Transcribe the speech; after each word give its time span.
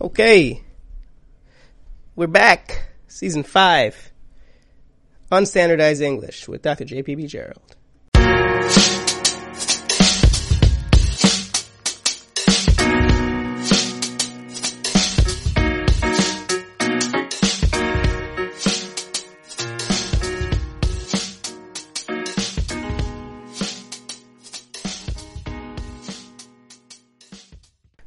Okay. 0.00 0.62
We're 2.16 2.26
back. 2.26 2.88
Season 3.08 3.42
5. 3.42 4.12
Unstandardized 5.32 6.00
English 6.00 6.46
with 6.48 6.62
Dr. 6.62 6.84
J.P.B. 6.84 7.26
Gerald. 7.26 7.76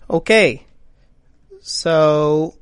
Okay. 0.09 0.65
So 1.77 2.55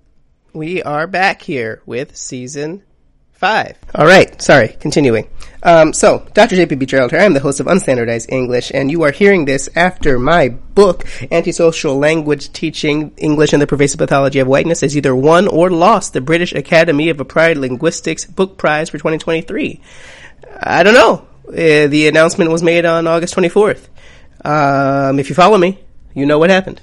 we 0.51 0.83
are 0.83 1.07
back 1.07 1.41
here 1.41 1.81
with 1.85 2.17
season 2.17 2.83
five. 3.31 3.77
All 3.95 4.05
right. 4.05 4.41
Sorry. 4.41 4.75
Continuing. 4.81 5.29
Um, 5.63 5.93
so, 5.93 6.27
Dr. 6.33 6.57
J.P.B. 6.57 6.85
Gerald 6.85 7.11
here. 7.11 7.21
I'm 7.21 7.33
the 7.33 7.39
host 7.39 7.61
of 7.61 7.65
Unstandardized 7.67 8.25
English, 8.27 8.73
and 8.73 8.91
you 8.91 9.03
are 9.03 9.11
hearing 9.11 9.45
this 9.45 9.69
after 9.73 10.19
my 10.19 10.49
book, 10.49 11.05
Antisocial 11.31 11.97
Language 11.97 12.51
Teaching 12.51 13.13
English 13.15 13.53
and 13.53 13.61
the 13.61 13.67
Pervasive 13.67 13.99
Pathology 13.99 14.39
of 14.39 14.49
Whiteness, 14.49 14.81
has 14.81 14.97
either 14.97 15.15
won 15.15 15.47
or 15.47 15.69
lost 15.69 16.11
the 16.11 16.19
British 16.19 16.51
Academy 16.51 17.07
of 17.07 17.21
Applied 17.21 17.55
Linguistics 17.55 18.25
Book 18.25 18.57
Prize 18.57 18.89
for 18.89 18.97
2023. 18.97 19.79
I 20.59 20.83
don't 20.83 20.93
know. 20.93 21.25
Uh, 21.47 21.87
the 21.87 22.09
announcement 22.09 22.51
was 22.51 22.61
made 22.61 22.83
on 22.83 23.07
August 23.07 23.33
24th. 23.33 23.87
Um, 24.43 25.19
if 25.19 25.29
you 25.29 25.35
follow 25.35 25.57
me, 25.57 25.79
you 26.13 26.25
know 26.25 26.37
what 26.37 26.49
happened. 26.49 26.81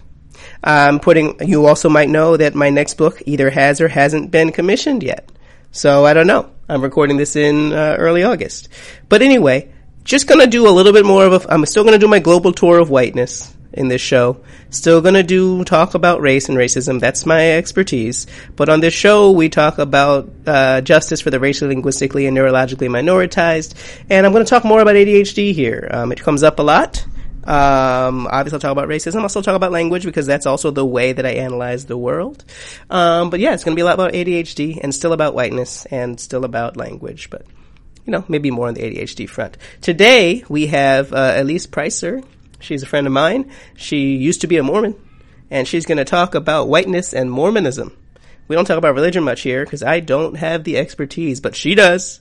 I'm 0.63 1.01
putting, 1.01 1.37
you 1.47 1.67
also 1.67 1.89
might 1.89 2.09
know 2.09 2.37
that 2.37 2.55
my 2.55 2.71
next 2.71 2.95
book 2.95 3.23
either 3.27 3.51
has 3.51 3.81
or 3.81 3.89
hasn't 3.89 4.31
been 4.31 4.53
commissioned 4.53 5.03
yet. 5.03 5.31
So 5.73 6.05
I 6.05 6.15
don't 6.15 6.27
know. 6.27 6.51
I'm 6.69 6.83
recording 6.83 7.17
this 7.17 7.35
in 7.35 7.73
uh, 7.73 7.97
early 7.99 8.23
August. 8.23 8.69
But 9.09 9.23
anyway, 9.23 9.73
just 10.05 10.27
gonna 10.27 10.47
do 10.47 10.69
a 10.69 10.71
little 10.71 10.93
bit 10.93 11.05
more 11.05 11.25
of 11.27 11.45
a, 11.45 11.53
I'm 11.53 11.65
still 11.67 11.85
gonna 11.85 11.99
do 11.99 12.09
my 12.09 12.19
global 12.19 12.53
tour 12.53 12.79
of 12.79 12.91
whiteness 12.91 13.55
in 13.73 13.89
this 13.89 14.01
show. 14.01 14.43
Still 14.71 15.01
gonna 15.01 15.23
do 15.23 15.65
talk 15.65 15.95
about 15.95 16.21
race 16.21 16.49
and 16.49 16.59
racism. 16.59 17.01
That's 17.01 17.27
my 17.27 17.53
expertise. 17.53 18.27
But 18.55 18.69
on 18.69 18.81
this 18.81 18.95
show, 18.95 19.33
we 19.33 19.49
talk 19.49 19.79
about 19.79 20.31
uh, 20.47 20.81
justice 20.83 21.21
for 21.21 21.31
the 21.31 21.41
racially, 21.41 21.75
linguistically, 21.75 22.27
and 22.27 22.37
neurologically 22.37 22.89
minoritized. 22.89 23.75
And 24.11 24.27
I'm 24.27 24.33
gonna 24.33 24.45
talk 24.45 24.65
more 24.65 24.81
about 24.81 24.95
ADHD 24.95 25.53
here. 25.55 25.89
Um, 25.91 26.13
it 26.13 26.21
comes 26.21 26.43
up 26.43 26.59
a 26.59 26.63
lot. 26.63 27.05
Um, 27.45 28.29
obviously, 28.29 28.57
I'll 28.57 28.61
talk 28.61 28.73
about 28.73 28.89
racism. 28.89 29.23
I'll 29.23 29.29
still 29.29 29.43
talk 29.43 29.57
about 29.57 29.73
language 29.73 30.05
because 30.05 30.27
that's 30.27 30.47
also 30.47 30.71
the 30.71 30.87
way 30.87 31.13
that 31.13 31.27
I 31.27 31.31
analyze 31.31 31.87
the 31.87 31.97
world. 31.97 32.45
Um, 32.89 33.31
but 33.31 33.41
yeah, 33.41 33.53
it's 33.53 33.65
going 33.65 33.75
to 33.75 33.77
be 33.77 33.83
a 33.83 33.85
lot 33.85 33.95
about 33.95 34.13
ADHD 34.13 34.79
and 34.83 34.95
still 34.95 35.13
about 35.13 35.35
whiteness 35.35 35.85
and 35.87 36.21
still 36.21 36.45
about 36.45 36.77
language, 36.77 37.31
but 37.31 37.45
you 38.05 38.11
know, 38.11 38.25
maybe 38.29 38.51
more 38.51 38.69
on 38.69 38.75
the 38.75 38.83
ADHD 38.83 39.29
front. 39.29 39.57
Today 39.81 40.45
we 40.49 40.69
have 40.69 41.13
uh, 41.13 41.35
Elise 41.37 41.67
Preisser. 41.67 42.25
She's 42.61 42.83
a 42.83 42.87
friend 42.87 43.07
of 43.07 43.13
mine. 43.13 43.51
She 43.77 44.17
used 44.17 44.43
to 44.43 44.47
be 44.47 44.57
a 44.57 44.63
Mormon, 44.63 44.95
and 45.51 45.67
she's 45.67 45.87
going 45.87 45.99
to 45.99 46.05
talk 46.05 46.35
about 46.35 46.69
whiteness 46.69 47.13
and 47.13 47.31
Mormonism. 47.31 47.97
We 48.49 48.57
don't 48.57 48.67
talk 48.67 48.79
about 48.79 48.95
religion 48.95 49.25
much 49.25 49.41
here 49.41 49.65
because 49.65 49.83
I 49.83 50.01
don't 50.01 50.37
have 50.37 50.65
the 50.65 50.79
expertise, 50.79 51.41
but 51.41 51.57
she 51.57 51.75
does. 51.75 52.21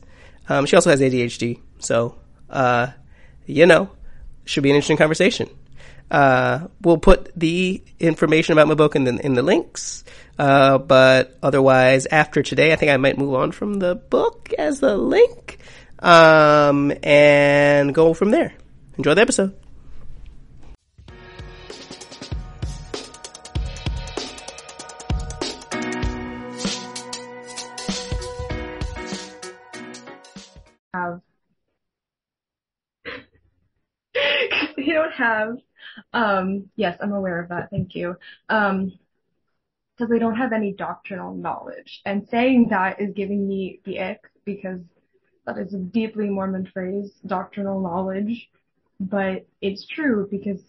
Um, 0.50 0.66
she 0.66 0.76
also 0.76 0.90
has 0.90 1.02
ADHD, 1.02 1.60
so 1.80 2.16
uh, 2.50 2.88
you 3.46 3.66
know 3.66 3.92
should 4.46 4.64
be 4.64 4.70
an 4.70 4.76
interesting 4.76 4.98
conversation. 4.98 5.50
Uh, 6.10 6.68
we'll 6.82 6.98
put 6.98 7.32
the 7.36 7.82
information 8.00 8.52
about 8.52 8.68
my 8.68 8.74
book 8.74 8.96
in 8.96 9.06
the, 9.06 9.26
in 9.26 9.34
the 9.34 9.42
links. 9.42 10.04
Uh, 10.38 10.78
but 10.78 11.38
otherwise, 11.42 12.06
after 12.08 12.44
today, 12.44 12.74
I 12.74 12.76
think 12.76 12.92
I 12.92 12.98
might 12.98 13.18
move 13.18 13.34
on 13.34 13.52
from 13.52 13.76
the 13.76 13.96
book 13.96 14.52
as 14.58 14.80
the 14.80 14.98
link, 14.98 15.60
um, 16.00 16.92
and 17.04 17.94
go 17.94 18.14
from 18.14 18.32
there. 18.32 18.54
Enjoy 18.98 19.14
the 19.14 19.22
episode. 19.22 19.61
Don't 34.94 35.14
have 35.14 35.56
um 36.14 36.70
yes 36.76 36.98
i'm 37.02 37.14
aware 37.14 37.42
of 37.42 37.50
that 37.50 37.70
thank 37.70 37.96
you 37.96 38.16
um 38.50 38.92
because 40.02 40.10
they 40.10 40.18
don't 40.18 40.36
have 40.36 40.52
any 40.52 40.74
doctrinal 40.74 41.36
knowledge. 41.36 42.02
And 42.06 42.28
saying 42.30 42.70
that 42.72 43.00
is 43.00 43.14
giving 43.16 43.48
me 43.48 43.82
the 43.86 44.00
ick 44.00 44.22
because 44.46 44.80
that 45.46 45.60
is 45.60 45.76
a 45.76 45.78
deeply 45.78 46.28
mormon 46.28 46.68
phrase 46.74 47.12
doctrinal 47.28 47.80
knowledge. 47.80 48.50
But 49.00 49.46
it's 49.62 49.86
true 49.88 50.28
because 50.32 50.60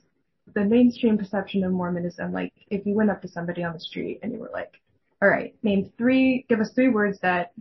the 0.54 0.64
mainstream 0.64 1.16
perception 1.16 1.64
of 1.64 1.72
mormonism 1.72 2.32
like 2.32 2.52
if 2.68 2.84
you 2.84 2.94
went 2.94 3.10
up 3.10 3.22
to 3.22 3.28
somebody 3.28 3.64
on 3.64 3.72
the 3.72 3.80
street 3.80 4.18
and 4.22 4.32
you 4.32 4.38
were 4.38 4.50
like 4.52 4.74
all 5.22 5.28
right 5.28 5.54
name 5.62 5.90
three 5.96 6.44
give 6.48 6.60
us 6.60 6.72
three 6.74 6.88
words 6.88 7.18
that 7.22 7.52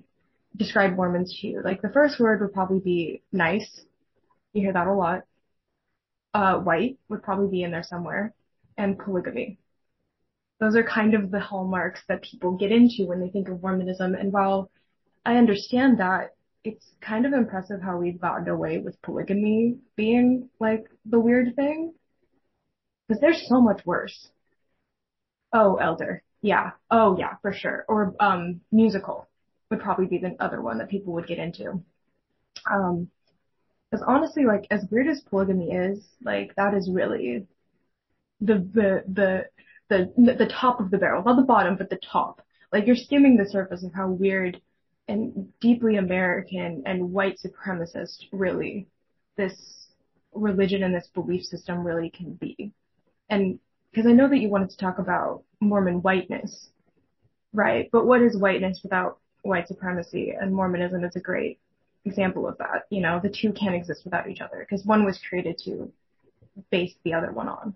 describe 0.58 0.96
mormons 0.96 1.38
to 1.40 1.48
you 1.48 1.62
like 1.64 1.82
the 1.82 1.92
first 1.94 2.20
word 2.20 2.42
would 2.42 2.54
probably 2.54 2.80
be 2.80 3.22
nice. 3.32 3.82
You 4.52 4.64
hear 4.64 4.74
that 4.74 4.88
a 4.88 4.94
lot 4.94 5.24
uh, 6.34 6.56
white 6.56 6.98
would 7.10 7.24
probably 7.24 7.50
be 7.50 7.64
in 7.64 7.72
there 7.72 7.84
somewhere, 7.84 8.34
and 8.78 8.98
polygamy. 8.98 9.58
Those 10.60 10.76
are 10.76 10.84
kind 10.84 11.16
of 11.16 11.32
the 11.32 11.40
hallmarks 11.40 12.02
that 12.08 12.22
people 12.22 12.56
get 12.56 12.72
into 12.72 13.08
when 13.08 13.20
they 13.20 13.30
think 13.30 13.50
of 13.50 13.62
Mormonism. 13.62 14.14
And 14.14 14.32
while 14.32 14.70
I 15.26 15.38
understand 15.38 16.00
that, 16.00 16.36
it's 16.64 16.86
kind 17.02 17.26
of 17.26 17.34
impressive 17.34 17.82
how 17.82 17.98
we've 17.98 18.22
gotten 18.22 18.48
away 18.48 18.78
with 18.78 19.02
polygamy 19.02 19.80
being 19.96 20.50
like 20.60 20.86
the 21.06 21.20
weird 21.20 21.56
thing. 21.56 21.94
Because 23.08 23.20
there's 23.22 23.48
so 23.48 23.60
much 23.60 23.84
worse. 23.86 24.30
Oh, 25.52 25.78
elder. 25.78 26.22
Yeah. 26.44 26.72
Oh, 26.92 27.18
yeah, 27.18 27.38
for 27.42 27.52
sure. 27.52 27.84
Or, 27.88 28.16
um, 28.20 28.62
musical 28.72 29.28
would 29.72 29.80
probably 29.82 30.06
be 30.06 30.20
the 30.20 30.36
other 30.40 30.62
one 30.62 30.78
that 30.78 30.90
people 30.90 31.14
would 31.14 31.28
get 31.28 31.40
into. 31.40 31.84
Um, 32.70 33.10
because 33.92 34.06
honestly, 34.08 34.46
like 34.46 34.66
as 34.72 34.86
weird 34.90 35.08
as 35.08 35.22
polygamy 35.22 35.72
is, 35.72 36.08
like 36.24 36.56
that 36.56 36.74
is 36.74 36.90
really 36.90 37.46
the 38.40 38.56
the 38.74 39.04
the 39.12 39.46
the 39.90 40.36
the 40.36 40.48
top 40.48 40.80
of 40.80 40.92
the 40.92 40.98
barrel, 40.98 41.24
not 41.24 41.36
the 41.36 41.44
bottom, 41.44 41.76
but 41.76 41.90
the 41.90 42.00
top. 42.00 42.42
Like 42.72 42.88
you're 42.88 42.96
skimming 42.96 43.36
the 43.36 43.50
surface 43.50 43.84
of 43.84 43.94
how 43.94 44.08
weird 44.10 44.62
and 45.08 45.50
deeply 45.60 45.98
American 45.98 46.84
and 46.86 47.12
white 47.12 47.38
supremacist 47.44 48.28
really 48.32 48.88
this 49.36 49.88
religion 50.34 50.84
and 50.84 50.96
this 50.96 51.10
belief 51.14 51.44
system 51.44 51.84
really 51.84 52.10
can 52.10 52.34
be. 52.36 52.72
And 53.30 53.60
because 53.92 54.08
I 54.08 54.14
know 54.14 54.30
that 54.30 54.38
you 54.38 54.50
wanted 54.50 54.70
to 54.70 54.78
talk 54.78 55.00
about 55.00 55.44
Mormon 55.60 56.02
whiteness, 56.02 56.70
right? 57.52 57.90
But 57.92 58.06
what 58.06 58.22
is 58.22 58.38
whiteness 58.38 58.80
without 58.84 59.20
white 59.42 59.68
supremacy? 59.68 60.34
And 60.40 60.56
Mormonism 60.56 61.04
is 61.04 61.18
a 61.18 61.20
great 61.20 61.60
example 62.06 62.48
of 62.48 62.58
that. 62.58 62.84
You 62.90 63.02
know, 63.02 63.20
the 63.22 63.30
two 63.30 63.54
can't 63.54 63.76
exist 63.76 64.02
without 64.04 64.30
each 64.30 64.42
other 64.42 64.66
because 64.68 64.86
one 64.86 65.06
was 65.06 65.20
created 65.28 65.60
to 65.66 65.92
base 66.70 66.94
the 67.04 67.14
other 67.14 67.32
one 67.32 67.48
on. 67.48 67.76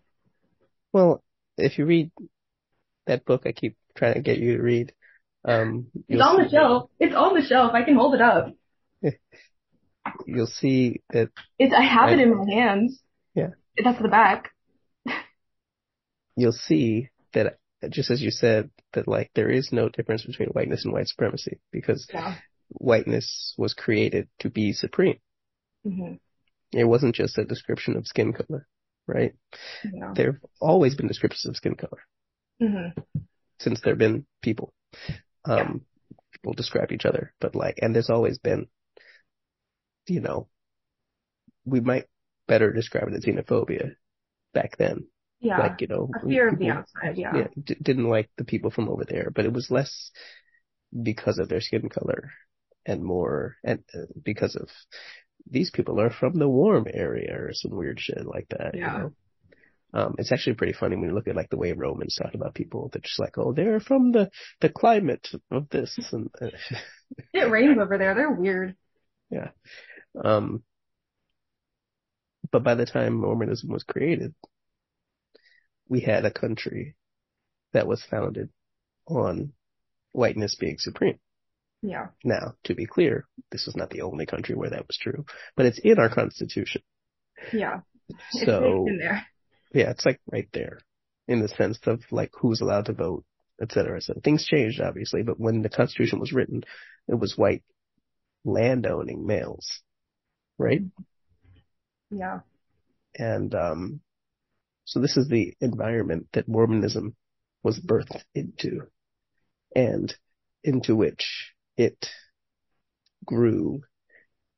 Well, 0.93 1.23
if 1.57 1.77
you 1.77 1.85
read 1.85 2.11
that 3.07 3.25
book 3.25 3.43
I 3.45 3.51
keep 3.51 3.77
trying 3.95 4.15
to 4.15 4.21
get 4.21 4.39
you 4.39 4.57
to 4.57 4.63
read, 4.63 4.93
um, 5.43 5.87
it's 6.07 6.21
on 6.21 6.41
the 6.41 6.49
shelf. 6.49 6.89
It's 6.99 7.15
on 7.15 7.35
the 7.35 7.45
shelf. 7.45 7.73
I 7.73 7.83
can 7.83 7.95
hold 7.95 8.15
it 8.15 8.21
up. 8.21 8.53
you'll 10.25 10.47
see 10.47 11.01
that 11.11 11.29
it's. 11.59 11.73
I 11.73 11.83
have 11.83 12.09
I, 12.09 12.13
it 12.13 12.19
in 12.19 12.35
my 12.35 12.51
hands. 12.51 12.99
Yeah. 13.35 13.49
That's 13.83 14.01
the 14.01 14.07
back. 14.07 14.51
you'll 16.35 16.51
see 16.51 17.09
that 17.33 17.57
just 17.89 18.09
as 18.09 18.21
you 18.21 18.31
said 18.31 18.71
that 18.93 19.07
like 19.07 19.29
there 19.35 19.51
is 19.51 19.69
no 19.71 19.89
difference 19.89 20.23
between 20.25 20.49
whiteness 20.49 20.83
and 20.85 20.93
white 20.93 21.07
supremacy 21.07 21.59
because 21.71 22.07
yeah 22.11 22.35
whiteness 22.77 23.53
was 23.57 23.73
created 23.73 24.27
to 24.39 24.49
be 24.49 24.73
supreme. 24.73 25.19
Mm-hmm. 25.85 26.15
It 26.71 26.83
wasn't 26.85 27.15
just 27.15 27.37
a 27.37 27.45
description 27.45 27.95
of 27.95 28.07
skin 28.07 28.33
color, 28.33 28.67
right? 29.07 29.33
Yeah. 29.83 30.13
There 30.15 30.33
have 30.33 30.41
always 30.59 30.95
been 30.95 31.07
descriptions 31.07 31.45
of 31.45 31.55
skin 31.55 31.75
color 31.75 32.01
mm-hmm. 32.61 32.99
since 33.59 33.81
there 33.81 33.93
have 33.93 33.99
been 33.99 34.25
people. 34.41 34.73
Um, 35.45 35.57
yeah. 36.09 36.17
people 36.33 36.53
describe 36.53 36.91
each 36.91 37.05
other, 37.05 37.33
but 37.39 37.55
like, 37.55 37.79
and 37.81 37.93
there's 37.93 38.09
always 38.09 38.39
been, 38.39 38.67
you 40.07 40.21
know, 40.21 40.47
we 41.65 41.79
might 41.79 42.05
better 42.47 42.71
describe 42.71 43.07
it 43.07 43.15
as 43.15 43.25
xenophobia 43.25 43.95
back 44.53 44.77
then. 44.77 45.07
Yeah. 45.39 45.59
Like, 45.59 45.81
you 45.81 45.87
know, 45.87 46.09
a 46.15 46.25
fear 46.25 46.49
people, 46.49 46.53
of 46.53 46.59
the 46.59 46.69
outside. 46.69 47.17
Yeah. 47.17 47.35
yeah 47.35 47.47
d- 47.61 47.77
didn't 47.81 48.09
like 48.09 48.29
the 48.37 48.45
people 48.45 48.71
from 48.71 48.89
over 48.89 49.05
there, 49.05 49.31
but 49.33 49.45
it 49.45 49.53
was 49.53 49.69
less 49.69 50.11
because 51.03 51.39
of 51.39 51.49
their 51.49 51.61
skin 51.61 51.89
color 51.89 52.31
and 52.85 53.03
more, 53.03 53.55
and 53.63 53.83
uh, 53.93 54.05
because 54.23 54.55
of 54.55 54.69
these 55.49 55.71
people 55.71 55.99
are 55.99 56.09
from 56.09 56.37
the 56.37 56.49
warm 56.49 56.87
area 56.91 57.35
or 57.35 57.49
some 57.53 57.75
weird 57.75 57.99
shit 57.99 58.25
like 58.25 58.47
that. 58.49 58.75
Yeah. 58.75 58.93
You 58.93 58.99
know? 59.03 59.11
Um, 59.93 60.15
it's 60.17 60.31
actually 60.31 60.55
pretty 60.55 60.73
funny 60.73 60.97
when 60.97 61.09
you 61.09 61.15
look 61.15 61.29
at 61.29 61.37
like 61.37 61.49
the 61.49 61.57
way 61.57 61.71
Romans 61.71 62.19
talk 62.21 62.33
about 62.33 62.53
people. 62.53 62.89
They're 62.91 63.01
just 63.01 63.19
like, 63.19 63.37
oh, 63.37 63.53
they're 63.53 63.79
from 63.79 64.11
the 64.11 64.29
the 64.59 64.69
climate 64.69 65.27
of 65.51 65.69
this, 65.69 65.97
and 66.11 66.29
uh, 66.41 66.47
It 67.33 67.49
rains 67.49 67.77
over 67.79 67.97
there. 67.97 68.13
They're 68.13 68.31
weird. 68.31 68.75
yeah. 69.29 69.49
Um, 70.21 70.63
but 72.51 72.63
by 72.63 72.75
the 72.75 72.85
time 72.85 73.13
Mormonism 73.13 73.69
was 73.69 73.83
created, 73.83 74.33
we 75.87 76.01
had 76.01 76.25
a 76.25 76.31
country 76.31 76.95
that 77.73 77.87
was 77.87 78.03
founded 78.03 78.49
on 79.07 79.53
whiteness 80.11 80.55
being 80.55 80.77
supreme. 80.77 81.19
Yeah. 81.85 82.07
Now, 82.23 82.55
to 82.63 82.73
be 82.73 82.85
clear, 82.85 83.25
this 83.51 83.67
is 83.67 83.75
not 83.75 83.89
the 83.89 84.01
only 84.01 84.25
country 84.25 84.55
where 84.55 84.71
that 84.71 84.87
was 84.87 84.97
true, 84.97 85.25
but 85.55 85.65
it's 85.65 85.79
in 85.79 85.99
our 85.99 86.09
constitution. 86.09 86.81
Yeah. 87.53 87.81
So, 88.31 88.85
there. 88.99 89.25
yeah, 89.73 89.91
it's 89.91 90.05
like 90.05 90.19
right 90.31 90.47
there 90.53 90.79
in 91.27 91.41
the 91.41 91.47
sense 91.47 91.79
of 91.85 92.01
like 92.11 92.31
who's 92.39 92.61
allowed 92.61 92.85
to 92.85 92.93
vote, 92.93 93.23
et 93.61 93.71
cetera. 93.71 94.01
So 94.01 94.13
things 94.23 94.45
changed 94.45 94.81
obviously, 94.81 95.23
but 95.23 95.39
when 95.39 95.61
the 95.61 95.69
constitution 95.69 96.19
was 96.19 96.33
written, 96.33 96.63
it 97.07 97.19
was 97.19 97.37
white 97.37 97.63
landowning 98.43 99.25
males, 99.25 99.81
right? 100.57 100.81
Yeah. 102.09 102.39
And, 103.17 103.53
um, 103.55 104.01
so 104.85 104.99
this 104.99 105.17
is 105.17 105.27
the 105.27 105.55
environment 105.61 106.27
that 106.33 106.47
Mormonism 106.47 107.15
was 107.63 107.79
birthed 107.79 108.21
into 108.35 108.81
and 109.75 110.13
into 110.63 110.95
which 110.95 111.54
it 111.77 112.07
grew. 113.25 113.81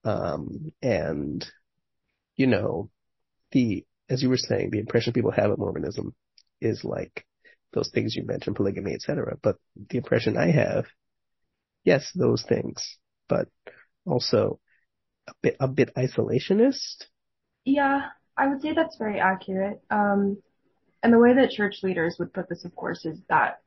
Um, 0.03 0.71
and, 0.81 1.45
you 2.35 2.47
know, 2.47 2.89
the, 3.51 3.85
as 4.09 4.23
you 4.23 4.29
were 4.29 4.37
saying, 4.37 4.69
the 4.71 4.79
impression 4.79 5.13
people 5.13 5.31
have 5.31 5.51
of 5.51 5.59
Mormonism 5.59 6.15
is 6.61 6.83
like 6.83 7.25
those 7.73 7.89
things 7.93 8.15
you 8.15 8.25
mentioned, 8.25 8.55
polygamy, 8.55 8.93
etc. 8.93 9.37
But 9.41 9.57
the 9.89 9.97
impression 9.97 10.37
I 10.37 10.51
have, 10.51 10.85
yes, 11.83 12.11
those 12.15 12.43
things, 12.47 12.97
but 13.27 13.47
also 14.05 14.59
a 15.27 15.33
bit, 15.41 15.57
a 15.59 15.67
bit 15.67 15.93
isolationist. 15.95 17.05
Yeah, 17.65 18.01
I 18.37 18.47
would 18.47 18.61
say 18.61 18.73
that's 18.73 18.97
very 18.97 19.19
accurate. 19.19 19.81
Um, 19.89 20.37
and 21.03 21.13
the 21.13 21.19
way 21.19 21.33
that 21.35 21.51
church 21.51 21.83
leaders 21.83 22.15
would 22.19 22.33
put 22.33 22.49
this, 22.49 22.65
of 22.65 22.75
course, 22.75 23.05
is 23.05 23.19
that 23.29 23.59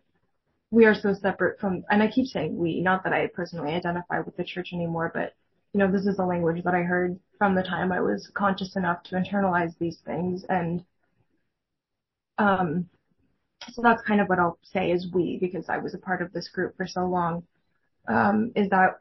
we 0.70 0.84
are 0.84 0.94
so 0.94 1.14
separate 1.14 1.58
from, 1.58 1.84
and 1.90 2.02
I 2.02 2.08
keep 2.08 2.26
saying 2.26 2.56
we, 2.56 2.80
not 2.80 3.04
that 3.04 3.12
I 3.12 3.26
personally 3.26 3.72
identify 3.72 4.20
with 4.20 4.36
the 4.36 4.44
church 4.44 4.70
anymore, 4.72 5.10
but 5.12 5.34
you 5.72 5.78
know, 5.78 5.90
this 5.90 6.06
is 6.06 6.16
the 6.16 6.24
language 6.24 6.64
that 6.64 6.74
I 6.74 6.82
heard 6.82 7.18
from 7.38 7.54
the 7.54 7.62
time 7.62 7.92
I 7.92 8.00
was 8.00 8.30
conscious 8.34 8.76
enough 8.76 9.02
to 9.04 9.16
internalize 9.16 9.76
these 9.78 9.98
things. 10.04 10.44
And, 10.48 10.84
um, 12.38 12.88
so 13.72 13.82
that's 13.82 14.02
kind 14.02 14.20
of 14.20 14.28
what 14.28 14.38
I'll 14.38 14.58
say 14.62 14.90
is 14.90 15.12
we, 15.12 15.38
because 15.38 15.68
I 15.68 15.78
was 15.78 15.94
a 15.94 15.98
part 15.98 16.22
of 16.22 16.32
this 16.32 16.48
group 16.48 16.76
for 16.76 16.86
so 16.86 17.04
long, 17.04 17.44
um, 18.08 18.52
is 18.56 18.68
that 18.70 19.00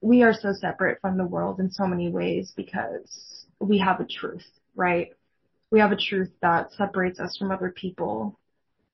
we 0.00 0.22
are 0.22 0.34
so 0.34 0.52
separate 0.52 1.00
from 1.00 1.16
the 1.16 1.26
world 1.26 1.60
in 1.60 1.70
so 1.70 1.86
many 1.86 2.08
ways 2.08 2.52
because 2.56 3.46
we 3.60 3.78
have 3.78 4.00
a 4.00 4.06
truth, 4.06 4.46
right? 4.74 5.10
We 5.70 5.78
have 5.80 5.92
a 5.92 5.96
truth 5.96 6.30
that 6.42 6.72
separates 6.72 7.20
us 7.20 7.36
from 7.36 7.52
other 7.52 7.70
people 7.70 8.38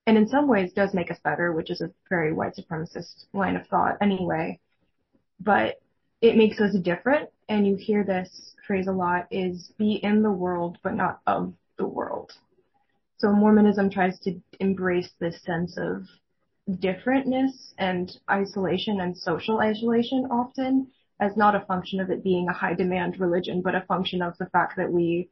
and 0.05 0.17
in 0.17 0.27
some 0.27 0.47
ways 0.47 0.73
does 0.73 0.93
make 0.93 1.11
us 1.11 1.19
better, 1.23 1.51
which 1.51 1.69
is 1.69 1.81
a 1.81 1.91
very 2.09 2.33
white 2.33 2.55
supremacist 2.55 3.25
line 3.33 3.55
of 3.55 3.67
thought 3.67 3.97
anyway. 4.01 4.59
But 5.39 5.81
it 6.21 6.35
makes 6.35 6.59
us 6.59 6.75
different 6.81 7.29
and 7.47 7.65
you 7.65 7.75
hear 7.75 8.03
this 8.03 8.55
phrase 8.65 8.87
a 8.87 8.91
lot 8.91 9.27
is 9.31 9.71
be 9.77 9.99
in 10.03 10.21
the 10.21 10.31
world 10.31 10.77
but 10.83 10.93
not 10.93 11.19
of 11.25 11.53
the 11.77 11.87
world. 11.87 12.31
So 13.17 13.31
Mormonism 13.31 13.89
tries 13.89 14.19
to 14.21 14.39
embrace 14.59 15.11
this 15.19 15.41
sense 15.43 15.77
of 15.77 16.05
differentness 16.69 17.73
and 17.77 18.11
isolation 18.29 19.01
and 19.01 19.17
social 19.17 19.59
isolation 19.59 20.27
often 20.31 20.87
as 21.19 21.35
not 21.35 21.55
a 21.55 21.65
function 21.65 21.99
of 21.99 22.09
it 22.09 22.23
being 22.23 22.47
a 22.47 22.53
high 22.53 22.73
demand 22.73 23.19
religion, 23.19 23.61
but 23.61 23.75
a 23.75 23.81
function 23.81 24.21
of 24.21 24.37
the 24.37 24.45
fact 24.47 24.77
that 24.77 24.91
we 24.91 25.29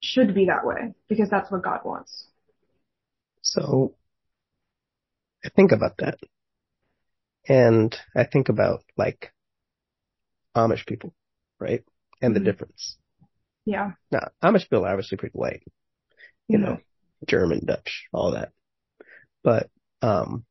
should 0.00 0.34
be 0.34 0.46
that 0.46 0.66
way 0.66 0.92
because 1.08 1.30
that's 1.30 1.50
what 1.50 1.62
God 1.62 1.80
wants. 1.84 2.26
So 3.52 3.94
I 5.44 5.50
think 5.50 5.72
about 5.72 5.98
that. 5.98 6.18
And 7.46 7.94
I 8.16 8.24
think 8.24 8.48
about 8.48 8.82
like 8.96 9.30
Amish 10.56 10.86
people, 10.86 11.12
right? 11.60 11.84
And 12.22 12.34
the 12.34 12.40
Mhm. 12.40 12.44
difference. 12.44 12.96
Yeah. 13.66 13.92
Now, 14.10 14.30
Amish 14.42 14.62
people 14.62 14.86
are 14.86 14.92
obviously 14.92 15.18
pretty 15.18 15.36
white, 15.36 15.64
you 16.48 16.58
Mhm. 16.58 16.62
know, 16.62 16.80
German, 17.26 17.66
Dutch, 17.66 18.08
all 18.12 18.30
that. 18.32 18.52
But, 19.42 19.70
um, 20.00 20.46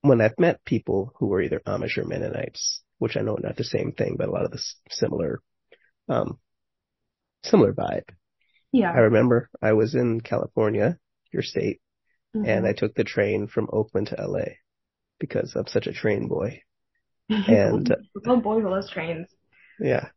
when 0.00 0.20
I've 0.20 0.38
met 0.40 0.64
people 0.64 1.12
who 1.16 1.26
were 1.26 1.40
either 1.42 1.60
Amish 1.60 1.98
or 1.98 2.04
Mennonites, 2.04 2.82
which 2.98 3.16
I 3.16 3.20
know 3.20 3.36
not 3.36 3.56
the 3.56 3.64
same 3.64 3.92
thing, 3.92 4.16
but 4.16 4.28
a 4.28 4.32
lot 4.32 4.44
of 4.44 4.50
the 4.50 4.62
similar, 4.90 5.40
um, 6.08 6.40
similar 7.44 7.72
vibe. 7.72 8.08
Yeah. 8.72 8.90
I 8.92 8.98
remember 8.98 9.48
I 9.62 9.72
was 9.72 9.94
in 9.94 10.20
California, 10.20 10.98
your 11.32 11.42
state, 11.42 11.80
Mhm. 12.34 12.46
and 12.46 12.66
I 12.66 12.72
took 12.72 12.94
the 12.94 13.04
train 13.04 13.46
from 13.46 13.68
Oakland 13.72 14.08
to 14.08 14.20
LA 14.20 14.56
because 15.18 15.54
I'm 15.56 15.66
such 15.66 15.86
a 15.86 15.92
train 15.92 16.28
boy. 16.28 16.62
and- 17.28 17.94
oh 18.26 18.40
boy, 18.40 18.60
those 18.62 18.90
trains. 18.90 19.28
Yeah. 19.80 20.08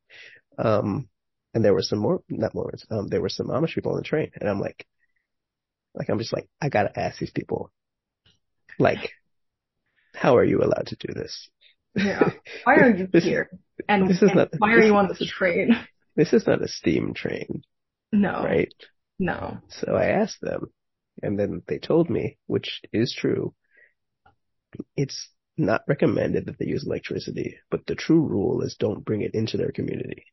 Um, 0.57 1.09
and 1.53 1.63
there 1.63 1.73
were 1.73 1.81
some 1.81 1.99
more, 1.99 2.21
not 2.29 2.53
Mormons, 2.53 2.85
um, 2.91 3.07
there 3.07 3.21
were 3.21 3.29
some 3.29 3.47
Amish 3.47 3.73
people 3.75 3.91
on 3.93 3.97
the 3.97 4.03
train 4.03 4.31
and 4.39 4.49
I'm 4.49 4.59
like, 4.59 4.85
like, 5.95 6.09
I'm 6.09 6.19
just 6.19 6.33
like, 6.33 6.47
I 6.61 6.69
gotta 6.69 6.97
ask 6.99 7.17
these 7.19 7.31
people, 7.31 7.71
like, 8.77 9.11
how 10.13 10.37
are 10.37 10.43
you 10.43 10.59
allowed 10.61 10.87
to 10.87 10.95
do 10.97 11.13
this? 11.13 11.49
Yeah. 11.95 12.29
Why 12.63 12.75
are 12.75 12.89
you 12.95 13.07
This- 13.11 13.23
here? 13.23 13.49
And, 13.87 14.07
this 14.09 14.17
is 14.21 14.29
and 14.29 14.35
not- 14.35 14.49
why 14.59 14.73
are 14.73 14.83
you 14.83 14.95
on 14.95 15.07
this 15.07 15.25
train? 15.31 15.75
This 16.15 16.33
is 16.33 16.45
not 16.45 16.61
a 16.61 16.67
steam 16.67 17.13
train, 17.13 17.63
No. 18.11 18.43
right? 18.43 18.73
No. 19.17 19.59
So 19.69 19.93
I 19.95 20.07
asked 20.07 20.41
them 20.41 20.71
and 21.21 21.37
then 21.37 21.61
they 21.67 21.77
told 21.79 22.09
me, 22.09 22.37
which 22.47 22.81
is 22.93 23.13
true, 23.17 23.53
it's 24.95 25.29
not 25.57 25.81
recommended 25.87 26.45
that 26.45 26.57
they 26.57 26.65
use 26.65 26.85
electricity, 26.85 27.57
but 27.69 27.85
the 27.85 27.95
true 27.95 28.21
rule 28.21 28.61
is 28.61 28.75
don't 28.79 29.03
bring 29.03 29.21
it 29.21 29.33
into 29.33 29.57
their 29.57 29.71
community. 29.71 30.25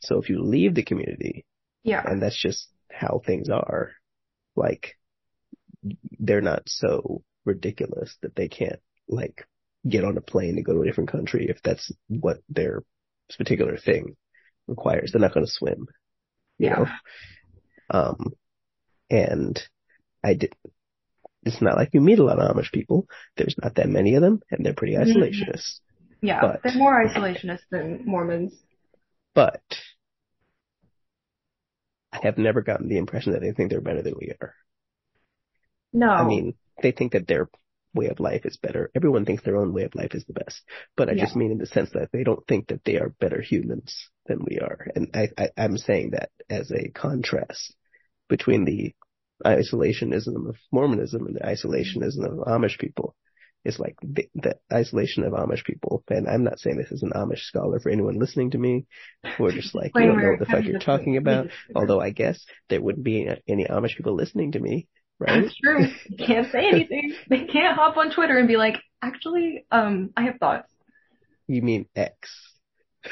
So 0.00 0.18
if 0.18 0.28
you 0.30 0.42
leave 0.42 0.74
the 0.74 0.84
community, 0.84 1.44
Yeah. 1.82 2.02
and 2.06 2.22
that's 2.22 2.40
just 2.40 2.68
how 2.90 3.20
things 3.24 3.48
are, 3.48 3.92
like, 4.54 4.96
they're 6.18 6.40
not 6.40 6.62
so 6.66 7.22
ridiculous 7.44 8.16
that 8.22 8.36
they 8.36 8.48
can't, 8.48 8.80
like, 9.08 9.46
get 9.88 10.04
on 10.04 10.16
a 10.16 10.20
plane 10.20 10.56
to 10.56 10.62
go 10.62 10.74
to 10.74 10.82
a 10.82 10.84
different 10.84 11.10
country 11.10 11.46
if 11.48 11.60
that's 11.62 11.90
what 12.08 12.38
their 12.48 12.82
particular 13.36 13.76
thing 13.76 14.16
requires. 14.66 15.12
They're 15.12 15.20
not 15.20 15.34
going 15.34 15.46
to 15.46 15.52
swim, 15.52 15.86
you 16.58 16.68
Yeah. 16.68 16.76
know? 16.76 16.86
Um, 17.90 18.32
and 19.10 19.62
I 20.24 20.34
did, 20.34 20.54
it's 21.44 21.62
not 21.62 21.76
like 21.76 21.90
you 21.92 22.00
meet 22.00 22.18
a 22.18 22.24
lot 22.24 22.38
of 22.40 22.56
Amish 22.56 22.72
people. 22.72 23.06
There's 23.36 23.54
not 23.62 23.76
that 23.76 23.88
many 23.88 24.14
of 24.16 24.22
them, 24.22 24.40
and 24.50 24.64
they're 24.64 24.74
pretty 24.74 24.94
Mhm. 24.94 25.04
isolationist. 25.06 25.80
Yeah. 26.20 26.40
But- 26.40 26.62
They're 26.62 26.76
more 26.76 27.04
isolationist 27.06 27.62
than 27.70 28.04
Mormons. 28.04 28.52
But 29.34 29.62
I 32.12 32.20
have 32.22 32.38
never 32.38 32.62
gotten 32.62 32.88
the 32.88 32.96
impression 32.96 33.32
that 33.32 33.42
they 33.42 33.52
think 33.52 33.70
they're 33.70 33.80
better 33.82 34.02
than 34.02 34.14
we 34.18 34.32
are. 34.40 34.54
No. 35.92 36.08
I 36.08 36.26
mean, 36.26 36.54
they 36.82 36.90
think 36.92 37.12
that 37.12 37.26
their 37.26 37.48
way 37.96 38.06
of 38.06 38.20
life 38.20 38.46
is 38.46 38.56
better. 38.56 38.90
Everyone 38.94 39.24
thinks 39.24 39.42
their 39.42 39.56
own 39.56 39.72
way 39.72 39.82
of 39.82 39.94
life 39.94 40.14
is 40.14 40.24
the 40.26 40.32
best. 40.34 40.62
But 40.96 41.08
I 41.08 41.12
Yeah. 41.12 41.24
just 41.24 41.36
mean 41.36 41.50
in 41.50 41.58
the 41.58 41.66
sense 41.66 41.90
that 41.90 42.10
they 42.12 42.22
don't 42.22 42.46
think 42.46 42.68
that 42.68 42.84
they 42.84 42.98
are 42.98 43.08
better 43.20 43.40
humans 43.40 44.08
than 44.26 44.44
we 44.48 44.58
are. 44.60 44.86
And 44.94 45.10
I, 45.14 45.28
I, 45.36 45.50
I'm 45.56 45.76
saying 45.76 46.10
that 46.10 46.30
as 46.48 46.70
a 46.70 46.90
contrast 46.90 47.74
between 48.28 48.64
the 48.64 48.94
isolationism 49.44 50.48
of 50.48 50.56
Mormonism 50.72 51.26
and 51.26 51.36
the 51.36 51.40
isolationism 51.40 52.24
of 52.24 52.46
Amish 52.46 52.78
people. 52.78 53.14
It's 53.64 53.78
like 53.80 53.96
the, 54.00 54.28
the 54.34 54.56
isolation 54.72 55.24
of 55.24 55.32
Amish 55.32 55.64
people. 55.64 56.04
And 56.08 56.28
I'm 56.28 56.44
not 56.44 56.60
saying 56.60 56.76
this 56.76 56.92
as 56.92 57.02
an 57.02 57.10
Amish 57.14 57.40
scholar 57.40 57.80
for 57.80 57.90
anyone 57.90 58.18
listening 58.18 58.52
to 58.52 58.58
me 58.58 58.86
who 59.36 59.44
are 59.46 59.52
just 59.52 59.74
like, 59.74 59.92
you 59.96 60.06
don't 60.06 60.22
know 60.22 60.30
what 60.30 60.38
the 60.38 60.46
fuck 60.46 60.64
you're 60.64 60.78
talking 60.78 61.16
about. 61.16 61.48
Although 61.74 62.00
I 62.00 62.10
guess 62.10 62.38
there 62.68 62.80
wouldn't 62.80 63.04
be 63.04 63.28
any 63.48 63.64
Amish 63.64 63.96
people 63.96 64.14
listening 64.14 64.52
to 64.52 64.60
me, 64.60 64.86
right? 65.18 65.42
That's 65.42 65.56
true. 65.56 65.86
You 66.08 66.26
can't 66.26 66.50
say 66.50 66.68
anything. 66.68 67.14
They 67.28 67.44
can't 67.44 67.76
hop 67.76 67.96
on 67.96 68.10
Twitter 68.10 68.36
and 68.38 68.48
be 68.48 68.56
like, 68.56 68.76
actually, 69.02 69.64
um, 69.70 70.10
I 70.16 70.22
have 70.24 70.36
thoughts. 70.38 70.68
You 71.48 71.62
mean 71.62 71.86
X. 71.94 72.30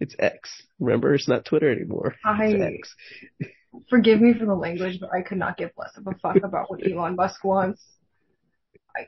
it's 0.00 0.14
X. 0.18 0.62
Remember, 0.78 1.14
it's 1.14 1.28
not 1.28 1.44
Twitter 1.44 1.70
anymore. 1.70 2.16
I- 2.24 2.44
It's 2.46 2.94
X. 3.40 3.50
Forgive 3.88 4.20
me 4.20 4.34
for 4.34 4.46
the 4.46 4.54
language, 4.54 4.98
but 5.00 5.10
I 5.14 5.22
could 5.22 5.38
not 5.38 5.56
give 5.56 5.70
less 5.78 5.96
of 5.96 6.04
a 6.06 6.14
fuck 6.18 6.42
about 6.42 6.68
what 6.70 6.80
Elon 6.84 7.14
Musk 7.14 7.44
wants. 7.44 7.80
I, 8.96 9.06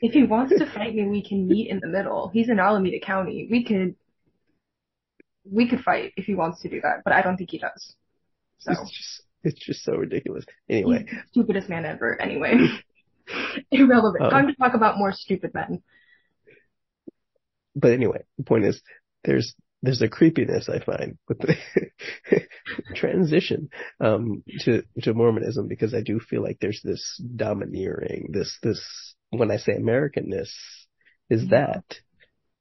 if 0.00 0.12
he 0.12 0.24
wants 0.24 0.58
to 0.58 0.66
fight 0.66 0.92
me, 0.92 1.06
we 1.06 1.22
can 1.24 1.46
meet 1.46 1.70
in 1.70 1.78
the 1.78 1.86
middle. 1.86 2.28
He's 2.28 2.48
in 2.48 2.58
Alameda 2.58 2.98
County. 2.98 3.46
We 3.48 3.62
could, 3.64 3.94
we 5.48 5.68
could 5.68 5.80
fight 5.84 6.12
if 6.16 6.24
he 6.24 6.34
wants 6.34 6.60
to 6.62 6.68
do 6.68 6.80
that, 6.80 7.02
but 7.04 7.12
I 7.12 7.22
don't 7.22 7.36
think 7.36 7.50
he 7.52 7.58
does. 7.58 7.94
So 8.58 8.72
it's 8.72 8.90
just 8.90 9.22
it's 9.44 9.64
just 9.64 9.84
so 9.84 9.92
ridiculous. 9.92 10.44
Anyway, 10.68 11.06
stupidest 11.30 11.68
man 11.68 11.84
ever. 11.84 12.20
Anyway, 12.20 12.54
irrelevant. 13.70 14.24
Um, 14.24 14.30
Time 14.30 14.46
to 14.48 14.54
talk 14.54 14.74
about 14.74 14.98
more 14.98 15.12
stupid 15.12 15.52
men. 15.54 15.82
but 17.74 17.92
anyway, 17.92 18.22
the 18.38 18.44
point 18.44 18.64
is 18.64 18.82
there's 19.24 19.54
there's 19.82 20.02
a 20.02 20.08
creepiness 20.08 20.68
I 20.68 20.78
find 20.78 21.18
with 21.28 21.40
the 21.40 21.56
transition 22.94 23.68
um 24.00 24.44
to 24.60 24.82
to 25.02 25.14
Mormonism 25.14 25.68
because 25.68 25.94
I 25.94 26.02
do 26.02 26.20
feel 26.20 26.42
like 26.42 26.58
there's 26.60 26.80
this 26.84 27.20
domineering, 27.34 28.30
this 28.32 28.58
this 28.62 29.14
when 29.30 29.50
I 29.50 29.56
say 29.56 29.72
Americanness 29.72 30.50
is 31.30 31.48
that 31.48 31.84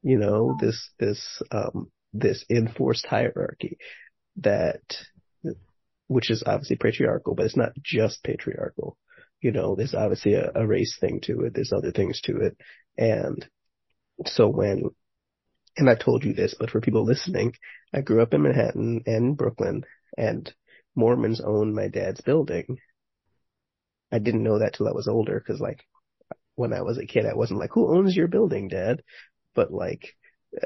you 0.01 0.17
know 0.17 0.57
this 0.59 0.89
this 0.99 1.41
um 1.51 1.91
this 2.13 2.43
enforced 2.49 3.05
hierarchy 3.05 3.77
that 4.37 4.81
which 6.11 6.29
is 6.29 6.43
obviously 6.45 6.75
patriarchal, 6.75 7.35
but 7.35 7.45
it's 7.45 7.55
not 7.55 7.71
just 7.81 8.21
patriarchal. 8.21 8.97
You 9.39 9.53
know, 9.53 9.75
there's 9.75 9.95
obviously 9.95 10.33
a, 10.33 10.51
a 10.53 10.67
race 10.67 10.97
thing 10.99 11.21
to 11.23 11.45
it. 11.45 11.53
There's 11.55 11.71
other 11.71 11.91
things 11.91 12.19
to 12.25 12.35
it. 12.37 12.57
And 12.97 13.47
so 14.25 14.49
when, 14.49 14.89
and 15.77 15.89
I 15.89 15.95
told 15.95 16.25
you 16.25 16.33
this, 16.33 16.53
but 16.59 16.69
for 16.69 16.81
people 16.81 17.05
listening, 17.05 17.53
I 17.93 18.01
grew 18.01 18.21
up 18.21 18.33
in 18.33 18.41
Manhattan 18.41 19.03
and 19.05 19.37
Brooklyn 19.37 19.85
and 20.17 20.53
Mormons 20.95 21.39
own 21.39 21.73
my 21.73 21.87
dad's 21.87 22.19
building. 22.19 22.77
I 24.11 24.19
didn't 24.19 24.43
know 24.43 24.59
that 24.59 24.73
till 24.73 24.89
I 24.89 24.93
was 24.93 25.07
older 25.07 25.39
because 25.39 25.61
like 25.61 25.85
when 26.55 26.73
I 26.73 26.81
was 26.81 26.97
a 26.97 27.05
kid, 27.05 27.25
I 27.25 27.35
wasn't 27.35 27.61
like, 27.61 27.71
who 27.73 27.97
owns 27.97 28.17
your 28.17 28.27
building, 28.27 28.67
dad? 28.67 29.01
But 29.55 29.71
like, 29.71 30.17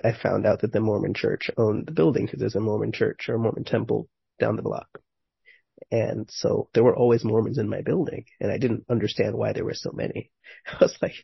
I 0.03 0.11
found 0.11 0.47
out 0.47 0.61
that 0.61 0.73
the 0.73 0.79
Mormon 0.79 1.13
church 1.13 1.51
owned 1.55 1.85
the 1.85 1.91
building 1.91 2.25
because 2.25 2.39
there's 2.39 2.55
a 2.55 2.59
Mormon 2.59 2.91
church 2.91 3.29
or 3.29 3.35
a 3.35 3.39
Mormon 3.39 3.63
temple 3.63 4.09
down 4.39 4.55
the 4.55 4.63
block. 4.63 4.87
And 5.91 6.29
so 6.31 6.69
there 6.73 6.83
were 6.83 6.95
always 6.95 7.23
Mormons 7.23 7.57
in 7.57 7.69
my 7.69 7.81
building 7.81 8.25
and 8.39 8.51
I 8.51 8.57
didn't 8.57 8.85
understand 8.89 9.35
why 9.35 9.53
there 9.53 9.65
were 9.65 9.73
so 9.73 9.91
many. 9.93 10.31
I 10.67 10.77
was 10.81 10.97
like, 11.01 11.15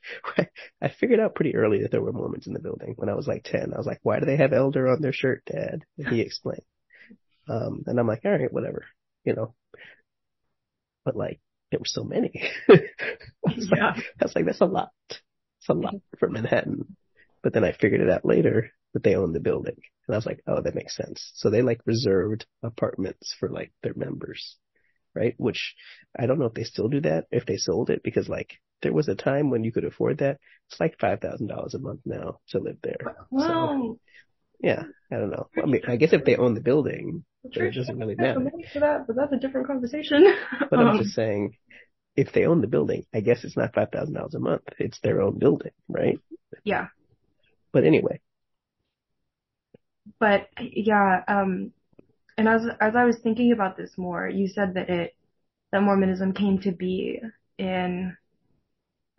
I 0.81 0.89
figured 0.89 1.19
out 1.19 1.35
pretty 1.35 1.55
early 1.55 1.81
that 1.81 1.91
there 1.91 2.01
were 2.01 2.13
Mormons 2.13 2.47
in 2.47 2.53
the 2.53 2.59
building 2.59 2.93
when 2.97 3.09
I 3.09 3.15
was 3.15 3.27
like 3.27 3.43
10. 3.43 3.73
I 3.73 3.77
was 3.77 3.85
like, 3.87 3.99
why 4.03 4.19
do 4.19 4.25
they 4.25 4.37
have 4.37 4.53
elder 4.53 4.87
on 4.89 5.01
their 5.01 5.13
shirt, 5.13 5.43
dad? 5.45 5.83
And 5.97 6.07
he 6.07 6.21
explained. 6.21 6.63
Um, 7.47 7.83
and 7.87 7.99
I'm 7.99 8.07
like, 8.07 8.21
all 8.25 8.31
right, 8.31 8.51
whatever, 8.53 8.85
you 9.25 9.33
know, 9.33 9.53
but 11.05 11.15
like 11.15 11.39
there 11.71 11.79
were 11.79 11.85
so 11.85 12.03
many. 12.03 12.31
I 12.69 12.79
was 13.55 13.69
Yeah. 13.75 13.93
like, 13.95 14.05
I 14.19 14.25
was 14.25 14.35
like, 14.35 14.45
that's 14.45 14.61
a 14.61 14.65
lot. 14.65 14.91
It's 15.09 15.69
a 15.69 15.73
lot 15.73 15.95
for 16.19 16.29
Manhattan. 16.29 16.95
But 17.43 17.53
then 17.53 17.63
I 17.63 17.71
figured 17.71 18.01
it 18.01 18.09
out 18.09 18.25
later 18.25 18.71
that 18.93 19.03
they 19.03 19.15
own 19.15 19.33
the 19.33 19.39
building. 19.39 19.77
And 20.07 20.15
I 20.15 20.17
was 20.17 20.25
like, 20.25 20.41
oh, 20.47 20.61
that 20.61 20.75
makes 20.75 20.95
sense. 20.95 21.31
So 21.35 21.49
they 21.49 21.61
like 21.61 21.81
reserved 21.85 22.45
apartments 22.63 23.35
for 23.39 23.49
like 23.49 23.71
their 23.83 23.93
members, 23.95 24.57
right? 25.15 25.35
Which 25.37 25.75
I 26.17 26.25
don't 26.25 26.39
know 26.39 26.45
if 26.45 26.53
they 26.53 26.63
still 26.63 26.89
do 26.89 27.01
that, 27.01 27.25
if 27.31 27.45
they 27.45 27.57
sold 27.57 27.89
it, 27.89 28.03
because 28.03 28.27
like 28.29 28.57
there 28.81 28.93
was 28.93 29.07
a 29.07 29.15
time 29.15 29.49
when 29.49 29.63
you 29.63 29.71
could 29.71 29.85
afford 29.85 30.17
that. 30.19 30.39
It's 30.69 30.79
like 30.79 30.97
$5,000 30.97 31.73
a 31.73 31.79
month 31.79 32.01
now 32.05 32.39
to 32.49 32.59
live 32.59 32.77
there. 32.81 33.15
Wow. 33.29 33.97
Yeah, 34.61 34.83
I 35.11 35.15
don't 35.17 35.31
know. 35.31 35.47
I 35.61 35.65
mean, 35.65 35.81
I 35.87 35.95
guess 35.97 36.13
if 36.13 36.23
they 36.23 36.35
own 36.35 36.53
the 36.53 36.61
building, 36.61 37.25
it 37.43 37.73
doesn't 37.73 37.97
really 37.97 38.15
I 38.19 38.27
have 38.27 38.35
the 38.35 38.41
matter. 38.41 38.57
for 38.73 38.79
that, 38.79 39.07
but 39.07 39.15
that's 39.15 39.33
a 39.33 39.37
different 39.37 39.67
conversation. 39.67 40.25
But 40.69 40.79
I'm 40.79 40.87
Um, 40.89 40.97
just 40.99 41.15
saying, 41.15 41.57
if 42.15 42.31
they 42.31 42.45
own 42.45 42.61
the 42.61 42.67
building, 42.67 43.05
I 43.13 43.21
guess 43.21 43.43
it's 43.43 43.57
not 43.57 43.73
$5,000 43.73 44.33
a 44.35 44.39
month. 44.39 44.63
It's 44.79 44.99
their 45.01 45.21
own 45.21 45.39
building, 45.39 45.71
right? 45.89 46.19
yeah. 46.63 46.87
But 47.73 47.85
anyway, 47.85 48.19
But 50.19 50.49
yeah, 50.59 51.23
um, 51.27 51.71
and 52.37 52.47
as 52.47 52.65
as 52.79 52.95
I 52.95 53.05
was 53.05 53.17
thinking 53.19 53.51
about 53.51 53.77
this 53.77 53.97
more, 53.97 54.27
you 54.27 54.47
said 54.47 54.73
that 54.75 54.89
it 54.89 55.15
that 55.71 55.83
Mormonism 55.83 56.33
came 56.33 56.59
to 56.59 56.71
be 56.71 57.19
in 57.57 58.15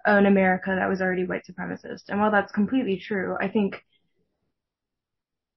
an 0.05 0.27
America 0.27 0.75
that 0.77 0.89
was 0.89 1.01
already 1.01 1.25
white 1.25 1.43
supremacist. 1.49 2.05
And 2.09 2.21
while 2.21 2.31
that's 2.31 2.53
completely 2.53 2.99
true, 2.99 3.37
I 3.41 3.49
think 3.49 3.85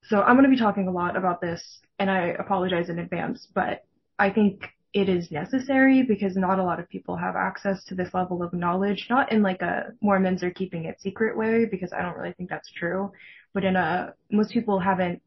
so 0.04 0.22
I'm 0.22 0.36
going 0.36 0.44
to 0.44 0.50
be 0.50 0.58
talking 0.58 0.86
a 0.88 0.92
lot 0.92 1.16
about 1.16 1.40
this 1.40 1.80
and 1.98 2.10
I 2.10 2.28
apologize 2.28 2.88
in 2.88 2.98
advance, 2.98 3.48
but 3.52 3.84
I 4.18 4.30
think 4.30 4.62
it 4.96 5.10
is 5.10 5.30
necessary 5.30 6.02
because 6.02 6.36
not 6.36 6.58
a 6.58 6.64
lot 6.64 6.80
of 6.80 6.88
people 6.88 7.16
have 7.16 7.36
access 7.36 7.84
to 7.84 7.94
this 7.94 8.14
level 8.14 8.42
of 8.42 8.54
knowledge, 8.54 9.08
not 9.10 9.30
in 9.30 9.42
like 9.42 9.60
a 9.60 9.92
Mormons 10.00 10.42
are 10.42 10.50
keeping 10.50 10.86
it 10.86 10.98
secret 11.02 11.36
way 11.36 11.66
because 11.66 11.92
I 11.92 12.00
don't 12.00 12.16
really 12.16 12.32
think 12.32 12.48
that's 12.48 12.72
true, 12.72 13.12
but 13.52 13.62
in 13.62 13.76
a 13.76 14.14
most 14.30 14.52
people 14.52 14.80
haven't 14.80 15.20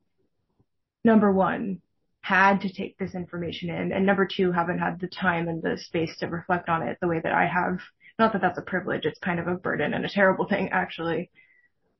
number 1.03 1.31
one 1.31 1.83
had 2.21 2.61
to 2.61 2.73
take 2.73 2.97
this 2.97 3.13
information 3.13 3.69
in 3.69 3.91
and 3.91 4.07
number 4.07 4.25
two 4.25 4.51
haven't 4.51 4.79
had 4.79 4.99
the 4.99 5.07
time 5.07 5.47
and 5.47 5.61
the 5.61 5.77
space 5.77 6.17
to 6.17 6.25
reflect 6.25 6.67
on 6.67 6.81
it 6.81 6.97
the 6.99 7.07
way 7.07 7.21
that 7.23 7.31
I 7.31 7.45
have. 7.45 7.77
Not 8.17 8.33
that 8.33 8.41
that's 8.41 8.57
a 8.57 8.63
privilege, 8.63 9.05
it's 9.05 9.19
kind 9.19 9.39
of 9.39 9.47
a 9.47 9.53
burden 9.53 9.93
and 9.93 10.03
a 10.03 10.09
terrible 10.09 10.47
thing 10.47 10.69
actually. 10.71 11.29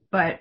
But 0.10 0.40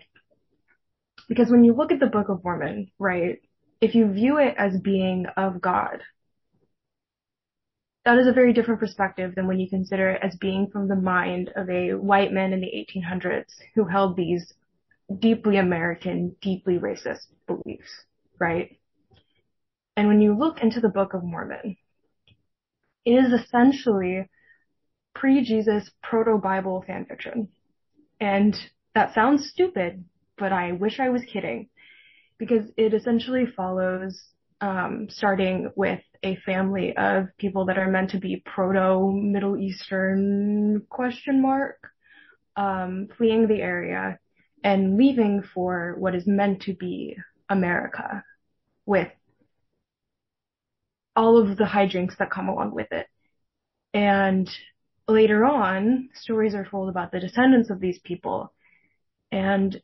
because 1.29 1.51
when 1.51 1.63
you 1.63 1.75
look 1.75 1.93
at 1.93 2.01
the 2.01 2.07
Book 2.07 2.31
of 2.31 2.43
Mormon, 2.43 2.91
right, 2.99 3.39
if 3.83 3.95
you 3.95 4.11
view 4.11 4.39
it 4.39 4.55
as 4.57 4.81
being 4.81 5.27
of 5.37 5.61
God, 5.61 6.01
that 8.05 8.19
is 8.19 8.27
a 8.27 8.33
very 8.33 8.53
different 8.53 8.81
perspective 8.81 9.35
than 9.35 9.47
when 9.47 9.61
you 9.61 9.69
consider 9.69 10.11
it 10.11 10.23
as 10.23 10.37
being 10.37 10.69
from 10.71 10.89
the 10.89 10.97
mind 10.97 11.51
of 11.57 11.69
a 11.69 11.95
white 11.95 12.33
man 12.33 12.53
in 12.53 12.61
the 12.61 12.67
1800s 12.67 13.53
who 13.75 13.85
held 13.85 14.17
these 14.17 14.53
deeply 15.21 15.57
American, 15.57 16.37
deeply 16.41 16.79
racist 16.79 17.27
beliefs, 17.47 18.05
right? 18.39 18.79
And 19.97 20.09
when 20.09 20.21
you 20.21 20.35
look 20.37 20.61
into 20.63 20.81
the 20.81 20.89
Book 20.89 21.15
of 21.15 21.25
Mormon, 21.25 21.77
it 23.05 23.11
is 23.11 23.33
essentially 23.33 24.29
pre-Jesus 25.15 25.91
proto-Bible 26.03 26.85
fan 26.87 27.05
fiction. 27.07 27.49
And 28.21 28.57
that 28.95 29.15
sounds 29.15 29.49
stupid, 29.49 30.05
but 30.37 30.53
I 30.53 30.73
wish 30.73 31.01
I 31.01 31.09
was 31.09 31.23
kidding 31.25 31.69
because 32.39 32.71
it 32.77 32.95
essentially 32.95 33.47
follows 33.47 34.21
um, 34.61 35.09
starting 35.11 35.71
with 35.77 36.01
a 36.23 36.37
family 36.45 36.97
of 36.97 37.29
people 37.39 37.67
that 37.67 37.79
are 37.79 37.91
meant 37.91 38.11
to 38.11 38.19
be 38.19 38.43
proto 38.45 39.13
Middle 39.13 39.57
Eastern 39.57 40.83
question 40.91 41.41
mark, 41.41 41.79
um, 42.57 43.09
fleeing 43.17 43.47
the 43.47 43.63
area 43.63 44.19
and 44.65 44.97
leaving 44.97 45.43
for 45.55 45.95
what 45.99 46.15
is 46.15 46.27
meant 46.27 46.63
to 46.63 46.75
be 46.75 47.17
America 47.49 48.25
with 48.85 49.09
all 51.15 51.39
of 51.39 51.57
the 51.57 51.65
hijinks 51.65 52.17
that 52.19 52.31
come 52.31 52.49
along 52.49 52.75
with 52.75 52.91
it. 52.93 53.07
And 53.95 54.49
later 55.07 55.45
on, 55.45 56.11
stories 56.15 56.55
are 56.55 56.65
told 56.65 56.89
about 56.89 57.13
the 57.13 57.21
descendants 57.21 57.71
of 57.71 57.81
these 57.81 57.99
people. 58.01 58.53
And 59.31 59.81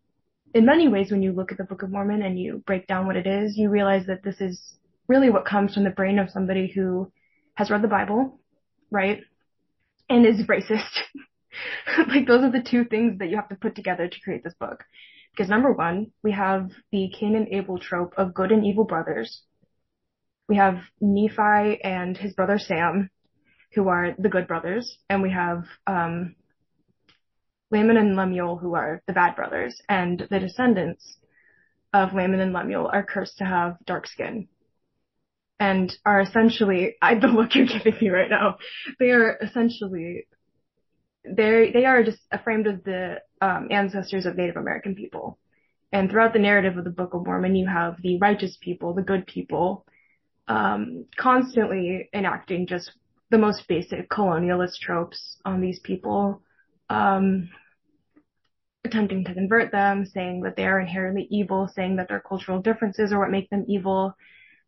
in 0.55 0.65
many 0.65 0.87
ways, 0.87 1.11
when 1.11 1.23
you 1.23 1.33
look 1.33 1.51
at 1.51 1.59
the 1.59 1.65
Book 1.65 1.83
of 1.83 1.91
Mormon 1.91 2.23
and 2.23 2.39
you 2.39 2.63
break 2.65 2.87
down 2.87 3.07
what 3.07 3.17
it 3.17 3.27
is, 3.27 3.57
you 3.57 3.69
realize 3.69 4.07
that 4.07 4.23
this 4.23 4.41
is 4.41 4.77
really 5.09 5.29
what 5.29 5.45
comes 5.45 5.75
from 5.75 5.83
the 5.83 5.91
brain 5.91 6.19
of 6.19 6.31
somebody 6.31 6.73
who 6.73 7.11
has 7.55 7.71
read 7.71 7.83
the 7.83 7.89
Bible, 7.89 8.39
right? 8.91 9.21
And 10.09 10.25
is 10.25 10.47
racist. 10.47 11.03
like 12.09 12.27
those 12.27 12.45
are 12.45 12.53
the 12.53 12.67
two 12.69 12.85
things 12.85 13.19
that 13.19 13.31
you 13.31 13.37
have 13.37 13.49
to 13.49 13.57
put 13.57 13.75
together 13.75 14.09
to 14.09 14.21
create 14.21 14.45
this 14.45 14.55
book. 14.59 14.85
Because 15.33 15.51
number 15.51 15.73
one, 15.73 16.13
we 16.23 16.31
have 16.31 16.71
the 16.93 17.11
Cain 17.19 17.35
and 17.35 17.49
Abel 17.49 17.79
trope 17.79 18.15
of 18.17 18.33
good 18.33 18.53
and 18.53 18.65
evil 18.65 18.85
brothers. 18.85 19.43
We 20.49 20.57
have 20.57 20.79
Nephi 21.01 21.83
and 21.83 22.17
his 22.17 22.35
brother 22.35 22.59
Sam, 22.61 23.11
who 23.75 23.89
are 23.89 24.15
the 24.17 24.29
good 24.29 24.47
brothers, 24.47 24.99
and 25.11 25.21
we 25.21 25.33
have 25.33 25.65
um, 25.89 26.37
Laman 27.75 27.97
and 27.97 28.17
Lemuel, 28.17 28.57
who 28.57 28.75
are 28.75 29.03
the 29.09 29.13
bad 29.13 29.35
brothers, 29.35 29.83
and 29.89 30.27
the 30.31 30.39
descendants 30.39 31.19
of 31.93 32.15
Laman 32.15 32.41
and 32.41 32.53
Lemuel 32.53 32.89
are 32.93 33.03
cursed 33.03 33.39
to 33.39 33.45
have 33.45 33.77
dark 33.85 34.07
skin, 34.07 34.47
and 35.59 35.93
are 36.07 36.21
essentially 36.21 36.95
I 37.03 37.17
the 37.17 37.27
look 37.27 37.55
you're 37.55 37.67
giving 37.67 37.97
me 38.01 38.11
right 38.11 38.31
now. 38.31 38.59
They 39.01 39.11
are 39.11 39.37
essentially 39.43 40.27
they 41.25 41.73
they 41.75 41.85
are 41.85 42.05
just 42.05 42.21
framed 42.45 42.69
as 42.69 42.81
the 42.85 43.21
um, 43.41 43.69
ancestors 43.71 44.27
of 44.27 44.37
Native 44.37 44.57
American 44.57 44.95
people. 44.95 45.39
And 45.93 46.11
throughout 46.11 46.33
the 46.33 46.41
narrative 46.41 46.77
of 46.77 46.85
the 46.85 46.91
Book 46.91 47.15
of 47.15 47.25
Mormon, 47.25 47.55
you 47.55 47.69
have 47.69 48.03
the 48.03 48.19
righteous 48.19 48.57
people, 48.61 48.95
the 48.95 49.03
good 49.03 49.27
people, 49.27 49.87
um, 50.49 51.07
constantly 51.17 52.09
enacting 52.13 52.67
just 52.67 52.91
the 53.31 53.39
most 53.39 53.67
basic 53.69 54.11
colonialist 54.11 54.79
tropes 54.81 55.37
on 55.45 55.61
these 55.61 55.79
people, 55.81 56.43
um, 56.91 57.49
attempting 58.85 59.25
to 59.25 59.35
convert 59.35 59.73
them, 59.73 60.05
saying 60.07 60.43
that 60.43 60.57
they 60.57 60.67
are 60.67 60.81
inherently 60.81 61.27
evil, 61.31 61.69
saying 61.75 61.97
that 61.97 62.09
their 62.09 62.21
cultural 62.21 62.61
differences 62.61 63.13
are 63.13 63.19
what 63.19 63.31
make 63.31 63.49
them 63.51 63.65
evil, 63.69 64.15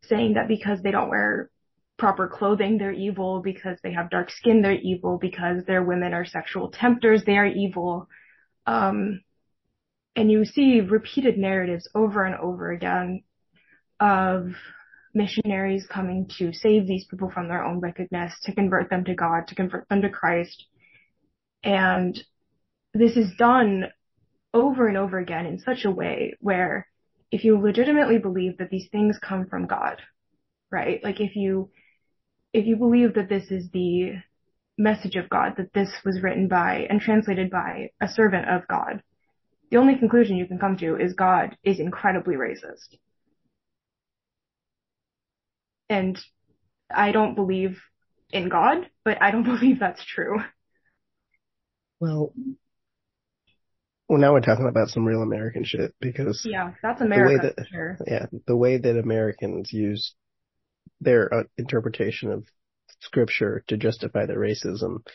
saying 0.02 0.35
that 0.35 0.49
because 0.49 0.80
they 0.82 0.90
don't 0.90 1.11
wear 1.11 1.50
proper 1.99 2.28
clothing, 2.28 2.78
they're 2.78 2.92
evil, 2.92 3.40
because 3.42 3.78
they 3.82 3.92
have 3.92 4.11
dark 4.11 4.30
skin, 4.30 4.62
they're 4.62 4.73
evil, 4.73 5.18
because 5.18 5.64
their 5.64 5.82
women 5.82 6.12
are 6.12 6.25
sexual 6.25 6.70
tempters, 6.70 7.23
they 7.25 7.37
are 7.37 7.46
evil. 7.46 8.08
Um, 8.66 9.20
and 10.14 10.30
you 10.30 10.44
see 10.44 10.80
repeated 10.80 11.37
narratives 11.37 11.88
over 11.94 12.25
and 12.25 12.35
over 12.37 12.70
again 12.70 13.23
of 14.00 14.49
missionaries 15.14 15.87
coming 15.90 16.28
to 16.38 16.52
save 16.52 16.87
these 16.87 17.06
people 17.11 17.30
from 17.30 17.49
their 17.49 17.64
own 17.64 17.80
wickedness, 17.80 18.32
to 18.44 18.54
convert 18.54 18.90
them 18.90 19.04
to 19.04 19.14
God, 19.14 19.46
to 19.49 19.54
convert 19.54 19.88
them 19.88 20.02
to 20.02 20.11
Christ. 20.11 20.66
And 21.62 22.18
this 22.94 23.16
is 23.16 23.30
done 23.38 23.85
over 24.63 24.87
and 24.87 24.97
over 24.97 25.19
again 25.19 25.47
in 25.47 25.59
such 25.59 25.85
a 25.85 25.91
way 25.91 26.35
where 26.41 26.87
if 27.31 27.45
you 27.45 27.59
legitimately 27.59 28.19
believe 28.19 28.59
that 28.59 28.71
these 28.71 28.89
things 28.91 29.19
come 29.19 29.47
from 29.47 29.67
God, 29.67 30.01
right? 30.71 31.03
Like 31.03 31.21
if 31.21 31.37
you, 31.37 31.71
if 32.53 32.67
you 32.67 32.77
believe 32.77 33.15
that 33.15 33.29
this 33.29 33.51
is 33.51 33.69
the 33.73 34.15
message 34.79 35.17
of 35.17 35.29
God, 35.29 35.55
that 35.59 35.73
this 35.75 35.91
was 36.05 36.23
written 36.23 36.49
by 36.49 36.87
and 36.89 37.01
translated 37.01 37.51
by 37.51 37.91
a 38.01 38.09
servant 38.09 38.49
of 38.49 38.67
God, 38.69 39.03
the 39.71 39.79
only 39.79 39.97
conclusion 39.97 40.37
you 40.37 40.47
can 40.47 40.59
come 40.59 40.77
to 40.79 40.97
is 40.97 41.15
God 41.15 41.57
is 41.65 41.81
incredibly 41.81 42.37
racist. 42.37 42.97
And 45.89 46.19
I 46.91 47.13
don't 47.13 47.35
believe 47.35 47.79
in 48.31 48.49
God, 48.49 48.89
but 49.05 49.21
I 49.21 49.31
don't 49.31 49.45
believe 49.59 49.81
that's 49.81 50.05
true. 50.05 50.39
Well, 52.01 52.33
well, 54.09 54.21
now 54.21 54.33
we're 54.33 54.41
talking 54.41 54.69
about 54.69 54.89
some 54.89 55.05
real 55.05 55.23
American 55.23 55.65
shit 55.65 55.95
because 56.01 56.43
yeah, 56.45 56.73
that's 56.83 57.01
America. 57.01 57.55
That, 57.57 57.67
sure. 57.69 57.99
Yeah, 58.07 58.27
the 58.47 58.57
way 58.57 58.79
that 58.79 58.99
Americans 58.99 59.73
use 59.73 60.15
their 61.01 61.33
uh, 61.33 61.43
interpretation 61.59 62.31
of 62.31 62.47
scripture 63.01 63.65
to 63.69 63.77
justify 63.77 64.27
their 64.27 64.39
racism 64.39 65.07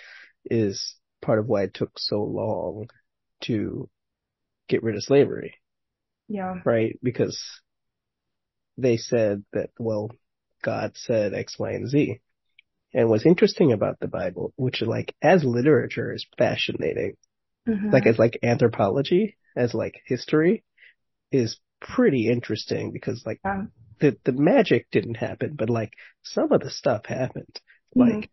is 0.46 0.96
part 1.22 1.40
of 1.40 1.48
why 1.48 1.64
it 1.64 1.74
took 1.74 1.92
so 1.98 2.24
long 2.24 2.88
to 3.42 3.90
get 4.68 4.84
rid 4.84 4.96
of 4.96 5.04
slavery. 5.04 5.56
Yeah. 6.28 6.56
Right? 6.66 7.00
Because 7.02 7.42
they 8.78 8.98
said 8.98 9.44
that, 9.54 9.70
well, 9.80 10.12
God 10.64 10.94
said 10.96 11.34
X, 11.34 11.58
Y, 11.58 11.72
and 11.72 11.90
Z. 11.90 12.20
And 12.94 13.10
what's 13.10 13.26
interesting 13.26 13.72
about 13.72 14.00
the 14.00 14.08
Bible, 14.08 14.54
which 14.58 14.82
like 14.82 15.16
as 15.22 15.44
literature 15.44 16.14
is 16.14 16.26
fascinating, 16.38 17.16
mm-hmm. 17.68 17.90
like 17.90 18.06
as 18.06 18.20
like 18.20 18.40
anthropology, 18.44 19.38
as 19.56 19.74
like 19.74 20.02
history, 20.06 20.64
is 21.32 21.60
pretty 21.80 22.28
interesting 22.30 22.92
because 22.92 23.24
like 23.26 23.40
yeah. 23.44 23.64
the 24.00 24.18
the 24.24 24.32
magic 24.32 24.88
didn't 24.92 25.16
happen, 25.16 25.56
but 25.58 25.70
like 25.70 25.94
some 26.24 26.52
of 26.52 26.62
the 26.62 26.70
stuff 26.70 27.06
happened. 27.06 27.60
Mm-hmm. 27.96 28.18
Like, 28.18 28.32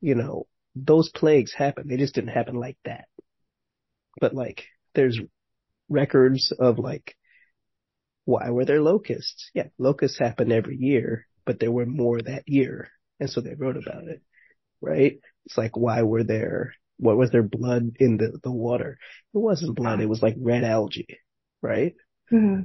you 0.00 0.14
know, 0.14 0.46
those 0.74 1.10
plagues 1.10 1.52
happened. 1.52 1.90
They 1.90 1.96
just 1.96 2.14
didn't 2.14 2.30
happen 2.30 2.54
like 2.54 2.78
that. 2.84 3.06
But 4.20 4.34
like, 4.34 4.64
there's 4.94 5.20
records 5.88 6.52
of 6.58 6.78
like, 6.78 7.16
why 8.24 8.50
were 8.50 8.64
there 8.64 8.82
locusts? 8.82 9.50
Yeah, 9.54 9.68
locusts 9.78 10.18
happen 10.18 10.52
every 10.52 10.76
year, 10.76 11.26
but 11.44 11.58
there 11.60 11.72
were 11.72 11.86
more 11.86 12.20
that 12.20 12.44
year. 12.46 12.88
And 13.20 13.28
so 13.30 13.40
they 13.40 13.54
wrote 13.54 13.76
about 13.76 14.04
it, 14.04 14.22
right? 14.80 15.18
It's 15.46 15.58
like, 15.58 15.76
why 15.76 16.02
were 16.02 16.24
there, 16.24 16.74
what 17.02 17.16
was 17.16 17.30
there 17.30 17.42
blood 17.42 17.96
in 17.98 18.16
the, 18.16 18.38
the 18.44 18.52
water? 18.52 18.96
It 19.34 19.38
wasn't 19.38 19.74
blood. 19.74 20.00
It 20.00 20.08
was 20.08 20.22
like 20.22 20.36
red 20.38 20.62
algae, 20.62 21.18
right? 21.60 21.96
Mm-hmm. 22.32 22.62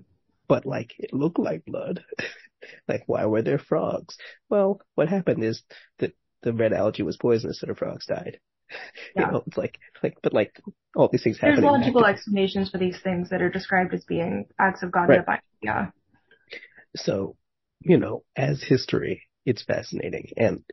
But 0.48 0.66
like, 0.68 0.94
it 1.00 1.12
looked 1.12 1.40
like 1.40 1.66
blood. 1.66 2.06
like, 2.88 3.04
why 3.08 3.26
were 3.26 3.42
there 3.42 3.58
frogs? 3.58 4.16
Well, 4.48 4.80
what 4.94 5.10
happened 5.10 5.44
is 5.44 5.64
that 5.98 6.14
the 6.44 6.54
red 6.54 6.72
algae 6.72 7.02
was 7.02 7.18
poisonous 7.18 7.64
and 7.64 7.72
the 7.72 7.76
frogs 7.76 8.06
died. 8.06 8.40
Yeah. 9.16 9.28
You 9.28 9.32
know, 9.32 9.44
it's 9.48 9.58
like, 9.58 9.80
like, 10.04 10.18
but 10.22 10.34
like, 10.34 10.52
all 10.94 11.08
these 11.10 11.24
things 11.24 11.40
happen. 11.40 11.62
There's 11.62 11.72
logical 11.72 12.06
explanations 12.06 12.70
for 12.70 12.78
these 12.78 13.00
things 13.02 13.30
that 13.30 13.42
are 13.42 13.50
described 13.50 13.94
as 13.94 14.04
being 14.04 14.46
acts 14.60 14.84
of 14.84 14.92
God 14.92 15.08
right. 15.08 15.40
Yeah. 15.62 15.88
So, 16.98 17.38
you 17.80 17.98
know, 17.98 18.24
as 18.36 18.62
history, 18.62 19.24
it's 19.46 19.64
fascinating 19.64 20.32
and 20.36 20.64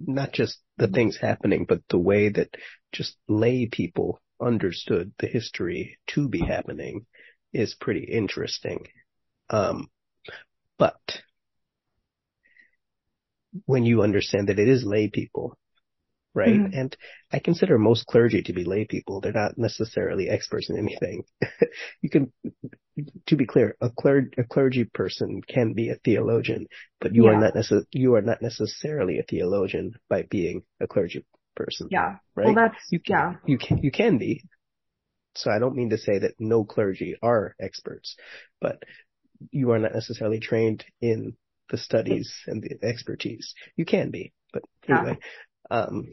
not 0.00 0.32
just 0.32 0.58
the 0.78 0.88
things 0.88 1.18
happening, 1.20 1.66
but 1.68 1.82
the 1.90 1.98
way 1.98 2.30
that 2.30 2.48
just 2.92 3.16
lay 3.28 3.66
people 3.66 4.20
understood 4.40 5.12
the 5.18 5.26
history 5.26 5.98
to 6.08 6.28
be 6.28 6.40
happening 6.40 7.06
is 7.52 7.74
pretty 7.74 8.04
interesting. 8.04 8.86
Um, 9.50 9.88
but 10.78 11.00
when 13.66 13.84
you 13.84 14.02
understand 14.02 14.48
that 14.48 14.58
it 14.58 14.68
is 14.68 14.84
lay 14.84 15.08
people, 15.08 15.56
right? 16.34 16.54
Mm-hmm. 16.54 16.78
And 16.78 16.96
I 17.30 17.38
consider 17.38 17.78
most 17.78 18.06
clergy 18.06 18.42
to 18.42 18.52
be 18.52 18.64
lay 18.64 18.86
people. 18.86 19.20
They're 19.20 19.32
not 19.32 19.58
necessarily 19.58 20.28
experts 20.28 20.70
in 20.70 20.78
anything. 20.78 21.24
you 22.00 22.08
can, 22.08 22.32
to 23.26 23.36
be 23.36 23.44
clear, 23.44 23.76
a, 23.80 23.90
cler- 23.90 24.30
a 24.38 24.44
clergy 24.44 24.84
person 24.84 25.42
can 25.46 25.74
be 25.74 25.90
a 25.90 25.96
theologian, 25.96 26.66
but 27.00 27.14
you 27.14 27.24
yeah. 27.24 27.32
are 27.32 27.40
not 27.40 27.54
necess- 27.54 27.86
you 27.92 28.14
are 28.14 28.22
not 28.22 28.40
necessarily 28.40 29.18
a 29.18 29.24
theologian 29.24 29.94
by 30.08 30.22
being 30.22 30.62
a 30.80 30.86
clergy 30.86 31.24
person. 31.54 31.88
Yeah. 31.90 32.16
Right. 32.34 32.46
Well, 32.46 32.54
that's, 32.54 32.76
you 32.90 33.00
can, 33.00 33.16
yeah. 33.16 33.34
You 33.46 33.58
can, 33.58 33.78
you 33.78 33.90
can 33.90 34.18
be. 34.18 34.44
So 35.34 35.50
I 35.50 35.58
don't 35.58 35.76
mean 35.76 35.90
to 35.90 35.98
say 35.98 36.18
that 36.18 36.34
no 36.38 36.64
clergy 36.64 37.16
are 37.22 37.54
experts, 37.60 38.16
but 38.60 38.82
you 39.50 39.70
are 39.70 39.78
not 39.78 39.94
necessarily 39.94 40.40
trained 40.40 40.84
in 41.00 41.36
the 41.70 41.78
studies 41.78 42.32
and 42.46 42.62
the 42.62 42.86
expertise. 42.86 43.54
You 43.76 43.84
can 43.84 44.10
be, 44.10 44.32
but 44.52 44.62
anyway, 44.88 45.18
um, 45.70 46.06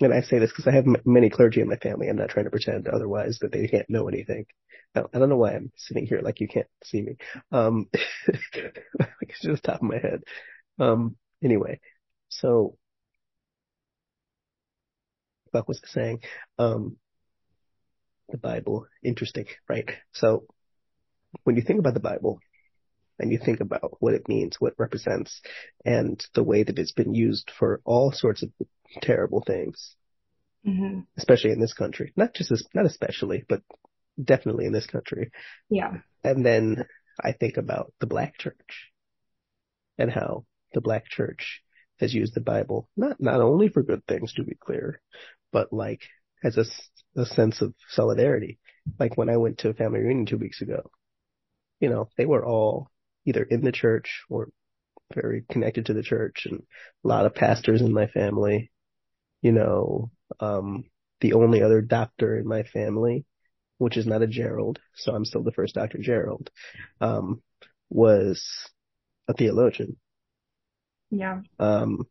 and 0.00 0.12
I 0.12 0.22
say 0.22 0.38
this 0.38 0.50
because 0.50 0.66
I 0.66 0.72
have 0.72 0.86
m- 0.86 0.96
many 1.04 1.30
clergy 1.30 1.60
in 1.60 1.68
my 1.68 1.76
family. 1.76 2.08
I'm 2.08 2.16
not 2.16 2.30
trying 2.30 2.44
to 2.44 2.50
pretend 2.50 2.88
otherwise 2.88 3.38
that 3.40 3.52
they 3.52 3.66
can't 3.68 3.88
know 3.90 4.08
anything. 4.08 4.46
I 4.94 5.00
don't, 5.00 5.14
I 5.14 5.18
don't 5.18 5.28
know 5.28 5.36
why 5.36 5.52
I'm 5.54 5.72
sitting 5.76 6.06
here 6.06 6.20
like 6.22 6.40
you 6.40 6.48
can't 6.48 6.66
see 6.84 7.02
me. 7.02 7.16
Um, 7.52 7.86
like 7.94 8.82
it's 9.22 9.42
just 9.42 9.64
top 9.64 9.76
of 9.76 9.82
my 9.82 9.98
head. 9.98 10.22
Um, 10.78 11.16
anyway, 11.42 11.80
so 12.28 12.76
what 15.52 15.68
was 15.68 15.80
I 15.84 15.88
saying? 15.88 16.20
Um, 16.58 16.96
the 18.28 18.38
Bible, 18.38 18.86
interesting, 19.02 19.46
right? 19.68 19.90
So 20.12 20.44
when 21.44 21.56
you 21.56 21.62
think 21.62 21.80
about 21.80 21.94
the 21.94 22.00
Bible, 22.00 22.40
and 23.18 23.32
you 23.32 23.38
think 23.38 23.60
about 23.60 23.96
what 24.00 24.14
it 24.14 24.28
means, 24.28 24.56
what 24.60 24.72
it 24.72 24.78
represents, 24.78 25.40
and 25.84 26.24
the 26.34 26.44
way 26.44 26.62
that 26.62 26.78
it's 26.78 26.92
been 26.92 27.14
used 27.14 27.50
for 27.58 27.80
all 27.84 28.12
sorts 28.12 28.42
of 28.42 28.50
terrible 29.02 29.42
things, 29.44 29.96
mm-hmm. 30.66 31.00
especially 31.16 31.50
in 31.50 31.60
this 31.60 31.74
country. 31.74 32.12
Not 32.16 32.34
just 32.34 32.52
as, 32.52 32.64
not 32.74 32.86
especially, 32.86 33.44
but 33.48 33.62
definitely 34.22 34.66
in 34.66 34.72
this 34.72 34.86
country. 34.86 35.30
Yeah. 35.68 35.94
And 36.22 36.44
then 36.44 36.84
I 37.20 37.32
think 37.32 37.56
about 37.56 37.92
the 38.00 38.06
black 38.06 38.38
church 38.38 38.90
and 39.98 40.10
how 40.10 40.44
the 40.72 40.80
black 40.80 41.06
church 41.06 41.62
has 42.00 42.14
used 42.14 42.34
the 42.34 42.40
Bible 42.40 42.88
not 42.96 43.20
not 43.20 43.40
only 43.40 43.68
for 43.68 43.82
good 43.82 44.04
things, 44.06 44.32
to 44.34 44.44
be 44.44 44.54
clear, 44.54 45.00
but 45.52 45.72
like 45.72 46.02
as 46.44 46.56
a, 46.56 46.64
a 47.20 47.26
sense 47.26 47.60
of 47.60 47.74
solidarity. 47.88 48.58
Like 48.98 49.16
when 49.16 49.28
I 49.28 49.36
went 49.36 49.58
to 49.58 49.70
a 49.70 49.74
family 49.74 50.00
reunion 50.00 50.26
two 50.26 50.38
weeks 50.38 50.62
ago, 50.62 50.90
you 51.80 51.88
know, 51.88 52.08
they 52.16 52.26
were 52.26 52.44
all 52.44 52.90
either 53.24 53.42
in 53.42 53.62
the 53.62 53.72
church 53.72 54.22
or 54.30 54.48
very 55.14 55.44
connected 55.50 55.86
to 55.86 55.94
the 55.94 56.02
church 56.02 56.46
and 56.50 56.62
a 57.04 57.08
lot 57.08 57.26
of 57.26 57.34
pastors 57.34 57.80
in 57.80 57.92
my 57.92 58.06
family. 58.06 58.70
You 59.42 59.52
know, 59.52 60.10
um, 60.40 60.84
the 61.20 61.34
only 61.34 61.62
other 61.62 61.80
doctor 61.80 62.36
in 62.36 62.46
my 62.46 62.62
family, 62.64 63.24
which 63.78 63.96
is 63.96 64.06
not 64.06 64.22
a 64.22 64.26
Gerald, 64.26 64.78
so 64.96 65.14
I'm 65.14 65.24
still 65.24 65.42
the 65.42 65.52
first 65.52 65.74
Dr. 65.74 65.98
Gerald, 65.98 66.50
um, 67.00 67.42
was 67.88 68.44
a 69.28 69.34
theologian. 69.34 69.96
Yeah. 71.10 71.40
Um, 71.58 72.06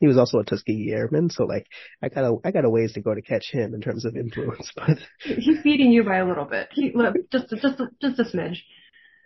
he 0.00 0.08
was 0.08 0.18
also 0.18 0.38
a 0.38 0.44
Tuskegee 0.44 0.92
Airman, 0.92 1.30
so 1.30 1.44
like 1.44 1.66
I 2.02 2.08
got 2.08 2.24
a 2.24 2.36
I 2.44 2.50
got 2.50 2.64
a 2.64 2.70
ways 2.70 2.92
to 2.94 3.00
go 3.00 3.14
to 3.14 3.22
catch 3.22 3.50
him 3.52 3.72
in 3.72 3.80
terms 3.80 4.04
of 4.04 4.16
influence. 4.16 4.72
But 4.76 4.98
he's 5.20 5.62
beating 5.62 5.92
you 5.92 6.02
by 6.02 6.16
a 6.16 6.26
little 6.26 6.44
bit. 6.44 6.70
He 6.72 6.92
just 7.30 7.50
just 7.50 7.80
just 8.00 8.18
a 8.18 8.24
smidge. 8.24 8.58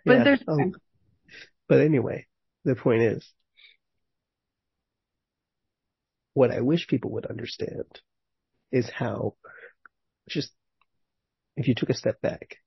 But 0.05 0.17
yeah, 0.17 0.23
there's 0.23 0.43
um, 0.47 0.73
but 1.67 1.81
anyway, 1.81 2.27
the 2.63 2.75
point 2.75 3.01
is, 3.01 3.27
what 6.33 6.51
I 6.51 6.61
wish 6.61 6.87
people 6.87 7.11
would 7.13 7.25
understand 7.25 8.01
is 8.71 8.89
how 8.89 9.33
just, 10.29 10.51
if 11.55 11.67
you 11.67 11.73
took 11.73 11.89
a 11.89 11.95
step 11.95 12.21
back, 12.21 12.57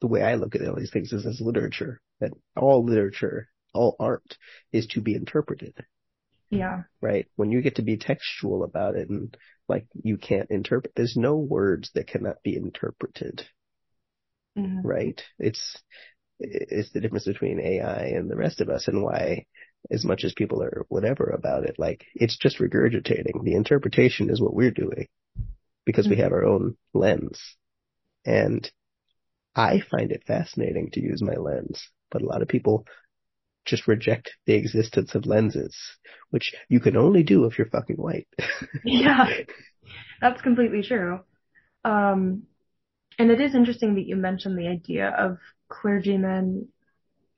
the 0.00 0.08
way 0.08 0.22
I 0.22 0.34
look 0.34 0.54
at 0.54 0.66
all 0.66 0.74
these 0.74 0.90
things 0.90 1.12
is 1.12 1.24
as 1.24 1.40
literature, 1.40 2.00
that 2.20 2.32
all 2.56 2.84
literature, 2.84 3.48
all 3.72 3.94
art 4.00 4.36
is 4.72 4.86
to 4.88 5.00
be 5.00 5.14
interpreted. 5.14 5.74
Yeah. 6.52 6.82
Right? 7.00 7.26
When 7.36 7.50
you 7.50 7.62
get 7.62 7.76
to 7.76 7.82
be 7.82 7.96
textual 7.96 8.62
about 8.62 8.94
it 8.94 9.08
and 9.08 9.36
like 9.68 9.86
you 9.94 10.18
can't 10.18 10.50
interpret, 10.50 10.92
there's 10.94 11.16
no 11.16 11.36
words 11.36 11.90
that 11.94 12.06
cannot 12.06 12.42
be 12.42 12.56
interpreted. 12.56 13.42
Mm-hmm. 14.56 14.86
Right? 14.86 15.20
It's, 15.38 15.76
is 16.38 16.90
the 16.92 17.00
difference 17.00 17.24
between 17.24 17.58
AI 17.58 18.06
and 18.08 18.30
the 18.30 18.36
rest 18.36 18.60
of 18.60 18.68
us 18.68 18.86
and 18.86 19.02
why 19.02 19.46
as 19.90 20.04
much 20.04 20.24
as 20.24 20.32
people 20.34 20.62
are 20.62 20.84
whatever 20.88 21.24
about 21.24 21.64
it, 21.64 21.76
like 21.78 22.04
it's 22.14 22.36
just 22.38 22.58
regurgitating. 22.58 23.42
The 23.42 23.54
interpretation 23.54 24.30
is 24.30 24.40
what 24.40 24.54
we're 24.54 24.70
doing 24.70 25.08
because 25.84 26.06
mm-hmm. 26.06 26.16
we 26.16 26.20
have 26.20 26.32
our 26.32 26.44
own 26.44 26.76
lens. 26.94 27.40
And 28.24 28.70
I 29.54 29.80
find 29.90 30.12
it 30.12 30.24
fascinating 30.26 30.90
to 30.92 31.00
use 31.00 31.22
my 31.22 31.34
lens, 31.34 31.88
but 32.10 32.22
a 32.22 32.26
lot 32.26 32.42
of 32.42 32.48
people 32.48 32.86
just 33.64 33.86
reject 33.86 34.30
the 34.46 34.54
existence 34.54 35.14
of 35.14 35.26
lenses, 35.26 35.76
which 36.30 36.54
you 36.68 36.80
can 36.80 36.96
only 36.96 37.22
do 37.22 37.44
if 37.44 37.58
you're 37.58 37.68
fucking 37.68 37.96
white. 37.96 38.28
yeah, 38.84 39.26
that's 40.20 40.42
completely 40.42 40.82
true. 40.82 41.20
Um, 41.84 42.44
and 43.18 43.30
it 43.30 43.40
is 43.40 43.54
interesting 43.54 43.94
that 43.96 44.06
you 44.06 44.16
mentioned 44.16 44.58
the 44.58 44.68
idea 44.68 45.08
of 45.10 45.38
clergymen 45.68 46.68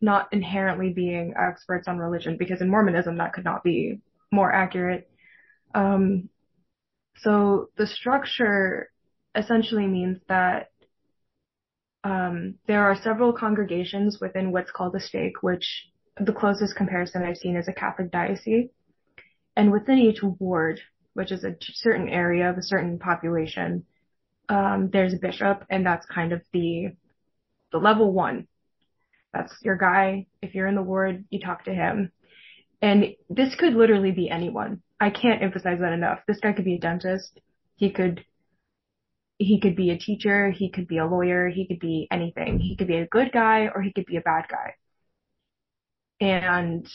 not 0.00 0.28
inherently 0.32 0.92
being 0.92 1.34
experts 1.38 1.88
on 1.88 1.98
religion, 1.98 2.36
because 2.38 2.60
in 2.60 2.70
Mormonism 2.70 3.16
that 3.18 3.32
could 3.32 3.44
not 3.44 3.64
be 3.64 4.00
more 4.30 4.52
accurate. 4.52 5.08
Um, 5.74 6.28
so 7.18 7.70
the 7.76 7.86
structure 7.86 8.90
essentially 9.34 9.86
means 9.86 10.18
that 10.28 10.70
um, 12.04 12.56
there 12.66 12.84
are 12.84 12.96
several 12.96 13.32
congregations 13.32 14.18
within 14.20 14.52
what's 14.52 14.70
called 14.70 14.94
a 14.94 15.00
stake, 15.00 15.42
which 15.42 15.86
the 16.18 16.32
closest 16.32 16.76
comparison 16.76 17.22
I've 17.22 17.36
seen 17.36 17.56
is 17.56 17.68
a 17.68 17.72
Catholic 17.72 18.10
diocese. 18.10 18.68
And 19.56 19.72
within 19.72 19.98
each 19.98 20.22
ward, 20.22 20.80
which 21.14 21.32
is 21.32 21.44
a 21.44 21.56
certain 21.60 22.08
area 22.08 22.50
of 22.50 22.58
a 22.58 22.62
certain 22.62 22.98
population, 22.98 23.84
um, 24.48 24.90
there's 24.92 25.14
a 25.14 25.18
bishop, 25.18 25.64
and 25.70 25.86
that's 25.86 26.06
kind 26.06 26.32
of 26.32 26.42
the 26.52 26.88
the 27.72 27.78
level 27.78 28.12
one. 28.12 28.46
That's 29.32 29.52
your 29.62 29.76
guy. 29.76 30.26
If 30.42 30.54
you're 30.54 30.68
in 30.68 30.76
the 30.76 30.82
ward, 30.82 31.24
you 31.30 31.40
talk 31.40 31.64
to 31.64 31.74
him. 31.74 32.12
And 32.80 33.16
this 33.28 33.54
could 33.56 33.74
literally 33.74 34.12
be 34.12 34.30
anyone. 34.30 34.82
I 35.00 35.10
can't 35.10 35.42
emphasize 35.42 35.78
that 35.80 35.92
enough. 35.92 36.20
This 36.28 36.38
guy 36.40 36.52
could 36.52 36.64
be 36.64 36.76
a 36.76 36.78
dentist. 36.80 37.40
He 37.76 37.90
could 37.90 38.24
he 39.38 39.60
could 39.60 39.74
be 39.74 39.90
a 39.90 39.98
teacher, 39.98 40.50
he 40.50 40.70
could 40.70 40.86
be 40.86 40.98
a 40.98 41.06
lawyer, 41.06 41.48
he 41.48 41.66
could 41.66 41.80
be 41.80 42.06
anything. 42.10 42.60
He 42.60 42.76
could 42.76 42.86
be 42.86 42.98
a 42.98 43.06
good 43.06 43.32
guy 43.32 43.68
or 43.74 43.82
he 43.82 43.92
could 43.92 44.06
be 44.06 44.16
a 44.16 44.20
bad 44.20 44.44
guy. 44.48 44.74
And 46.20 46.88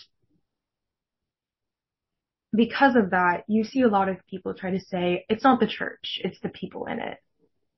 because 2.56 2.96
of 2.96 3.12
that, 3.12 3.44
you 3.48 3.64
see 3.64 3.82
a 3.82 3.88
lot 3.88 4.10
of 4.10 4.26
people 4.28 4.54
try 4.54 4.72
to 4.72 4.80
say, 4.80 5.26
it's 5.30 5.44
not 5.44 5.60
the 5.60 5.68
church, 5.68 6.20
it's 6.24 6.40
the 6.42 6.50
people 6.50 6.86
in 6.86 7.00
it. 7.00 7.18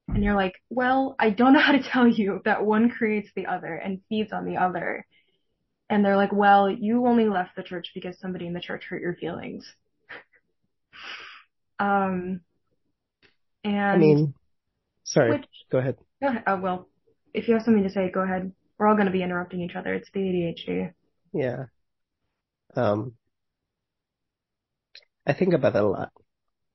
And 0.08 0.24
you're 0.24 0.36
like, 0.36 0.56
well, 0.70 1.16
I 1.20 1.30
don't 1.30 1.54
know 1.54 1.60
how 1.60 1.74
to 1.74 1.84
tell 1.92 2.08
you 2.08 2.42
that 2.46 2.66
one 2.66 2.90
creates 2.90 3.30
the 3.36 3.48
other 3.48 3.76
and 3.76 4.02
feeds 4.10 4.32
on 4.32 4.46
the 4.46 4.58
other. 4.58 5.06
And 5.90 6.06
they're 6.06 6.18
like, 6.18 6.32
well, 6.32 6.70
you 6.70 7.06
only 7.06 7.28
left 7.28 7.56
the 7.56 7.64
church 7.64 7.92
because 7.94 8.18
somebody 8.20 8.48
in 8.48 8.54
the 8.54 8.62
church 8.62 8.86
hurt 8.90 9.02
your 9.02 9.16
feelings. 9.16 9.70
um, 11.80 12.42
and 13.64 13.76
I 13.76 13.98
mean, 13.98 14.34
sorry, 15.04 15.32
which, 15.32 15.46
go 15.70 15.80
ahead. 15.80 15.98
Go 16.22 16.30
ahead. 16.30 16.44
Oh, 16.48 16.60
well, 16.60 16.88
if 17.34 17.48
you 17.48 17.56
have 17.56 17.64
something 17.64 17.84
to 17.84 17.90
say, 17.90 18.10
go 18.10 18.22
ahead. 18.22 18.52
We're 18.78 18.88
all 18.88 18.96
going 18.96 19.08
to 19.08 19.12
be 19.12 19.22
interrupting 19.22 19.62
each 19.62 19.76
other. 19.76 19.94
It's 19.94 20.10
the 20.12 20.22
ADHD. 20.22 20.94
Yeah. 21.34 21.66
Um, 22.76 23.16
I 25.26 25.34
think 25.34 25.54
about 25.54 25.74
that 25.74 25.84
a 25.84 25.88
lot 25.88 26.12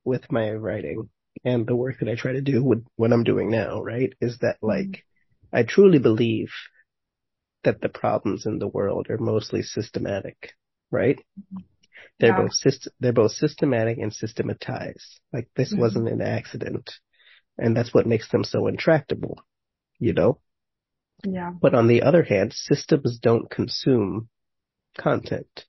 with 0.03 0.31
my 0.31 0.51
writing 0.53 1.09
and 1.43 1.67
the 1.67 1.75
work 1.75 1.99
that 1.99 2.09
I 2.09 2.15
try 2.15 2.33
to 2.33 2.41
do 2.41 2.63
with 2.63 2.85
what 2.95 3.13
I'm 3.13 3.23
doing 3.23 3.49
now, 3.51 3.81
right? 3.81 4.13
Is 4.21 4.39
that 4.39 4.57
Mm-hmm. 4.63 4.91
like, 4.91 5.05
I 5.53 5.63
truly 5.63 5.99
believe 5.99 6.51
that 7.63 7.81
the 7.81 7.89
problems 7.89 8.45
in 8.45 8.59
the 8.59 8.67
world 8.67 9.07
are 9.09 9.17
mostly 9.17 9.61
systematic, 9.61 10.53
right? 10.91 11.19
They're 12.19 12.33
Yeah. 12.33 12.43
both 12.43 12.51
syst- 12.53 12.87
they're 12.99 13.13
both 13.13 13.31
systematic 13.33 13.97
and 13.97 14.13
systematized. 14.13 15.19
Like 15.33 15.49
this 15.55 15.73
Mhm. 15.73 15.79
wasn't 15.79 16.09
an 16.09 16.21
accident. 16.21 16.91
And 17.57 17.75
that's 17.75 17.93
what 17.93 18.07
makes 18.07 18.29
them 18.29 18.43
so 18.43 18.67
intractable, 18.67 19.41
you 19.99 20.13
know? 20.13 20.39
Yeah. 21.23 21.53
But 21.61 21.75
on 21.75 21.87
the 21.87 22.01
other 22.03 22.23
hand, 22.23 22.53
systems 22.53 23.19
don't 23.19 23.49
consume 23.49 24.29
content, 24.97 25.65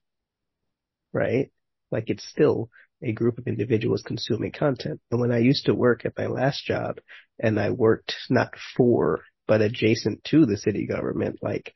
right? 1.13 1.51
Like 1.91 2.09
it's 2.09 2.27
still 2.27 2.69
a 3.01 3.11
group 3.11 3.37
of 3.37 3.47
individuals 3.47 4.03
consuming 4.05 4.51
content. 4.51 4.99
And 5.11 5.19
when 5.19 5.31
I 5.31 5.39
used 5.39 5.65
to 5.65 5.73
work 5.73 6.05
at 6.05 6.17
my 6.17 6.27
last 6.27 6.65
job 6.65 6.99
and 7.39 7.59
I 7.59 7.69
worked 7.69 8.13
not 8.29 8.53
for, 8.75 9.23
but 9.47 9.61
adjacent 9.61 10.23
to 10.25 10.45
the 10.45 10.57
city 10.57 10.85
government, 10.85 11.39
like 11.41 11.73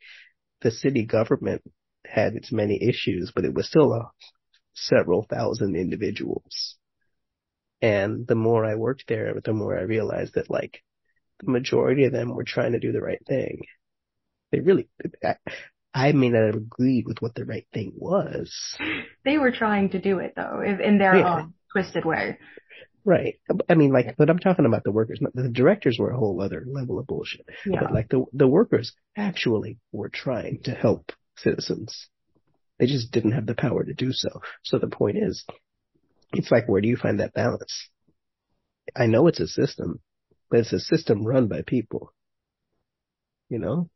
the 0.61 0.71
city 0.71 1.05
government 1.05 1.61
had 2.05 2.35
its 2.35 2.51
many 2.51 2.81
issues, 2.81 3.31
but 3.33 3.45
it 3.45 3.53
was 3.53 3.67
still 3.67 3.93
a 3.93 4.11
several 4.73 5.25
thousand 5.29 5.75
individuals. 5.75 6.75
And 7.81 8.27
the 8.27 8.35
more 8.35 8.65
I 8.65 8.75
worked 8.75 9.05
there, 9.07 9.33
the 9.43 9.53
more 9.53 9.77
I 9.77 9.83
realized 9.83 10.35
that 10.35 10.49
like 10.49 10.83
the 11.39 11.51
majority 11.51 12.05
of 12.05 12.13
them 12.13 12.33
were 12.33 12.43
trying 12.43 12.73
to 12.73 12.79
do 12.79 12.91
the 12.91 13.01
right 13.01 13.21
thing. 13.27 13.61
They 14.51 14.59
really, 14.59 14.87
I 15.93 16.11
may 16.11 16.29
not 16.29 16.45
have 16.47 16.55
agreed 16.55 17.05
with 17.05 17.21
what 17.21 17.35
the 17.35 17.45
right 17.45 17.67
thing 17.73 17.93
was. 17.95 18.51
They 19.23 19.37
were 19.37 19.51
trying 19.51 19.91
to 19.91 20.01
do 20.01 20.19
it 20.19 20.33
though, 20.35 20.61
in 20.61 20.97
their 20.97 21.15
Yeah. 21.17 21.35
own 21.35 21.53
twisted 21.71 22.05
way. 22.05 22.37
Right. 23.05 23.39
I 23.69 23.75
mean, 23.75 23.91
like, 23.91 24.15
but 24.17 24.29
I'm 24.29 24.39
talking 24.39 24.65
about 24.65 24.83
the 24.83 24.91
workers. 24.91 25.19
The 25.33 25.49
directors 25.49 25.97
were 25.99 26.11
a 26.11 26.17
whole 26.17 26.41
other 26.41 26.63
level 26.65 26.99
of 26.99 27.07
bullshit. 27.07 27.45
Yeah. 27.65 27.81
But 27.81 27.93
like 27.93 28.09
the 28.09 28.25
the 28.33 28.47
workers 28.47 28.93
actually 29.15 29.77
were 29.91 30.09
trying 30.09 30.61
to 30.63 30.71
help 30.71 31.11
citizens. 31.37 32.07
They 32.79 32.87
just 32.87 33.11
didn't 33.11 33.33
have 33.33 33.45
the 33.45 33.55
power 33.55 33.83
to 33.83 33.93
do 33.93 34.11
so. 34.13 34.41
So 34.63 34.79
the 34.79 34.87
point 34.87 35.17
is, 35.17 35.45
it's 36.33 36.49
like, 36.51 36.67
where 36.67 36.81
do 36.81 36.87
you 36.87 36.97
find 36.97 37.19
that 37.19 37.33
balance? 37.33 37.89
I 38.95 39.05
know 39.07 39.27
it's 39.27 39.39
a 39.39 39.47
system, 39.47 40.01
but 40.49 40.61
it's 40.61 40.73
a 40.73 40.79
system 40.79 41.23
run 41.25 41.47
by 41.47 41.61
people. 41.61 42.13
You 43.49 43.59
know? 43.59 43.89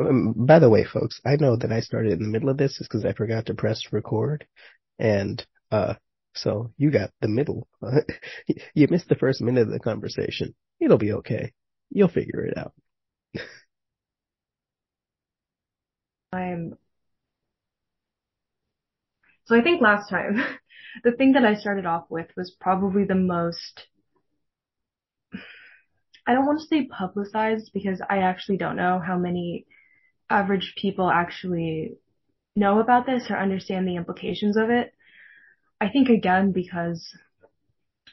Um, 0.00 0.34
by 0.36 0.58
the 0.58 0.70
way, 0.70 0.84
folks, 0.84 1.20
I 1.24 1.36
know 1.36 1.56
that 1.56 1.72
I 1.72 1.80
started 1.80 2.12
in 2.12 2.18
the 2.20 2.28
middle 2.28 2.48
of 2.48 2.56
this 2.56 2.78
just 2.78 2.90
because 2.90 3.04
I 3.04 3.12
forgot 3.12 3.46
to 3.46 3.54
press 3.54 3.80
record. 3.92 4.46
And, 4.98 5.44
uh, 5.70 5.94
so 6.34 6.72
you 6.76 6.90
got 6.90 7.10
the 7.20 7.28
middle. 7.28 7.68
you 8.74 8.88
missed 8.90 9.08
the 9.08 9.14
first 9.14 9.40
minute 9.40 9.62
of 9.62 9.72
the 9.72 9.78
conversation. 9.78 10.54
It'll 10.80 10.98
be 10.98 11.12
okay. 11.12 11.52
You'll 11.90 12.08
figure 12.08 12.44
it 12.44 12.58
out. 12.58 12.72
I'm. 16.32 16.74
So 19.46 19.56
I 19.56 19.62
think 19.62 19.80
last 19.80 20.10
time, 20.10 20.42
the 21.04 21.12
thing 21.12 21.32
that 21.32 21.44
I 21.44 21.54
started 21.54 21.86
off 21.86 22.06
with 22.08 22.26
was 22.36 22.56
probably 22.60 23.04
the 23.04 23.14
most. 23.14 23.86
I 26.26 26.32
don't 26.32 26.46
want 26.46 26.60
to 26.60 26.66
say 26.66 26.86
publicized 26.86 27.70
because 27.74 28.00
I 28.08 28.18
actually 28.18 28.56
don't 28.56 28.76
know 28.76 28.98
how 28.98 29.18
many 29.18 29.66
average 30.30 30.74
people 30.76 31.10
actually 31.10 31.96
know 32.56 32.80
about 32.80 33.06
this 33.06 33.24
or 33.30 33.36
understand 33.36 33.86
the 33.86 33.96
implications 33.96 34.56
of 34.56 34.70
it. 34.70 34.92
I 35.80 35.88
think 35.88 36.08
again 36.08 36.52
because 36.52 37.06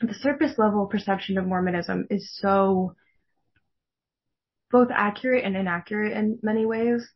the 0.02 0.14
surface 0.14 0.58
level 0.58 0.88
perception 0.88 1.38
of 1.38 1.46
Mormonism 1.46 2.08
is 2.10 2.30
so 2.40 2.96
both 4.72 4.88
accurate 4.92 5.44
and 5.44 5.56
inaccurate 5.56 6.14
in 6.14 6.40
many 6.42 6.66
ways, 6.66 7.08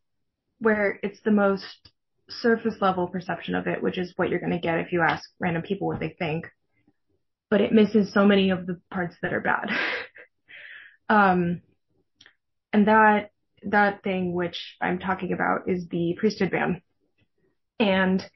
where 0.60 0.99
it's 1.01 1.19
the 1.23 1.31
most 1.31 1.89
surface 2.29 2.75
level 2.81 3.08
perception 3.08 3.55
of 3.55 3.67
it, 3.67 3.81
which 3.81 3.97
is 3.97 4.13
what 4.15 4.29
you're 4.29 4.39
going 4.39 4.51
to 4.51 4.60
get 4.60 4.79
if 4.79 4.91
you 4.91 5.01
ask 5.01 5.29
random 5.39 5.62
people 5.62 5.88
what 5.88 5.99
they 5.99 6.15
think. 6.19 6.47
But 7.49 7.62
it 7.62 7.71
misses 7.71 8.13
so 8.13 8.25
many 8.25 8.49
of 8.49 8.67
the 8.67 8.81
parts 8.91 9.15
that 9.21 9.34
are 9.34 9.41
bad. 9.41 9.69
um, 11.10 11.62
and 12.73 12.88
that, 12.88 13.31
that 13.65 14.04
thing 14.04 14.34
which 14.34 14.75
I'm 14.82 14.99
talking 14.99 15.34
about 15.34 15.67
is 15.67 15.88
the 15.88 16.15
priesthood 16.17 16.51
ban. 16.51 16.82
And, 17.80 18.28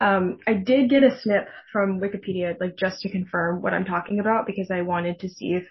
um, 0.00 0.38
I 0.46 0.54
did 0.54 0.88
get 0.88 1.02
a 1.02 1.20
snip 1.20 1.48
from 1.72 2.00
Wikipedia, 2.00 2.58
like 2.58 2.76
just 2.76 3.00
to 3.02 3.10
confirm 3.10 3.60
what 3.60 3.74
I'm 3.74 3.84
talking 3.84 4.18
about 4.18 4.46
because 4.46 4.70
I 4.70 4.80
wanted 4.80 5.20
to 5.20 5.28
see 5.28 5.54
if, 5.54 5.64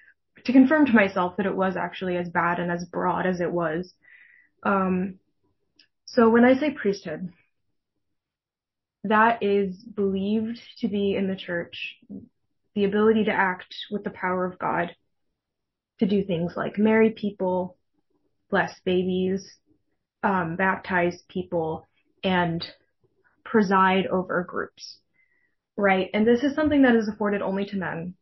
to 0.45 0.53
confirm 0.53 0.85
to 0.85 0.93
myself 0.93 1.37
that 1.37 1.47
it 1.47 1.55
was 1.55 1.75
actually 1.75 2.15
as 2.15 2.29
bad 2.29 2.59
and 2.59 2.71
as 2.71 2.85
broad 2.85 3.25
as 3.25 3.41
it 3.41 3.51
was. 3.51 3.91
Um, 4.63 5.15
so 6.05 6.29
when 6.29 6.45
I 6.45 6.59
say 6.59 6.71
priesthood, 6.71 7.33
that 9.03 9.41
is 9.41 9.75
believed 9.77 10.59
to 10.79 10.87
be 10.87 11.15
in 11.15 11.27
the 11.27 11.35
church 11.35 11.95
the 12.75 12.85
ability 12.85 13.25
to 13.25 13.31
act 13.31 13.73
with 13.89 14.03
the 14.03 14.09
power 14.09 14.45
of 14.45 14.59
God 14.59 14.95
to 15.99 16.05
do 16.05 16.23
things 16.23 16.53
like 16.55 16.77
marry 16.77 17.11
people, 17.11 17.77
bless 18.49 18.79
babies, 18.85 19.47
um, 20.23 20.55
baptize 20.55 21.21
people, 21.29 21.87
and 22.23 22.65
preside 23.45 24.07
over 24.07 24.43
groups. 24.43 24.99
Right? 25.77 26.09
And 26.13 26.27
this 26.27 26.43
is 26.43 26.55
something 26.55 26.81
that 26.81 26.95
is 26.95 27.07
afforded 27.07 27.41
only 27.41 27.65
to 27.65 27.77
men, 27.77 28.15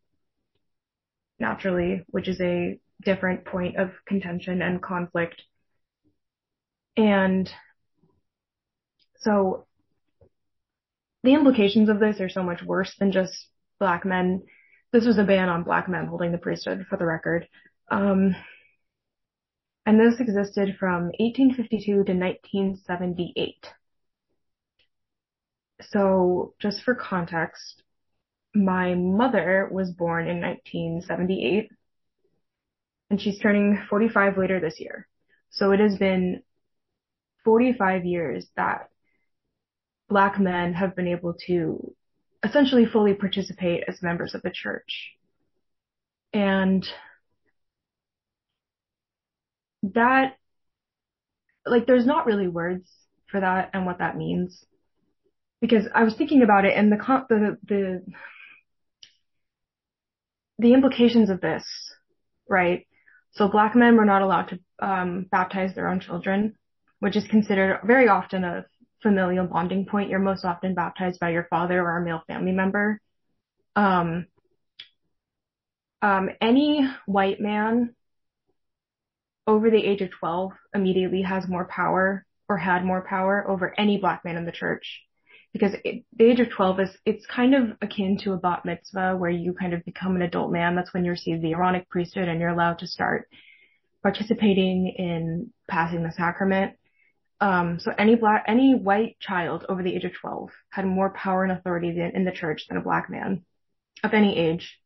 naturally, 1.38 2.04
which 2.08 2.28
is 2.28 2.40
a 2.40 2.78
different 3.04 3.44
point 3.44 3.76
of 3.76 3.90
contention 4.06 4.62
and 4.62 4.82
conflict. 4.82 5.42
And 6.96 7.50
so 9.20 9.66
the 11.22 11.34
implications 11.34 11.88
of 11.88 12.00
this 12.00 12.20
are 12.20 12.28
so 12.28 12.42
much 12.42 12.62
worse 12.62 12.94
than 12.98 13.12
just 13.12 13.34
black 13.78 14.04
men. 14.04 14.42
This 14.92 15.04
was 15.04 15.18
a 15.18 15.24
ban 15.24 15.48
on 15.48 15.64
black 15.64 15.88
men 15.88 16.06
holding 16.06 16.32
the 16.32 16.38
priesthood 16.38 16.86
for 16.88 16.96
the 16.96 17.06
record. 17.06 17.46
Um, 17.90 18.34
And 19.88 19.98
this 19.98 20.20
existed 20.20 20.76
from 20.78 21.04
1852 21.18 21.86
to 21.86 22.12
1978. 22.12 23.66
So 25.80 26.52
just 26.58 26.82
for 26.82 26.94
context, 26.94 27.82
my 28.54 28.94
mother 28.94 29.66
was 29.72 29.90
born 29.90 30.28
in 30.28 30.42
1978 30.42 31.70
and 33.08 33.18
she's 33.18 33.38
turning 33.38 33.82
45 33.88 34.36
later 34.36 34.60
this 34.60 34.78
year. 34.78 35.08
So 35.48 35.70
it 35.70 35.80
has 35.80 35.96
been 35.96 36.42
45 37.46 38.04
years 38.04 38.46
that 38.56 38.90
black 40.10 40.38
men 40.38 40.74
have 40.74 40.96
been 40.96 41.08
able 41.08 41.32
to 41.46 41.94
essentially 42.44 42.84
fully 42.84 43.14
participate 43.14 43.84
as 43.88 44.02
members 44.02 44.34
of 44.34 44.42
the 44.42 44.50
church. 44.50 45.14
And 46.34 46.86
that, 49.82 50.36
like, 51.66 51.86
there's 51.86 52.06
not 52.06 52.26
really 52.26 52.48
words 52.48 52.90
for 53.30 53.40
that 53.40 53.70
and 53.72 53.86
what 53.86 53.98
that 53.98 54.16
means. 54.16 54.64
Because 55.60 55.86
I 55.94 56.04
was 56.04 56.14
thinking 56.14 56.42
about 56.42 56.64
it 56.64 56.74
and 56.76 56.90
the, 56.92 56.96
the, 57.28 57.58
the, 57.66 58.04
the 60.58 60.72
implications 60.72 61.30
of 61.30 61.40
this, 61.40 61.64
right? 62.48 62.86
So 63.32 63.48
black 63.48 63.74
men 63.74 63.96
were 63.96 64.04
not 64.04 64.22
allowed 64.22 64.48
to 64.48 64.58
um, 64.80 65.26
baptize 65.30 65.74
their 65.74 65.88
own 65.88 66.00
children, 66.00 66.56
which 67.00 67.16
is 67.16 67.26
considered 67.28 67.80
very 67.84 68.08
often 68.08 68.44
a 68.44 68.64
familial 69.02 69.46
bonding 69.46 69.86
point. 69.86 70.10
You're 70.10 70.18
most 70.18 70.44
often 70.44 70.74
baptized 70.74 71.20
by 71.20 71.30
your 71.30 71.46
father 71.50 71.80
or 71.80 71.98
a 71.98 72.04
male 72.04 72.22
family 72.26 72.52
member. 72.52 73.00
Um, 73.76 74.26
um, 76.02 76.30
any 76.40 76.88
white 77.06 77.40
man 77.40 77.94
over 79.48 79.70
the 79.70 79.84
age 79.84 80.02
of 80.02 80.10
12 80.10 80.52
immediately 80.74 81.22
has 81.22 81.48
more 81.48 81.64
power 81.64 82.24
or 82.48 82.58
had 82.58 82.84
more 82.84 83.00
power 83.00 83.44
over 83.48 83.74
any 83.78 83.96
black 83.96 84.24
man 84.24 84.36
in 84.36 84.44
the 84.44 84.52
church. 84.52 85.02
Because 85.54 85.72
it, 85.84 86.04
the 86.14 86.24
age 86.24 86.40
of 86.40 86.50
12 86.50 86.80
is, 86.80 86.90
it's 87.06 87.26
kind 87.26 87.54
of 87.54 87.70
akin 87.80 88.18
to 88.18 88.34
a 88.34 88.36
bat 88.36 88.66
mitzvah 88.66 89.16
where 89.16 89.30
you 89.30 89.54
kind 89.54 89.72
of 89.72 89.84
become 89.86 90.14
an 90.14 90.22
adult 90.22 90.52
man. 90.52 90.76
That's 90.76 90.92
when 90.92 91.04
you 91.04 91.10
receive 91.10 91.40
the 91.40 91.52
Aaronic 91.52 91.88
priesthood 91.88 92.28
and 92.28 92.38
you're 92.38 92.50
allowed 92.50 92.80
to 92.80 92.86
start 92.86 93.26
participating 94.02 94.94
in 94.98 95.50
passing 95.66 96.02
the 96.02 96.12
sacrament. 96.12 96.74
Um, 97.40 97.78
so 97.80 97.92
any 97.96 98.16
black, 98.16 98.44
any 98.46 98.74
white 98.74 99.18
child 99.20 99.64
over 99.68 99.82
the 99.82 99.94
age 99.94 100.04
of 100.04 100.12
12 100.20 100.50
had 100.70 100.84
more 100.84 101.10
power 101.10 101.42
and 101.42 101.52
authority 101.52 101.92
than, 101.92 102.10
in 102.14 102.24
the 102.24 102.32
church 102.32 102.66
than 102.68 102.76
a 102.76 102.82
black 102.82 103.08
man 103.08 103.44
of 104.04 104.12
any 104.12 104.36
age. 104.36 104.78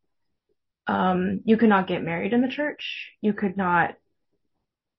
Um, 0.87 1.41
you 1.45 1.57
could 1.57 1.69
not 1.69 1.89
get 1.89 2.05
married 2.05 2.33
in 2.33 2.43
the 2.43 2.49
church. 2.49 3.11
You 3.21 3.33
could 3.33 3.57
not, 3.57 3.95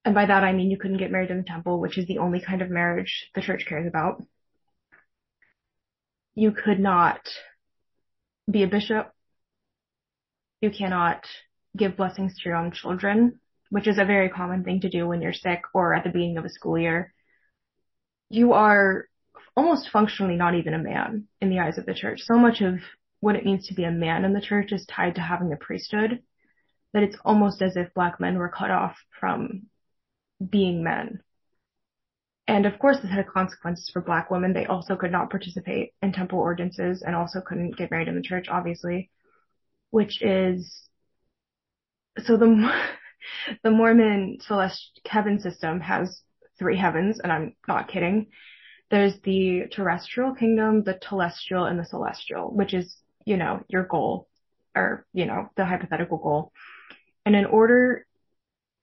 and 0.05 0.13
by 0.13 0.25
that 0.25 0.43
I 0.43 0.53
mean 0.53 0.69
you 0.69 0.77
couldn't 0.77 0.97
get 0.97 1.11
married 1.11 1.31
in 1.31 1.37
the 1.37 1.43
temple, 1.43 1.79
which 1.79 1.97
is 1.97 2.07
the 2.07 2.19
only 2.19 2.41
kind 2.41 2.61
of 2.61 2.69
marriage 2.69 3.29
the 3.35 3.41
church 3.41 3.65
cares 3.67 3.87
about. 3.87 4.23
You 6.35 6.51
could 6.51 6.79
not 6.79 7.19
be 8.49 8.63
a 8.63 8.67
bishop. 8.67 9.11
You 10.61 10.71
cannot 10.71 11.25
give 11.77 11.97
blessings 11.97 12.35
to 12.35 12.49
your 12.49 12.57
own 12.57 12.71
children, 12.71 13.39
which 13.69 13.87
is 13.87 13.97
a 13.97 14.05
very 14.05 14.29
common 14.29 14.63
thing 14.63 14.81
to 14.81 14.89
do 14.89 15.07
when 15.07 15.21
you're 15.21 15.33
sick 15.33 15.61
or 15.73 15.93
at 15.93 16.03
the 16.03 16.09
beginning 16.09 16.37
of 16.37 16.45
a 16.45 16.49
school 16.49 16.77
year 16.77 17.13
you 18.33 18.53
are 18.53 19.05
almost 19.55 19.89
functionally 19.91 20.35
not 20.35 20.55
even 20.55 20.73
a 20.73 20.79
man 20.79 21.27
in 21.39 21.51
the 21.51 21.59
eyes 21.59 21.77
of 21.77 21.85
the 21.85 21.93
church. 21.93 22.19
So 22.21 22.35
much 22.35 22.61
of 22.61 22.79
what 23.19 23.35
it 23.35 23.45
means 23.45 23.67
to 23.67 23.75
be 23.75 23.83
a 23.83 23.91
man 23.91 24.25
in 24.25 24.33
the 24.33 24.41
church 24.41 24.71
is 24.71 24.87
tied 24.87 25.15
to 25.15 25.21
having 25.21 25.49
the 25.49 25.55
priesthood 25.55 26.23
that 26.93 27.03
it's 27.03 27.17
almost 27.23 27.61
as 27.61 27.75
if 27.75 27.93
black 27.93 28.19
men 28.19 28.37
were 28.37 28.49
cut 28.49 28.71
off 28.71 28.97
from 29.19 29.67
being 30.49 30.84
men. 30.84 31.21
And 32.47 32.65
of 32.65 32.77
course, 32.77 32.97
this 33.01 33.12
had 33.12 33.27
consequences 33.27 33.89
for 33.91 34.01
black 34.01 34.29
women. 34.29 34.53
They 34.53 34.65
also 34.65 34.95
could 34.95 35.12
not 35.12 35.29
participate 35.29 35.93
in 36.01 36.12
temple 36.12 36.39
ordinances 36.39 37.01
and 37.01 37.15
also 37.15 37.39
couldn't 37.41 37.77
get 37.77 37.89
married 37.89 38.10
in 38.10 38.15
the 38.15 38.21
church, 38.21 38.47
obviously, 38.49 39.10
which 39.91 40.21
is, 40.21 40.89
so 42.23 42.36
the, 42.36 42.71
the 43.63 43.71
Mormon 43.71 44.39
celestial 44.41 45.01
heaven 45.08 45.39
system 45.39 45.79
has 45.79 46.21
three 46.60 46.77
heavens, 46.77 47.19
and 47.19 47.32
I'm 47.32 47.56
not 47.67 47.88
kidding. 47.88 48.27
There's 48.91 49.19
the 49.23 49.63
terrestrial 49.71 50.36
kingdom, 50.36 50.84
the 50.84 50.95
telestial, 50.95 51.69
and 51.69 51.79
the 51.79 51.86
celestial, 51.86 52.53
which 52.53 52.73
is, 52.73 52.97
you 53.25 53.38
know, 53.38 53.63
your 53.69 53.86
goal, 53.86 54.27
or, 54.75 55.06
you 55.13 55.25
know, 55.25 55.49
the 55.56 55.65
hypothetical 55.65 56.17
goal. 56.17 56.51
And 57.25 57.36
in 57.36 57.45
order 57.45 58.06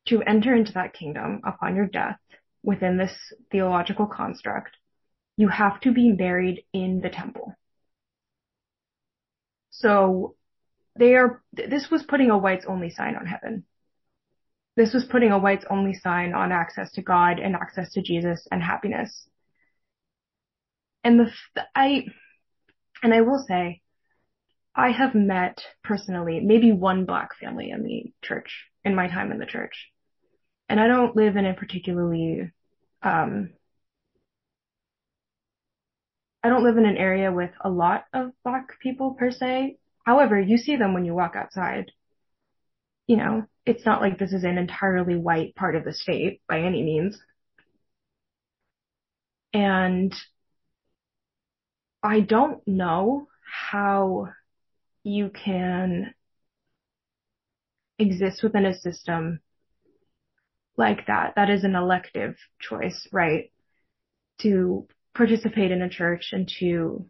to 0.06 0.22
enter 0.22 0.54
into 0.54 0.72
that 0.72 0.94
kingdom 0.94 1.40
upon 1.44 1.76
your 1.76 1.86
death 1.86 2.18
within 2.62 2.96
this 2.96 3.12
theological 3.50 4.06
construct, 4.06 4.76
you 5.36 5.48
have 5.48 5.80
to 5.80 5.92
be 5.92 6.12
buried 6.12 6.64
in 6.72 7.00
the 7.00 7.10
temple. 7.10 7.54
So 9.70 10.34
they 10.98 11.14
are, 11.14 11.42
this 11.52 11.90
was 11.90 12.02
putting 12.02 12.30
a 12.30 12.38
whites 12.38 12.66
only 12.68 12.90
sign 12.90 13.16
on 13.16 13.26
heaven. 13.26 13.64
This 14.76 14.92
was 14.92 15.04
putting 15.04 15.32
a 15.32 15.38
whites 15.38 15.64
only 15.70 15.94
sign 15.94 16.34
on 16.34 16.52
access 16.52 16.92
to 16.92 17.02
God 17.02 17.38
and 17.38 17.54
access 17.54 17.92
to 17.92 18.02
Jesus 18.02 18.46
and 18.50 18.62
happiness. 18.62 19.28
And 21.02 21.20
the, 21.20 21.30
I, 21.74 22.04
and 23.02 23.14
I 23.14 23.22
will 23.22 23.44
say, 23.46 23.80
I 24.74 24.90
have 24.90 25.14
met 25.14 25.62
personally 25.82 26.40
maybe 26.40 26.72
one 26.72 27.04
black 27.04 27.30
family 27.38 27.70
in 27.70 27.82
the 27.82 28.12
church 28.22 28.69
in 28.84 28.94
my 28.94 29.08
time 29.08 29.32
in 29.32 29.38
the 29.38 29.46
church. 29.46 29.90
And 30.68 30.80
I 30.80 30.86
don't 30.86 31.16
live 31.16 31.36
in 31.36 31.46
a 31.46 31.54
particularly, 31.54 32.50
um, 33.02 33.50
I 36.42 36.48
don't 36.48 36.64
live 36.64 36.78
in 36.78 36.86
an 36.86 36.96
area 36.96 37.32
with 37.32 37.50
a 37.60 37.68
lot 37.68 38.04
of 38.12 38.30
black 38.44 38.78
people 38.80 39.14
per 39.14 39.30
se. 39.30 39.76
However, 40.04 40.40
you 40.40 40.56
see 40.56 40.76
them 40.76 40.94
when 40.94 41.04
you 41.04 41.14
walk 41.14 41.34
outside. 41.36 41.90
You 43.06 43.16
know, 43.16 43.46
it's 43.66 43.84
not 43.84 44.00
like 44.00 44.18
this 44.18 44.32
is 44.32 44.44
an 44.44 44.56
entirely 44.56 45.16
white 45.16 45.54
part 45.54 45.76
of 45.76 45.84
the 45.84 45.92
state 45.92 46.40
by 46.48 46.60
any 46.60 46.82
means. 46.82 47.20
And 49.52 50.14
I 52.02 52.20
don't 52.20 52.66
know 52.66 53.26
how 53.42 54.28
you 55.02 55.30
can 55.30 56.14
exist 58.00 58.42
within 58.42 58.66
a 58.66 58.74
system 58.74 59.40
like 60.76 61.06
that. 61.06 61.34
That 61.36 61.50
is 61.50 61.64
an 61.64 61.74
elective 61.74 62.36
choice, 62.60 63.06
right? 63.12 63.52
To 64.42 64.86
participate 65.14 65.70
in 65.70 65.82
a 65.82 65.88
church 65.88 66.30
and 66.32 66.50
to 66.58 67.06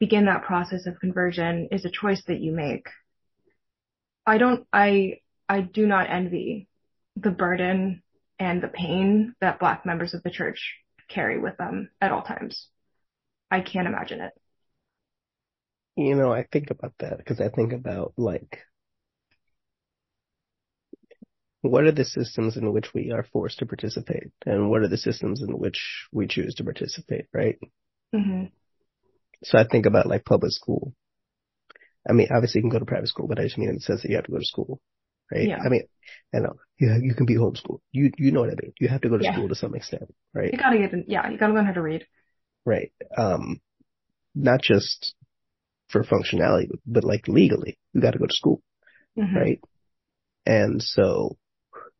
begin 0.00 0.26
that 0.26 0.42
process 0.42 0.86
of 0.86 1.00
conversion 1.00 1.68
is 1.70 1.84
a 1.84 1.90
choice 1.90 2.22
that 2.26 2.40
you 2.40 2.52
make. 2.52 2.86
I 4.26 4.38
don't, 4.38 4.66
I, 4.72 5.20
I 5.48 5.60
do 5.60 5.86
not 5.86 6.10
envy 6.10 6.68
the 7.16 7.30
burden 7.30 8.02
and 8.38 8.62
the 8.62 8.68
pain 8.68 9.34
that 9.40 9.60
black 9.60 9.86
members 9.86 10.14
of 10.14 10.22
the 10.22 10.30
church 10.30 10.74
carry 11.08 11.38
with 11.38 11.56
them 11.56 11.90
at 12.00 12.10
all 12.10 12.22
times. 12.22 12.68
I 13.50 13.60
can't 13.60 13.86
imagine 13.86 14.20
it. 14.20 14.32
You 15.96 16.16
know, 16.16 16.32
I 16.32 16.44
think 16.50 16.70
about 16.70 16.94
that 16.98 17.18
because 17.18 17.40
I 17.40 17.50
think 17.50 17.72
about 17.72 18.14
like, 18.16 18.58
what 21.70 21.84
are 21.84 21.92
the 21.92 22.04
systems 22.04 22.56
in 22.56 22.72
which 22.72 22.92
we 22.94 23.10
are 23.12 23.26
forced 23.32 23.58
to 23.58 23.66
participate 23.66 24.32
and 24.44 24.70
what 24.70 24.82
are 24.82 24.88
the 24.88 24.96
systems 24.96 25.42
in 25.42 25.58
which 25.58 26.06
we 26.12 26.26
choose 26.26 26.54
to 26.56 26.64
participate, 26.64 27.26
right? 27.32 27.58
Mm-hmm. 28.14 28.46
So 29.44 29.58
I 29.58 29.66
think 29.66 29.86
about 29.86 30.06
like 30.06 30.24
public 30.24 30.52
school. 30.52 30.94
I 32.08 32.12
mean, 32.12 32.28
obviously 32.34 32.58
you 32.58 32.62
can 32.62 32.70
go 32.70 32.78
to 32.78 32.84
private 32.84 33.08
school, 33.08 33.28
but 33.28 33.38
I 33.38 33.44
just 33.44 33.58
mean 33.58 33.70
in 33.70 33.76
the 33.76 33.80
sense 33.80 34.02
that 34.02 34.10
you 34.10 34.16
have 34.16 34.26
to 34.26 34.32
go 34.32 34.38
to 34.38 34.44
school 34.44 34.80
right? 35.32 35.48
Yeah. 35.48 35.58
I 35.64 35.68
mean, 35.68 35.82
I 36.34 36.38
know 36.38 36.54
you 36.78 37.00
you 37.02 37.14
can 37.14 37.26
be 37.26 37.36
homeschooled. 37.36 37.80
You 37.92 38.10
you 38.16 38.32
know 38.32 38.40
what 38.40 38.50
I 38.50 38.56
mean. 38.60 38.72
You 38.80 38.88
have 38.88 39.00
to 39.02 39.08
go 39.08 39.18
to 39.18 39.24
yeah. 39.24 39.32
school 39.32 39.48
to 39.48 39.54
some 39.54 39.74
extent, 39.74 40.14
right? 40.32 40.52
You 40.52 40.58
gotta 40.58 40.78
get 40.78 40.92
in, 40.92 41.04
yeah. 41.08 41.28
You 41.30 41.38
gotta 41.38 41.52
learn 41.52 41.66
how 41.66 41.72
to 41.72 41.82
read. 41.82 42.06
Right. 42.64 42.92
Um, 43.16 43.60
not 44.34 44.62
just 44.62 45.14
for 45.88 46.02
functionality, 46.02 46.70
but 46.86 47.04
like 47.04 47.28
legally, 47.28 47.78
you 47.92 48.00
got 48.00 48.12
to 48.12 48.18
go 48.18 48.26
to 48.26 48.34
school, 48.34 48.62
mm-hmm. 49.18 49.36
right? 49.36 49.60
And 50.46 50.82
so, 50.82 51.36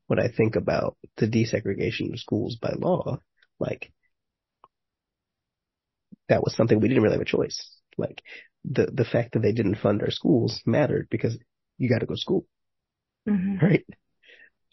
when 0.07 0.19
I 0.19 0.29
think 0.29 0.57
about 0.57 0.97
the 1.17 1.27
desegregation 1.27 2.13
of 2.13 2.21
schools 2.21 2.57
by 2.57 2.73
law, 2.77 3.19
like 3.59 3.93
that 6.29 6.43
was 6.43 6.55
something 6.55 6.81
we 6.81 6.89
didn't 6.89 7.03
really 7.03 7.15
have 7.15 7.23
a 7.23 7.25
choice. 7.25 7.79
Like 7.97 8.23
the 8.65 8.87
the 8.87 9.05
fact 9.05 9.33
that 9.33 9.41
they 9.41 9.53
didn't 9.53 9.77
fund 9.77 10.03
our 10.03 10.11
schools 10.11 10.61
mattered 10.67 11.09
because 11.11 11.39
you 11.79 11.89
got 11.89 12.01
to 12.01 12.07
go 12.07 12.15
to 12.15 12.21
school 12.21 12.47
mm-hmm. 13.29 13.65
right? 13.65 13.85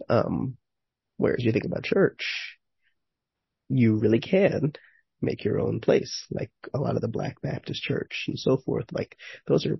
Um, 0.10 0.58
whereas 1.17 1.44
you 1.44 1.52
think 1.52 1.65
about 1.65 1.84
church, 1.84 2.58
you 3.70 3.98
really 3.98 4.20
can 4.20 4.74
make 5.22 5.44
your 5.44 5.60
own 5.60 5.80
place, 5.80 6.26
like 6.32 6.52
a 6.74 6.80
lot 6.80 6.96
of 6.96 7.02
the 7.02 7.08
Black 7.08 7.41
Baptist 7.41 7.84
church 7.84 8.26
and 8.28 8.38
so 8.38 8.58
forth. 8.58 8.86
Like 8.91 9.15
those 9.48 9.65
are 9.65 9.80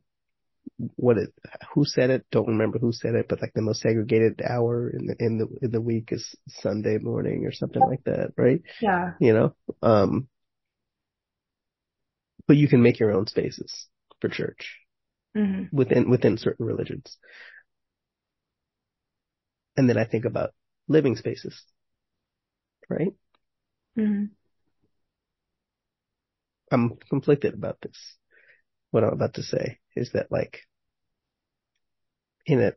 what 0.96 1.18
it, 1.18 1.30
who 1.74 1.86
said 1.86 2.10
it? 2.10 2.26
Don't 2.32 2.48
remember 2.48 2.80
who 2.80 2.92
said 2.92 3.16
it, 3.16 3.28
but 3.30 3.42
like 3.42 3.54
the 3.54 3.62
most 3.62 3.82
segregated 3.82 4.42
hour 4.48 4.90
in 4.90 5.08
the, 5.08 5.16
in 5.20 5.38
the, 5.38 5.48
in 5.62 5.72
the 5.72 5.82
week 5.82 6.10
is 6.12 6.36
Sunday 6.48 6.98
morning 6.98 7.46
or 7.46 7.52
something 7.52 7.82
like 7.82 8.04
that, 8.06 8.32
right? 8.38 8.62
Yeah. 8.82 9.14
You 9.20 9.34
know, 9.34 9.56
um, 9.82 10.28
but 12.48 12.58
you 12.58 12.68
can 12.68 12.82
make 12.82 13.00
your 13.00 13.12
own 13.12 13.28
spaces 13.28 13.88
for 14.20 14.30
church 14.30 14.78
Mm-hmm. 15.38 15.74
within, 15.76 16.10
within 16.10 16.38
certain 16.38 16.66
religions. 16.66 17.18
And 19.78 19.90
then 19.90 19.98
I 19.98 20.04
think 20.04 20.26
about 20.26 20.54
living 20.90 21.16
spaces, 21.16 21.64
right? 22.90 23.14
Mm-hmm. 23.98 24.26
I'm 26.72 26.98
conflicted 27.10 27.54
about 27.54 27.78
this. 27.82 27.98
What 28.92 29.06
I'm 29.06 29.14
about 29.14 29.36
to 29.36 29.44
say 29.44 29.80
is 29.96 30.12
that 30.14 30.32
like 30.32 30.62
in 32.46 32.62
a 32.62 32.74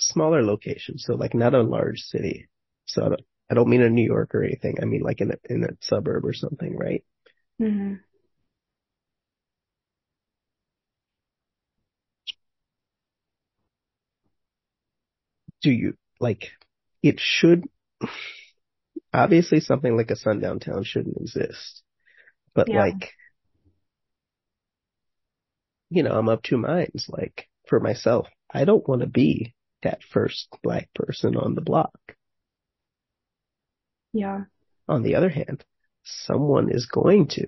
smaller 0.00 0.42
location, 0.42 0.98
so 0.98 1.14
like 1.14 1.34
not 1.34 1.54
a 1.54 1.62
large 1.62 2.00
city. 2.00 2.48
So 2.86 3.04
I 3.04 3.08
don't, 3.10 3.20
I 3.50 3.54
don't 3.54 3.68
mean 3.68 3.82
in 3.82 3.94
New 3.94 4.04
York 4.04 4.34
or 4.34 4.42
anything. 4.44 4.76
I 4.82 4.84
mean 4.86 5.02
like 5.02 5.20
in 5.20 5.32
a, 5.32 5.36
in 5.48 5.64
a 5.64 5.76
suburb 5.80 6.24
or 6.24 6.32
something, 6.32 6.76
right? 6.76 7.04
Mm-hmm. 7.60 7.94
Do 15.62 15.70
you 15.70 15.96
like 16.20 16.50
it 17.02 17.18
should 17.20 17.64
obviously 19.12 19.60
something 19.60 19.96
like 19.96 20.10
a 20.10 20.16
sundown 20.16 20.58
town 20.58 20.84
shouldn't 20.84 21.16
exist. 21.20 21.82
But 22.54 22.68
Yeah. 22.68 22.80
like 22.80 23.12
you 25.92 26.02
know, 26.02 26.12
I'm 26.12 26.28
of 26.28 26.42
two 26.42 26.56
minds. 26.56 27.06
Like 27.08 27.48
for 27.68 27.80
myself, 27.80 28.28
I 28.52 28.64
don't 28.64 28.86
want 28.88 29.02
to 29.02 29.06
be 29.06 29.54
that 29.82 30.02
first 30.02 30.48
black 30.62 30.88
person 30.94 31.36
on 31.36 31.54
the 31.54 31.60
block. 31.60 31.98
Yeah. 34.12 34.44
On 34.88 35.02
the 35.02 35.16
other 35.16 35.28
hand, 35.28 35.64
someone 36.04 36.70
is 36.70 36.86
going 36.86 37.28
to, 37.28 37.46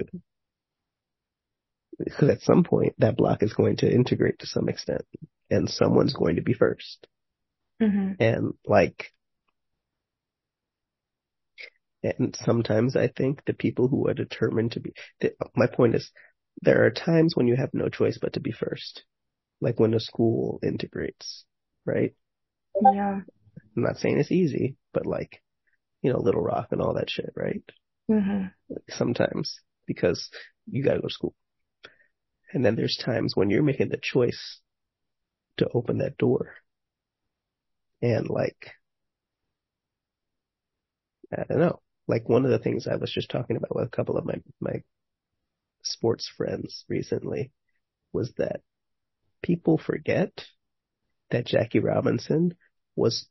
because 1.98 2.28
at 2.30 2.42
some 2.42 2.64
point 2.64 2.94
that 2.98 3.16
block 3.16 3.42
is 3.42 3.52
going 3.52 3.76
to 3.76 3.92
integrate 3.92 4.38
to 4.40 4.46
some 4.46 4.68
extent 4.68 5.04
and 5.50 5.68
someone's 5.68 6.14
going 6.14 6.36
to 6.36 6.42
be 6.42 6.54
first. 6.54 7.06
Mm-hmm. 7.82 8.22
And 8.22 8.54
like, 8.66 9.12
and 12.02 12.36
sometimes 12.44 12.96
I 12.96 13.08
think 13.08 13.42
the 13.44 13.54
people 13.54 13.88
who 13.88 14.08
are 14.08 14.14
determined 14.14 14.72
to 14.72 14.80
be, 14.80 14.92
the, 15.20 15.34
my 15.56 15.66
point 15.66 15.94
is 15.94 16.10
there 16.62 16.84
are 16.84 16.90
times 16.90 17.36
when 17.36 17.46
you 17.46 17.56
have 17.56 17.70
no 17.72 17.88
choice 17.88 18.18
but 18.20 18.34
to 18.34 18.40
be 18.40 18.52
first. 18.52 19.04
Like 19.60 19.78
when 19.78 19.94
a 19.94 20.00
school 20.00 20.58
integrates, 20.62 21.44
right? 21.84 22.14
Yeah. 22.80 23.20
I'm 23.76 23.82
not 23.82 23.96
saying 23.96 24.18
it's 24.18 24.32
easy, 24.32 24.76
but 24.92 25.06
like, 25.06 25.42
you 26.02 26.12
know, 26.12 26.20
Little 26.20 26.42
Rock 26.42 26.68
and 26.70 26.80
all 26.80 26.94
that 26.94 27.10
shit, 27.10 27.32
right? 27.36 27.62
Mm-hmm. 28.10 28.46
Sometimes 28.90 29.60
because 29.86 30.30
you 30.66 30.82
gotta 30.82 31.00
go 31.00 31.08
to 31.08 31.14
school. 31.14 31.34
And 32.52 32.64
then 32.64 32.76
there's 32.76 32.96
times 32.96 33.34
when 33.34 33.50
you're 33.50 33.62
making 33.62 33.88
the 33.88 33.98
choice 34.00 34.60
to 35.56 35.68
open 35.74 35.98
that 35.98 36.16
door. 36.18 36.54
And 38.00 38.28
like, 38.28 38.70
I 41.32 41.44
don't 41.48 41.58
know, 41.58 41.80
like 42.06 42.28
one 42.28 42.44
of 42.44 42.50
the 42.50 42.58
things 42.58 42.86
I 42.86 42.96
was 42.96 43.10
just 43.10 43.30
talking 43.30 43.56
about 43.56 43.74
with 43.74 43.86
a 43.86 43.90
couple 43.90 44.16
of 44.16 44.24
my, 44.24 44.34
my 44.60 44.82
sports 45.84 46.30
friends 46.36 46.84
recently 46.88 47.52
was 48.12 48.32
that 48.38 48.60
people 49.42 49.78
forget 49.78 50.44
that 51.30 51.46
Jackie 51.46 51.80
Robinson 51.80 52.54
was 52.96 53.28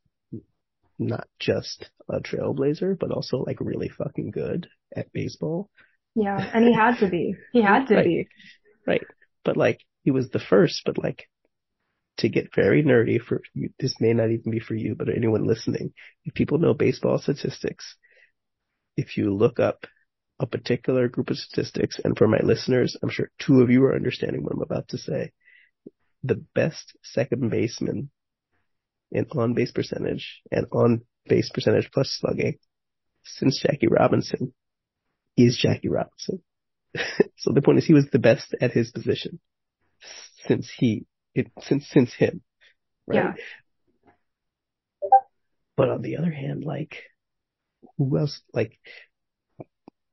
not 1.00 1.28
just 1.40 1.90
a 2.10 2.20
trailblazer, 2.20 2.98
but 2.98 3.12
also 3.12 3.38
like 3.38 3.58
really 3.60 3.90
fucking 3.90 4.32
good 4.32 4.68
at 4.96 5.12
baseball. 5.12 5.70
Yeah. 6.16 6.38
And 6.54 6.66
he 6.68 6.74
had 6.74 7.00
to 7.00 7.10
be. 7.10 7.36
He 7.52 7.62
had 7.62 7.88
to 7.88 7.96
Right. 7.96 8.06
be. 8.06 8.28
Right. 8.86 9.04
But 9.44 9.58
like 9.58 9.80
he 10.04 10.12
was 10.12 10.30
the 10.30 10.40
first, 10.40 10.84
but 10.86 10.98
like 11.02 11.28
to 12.18 12.30
get 12.30 12.54
very 12.54 12.84
nerdy 12.84 13.20
for 13.20 13.42
you, 13.54 13.70
this 13.80 14.00
may 14.00 14.14
not 14.14 14.30
even 14.30 14.52
be 14.52 14.60
for 14.60 14.76
you, 14.76 14.96
but 14.96 15.10
anyone 15.10 15.46
listening, 15.46 15.94
if 16.26 16.34
people 16.34 16.60
know 16.60 16.74
baseball 16.74 17.18
statistics, 17.18 17.96
if 18.96 19.18
you 19.18 19.34
look 19.34 19.60
up 19.60 19.88
a 20.44 20.48
particular 20.48 21.08
group 21.08 21.30
of 21.30 21.38
statistics, 21.38 22.00
and 22.04 22.18
for 22.18 22.28
my 22.28 22.40
listeners, 22.44 22.98
I'm 23.02 23.10
sure 23.10 23.32
two 23.40 23.62
of 23.62 23.70
you 23.70 23.84
are 23.86 23.96
understanding 23.96 24.44
what 24.44 24.54
I'm 24.54 24.62
about 24.62 24.90
to 24.90 24.98
say. 24.98 25.32
The 26.24 26.44
best 26.54 26.96
second 27.04 27.50
baseman 27.50 28.12
in 29.12 29.26
on 29.32 29.54
base 29.54 29.72
percentage 29.72 30.42
and 30.52 30.68
on 30.72 31.02
base 31.28 31.50
percentage 31.54 31.90
plus 31.92 32.18
slugging 32.20 32.58
since 33.24 33.62
Jackie 33.62 33.88
Robinson 33.88 34.54
is 35.38 35.58
Jackie 35.58 35.90
Robinson. 35.90 36.44
so 37.38 37.52
the 37.54 37.62
point 37.62 37.78
is 37.80 37.86
he 37.86 37.94
was 37.94 38.08
the 38.12 38.20
best 38.20 38.54
at 38.60 38.72
his 38.72 38.92
position 38.92 39.40
since 40.46 40.70
he, 40.78 41.06
it, 41.34 41.52
since, 41.62 41.88
since 41.90 42.14
him. 42.14 42.42
Right? 43.08 43.16
Yeah. 43.16 43.34
But 45.76 45.90
on 45.90 46.02
the 46.02 46.18
other 46.18 46.32
hand, 46.32 46.64
like, 46.64 46.98
who 47.98 48.18
else, 48.18 48.42
like, 48.54 48.78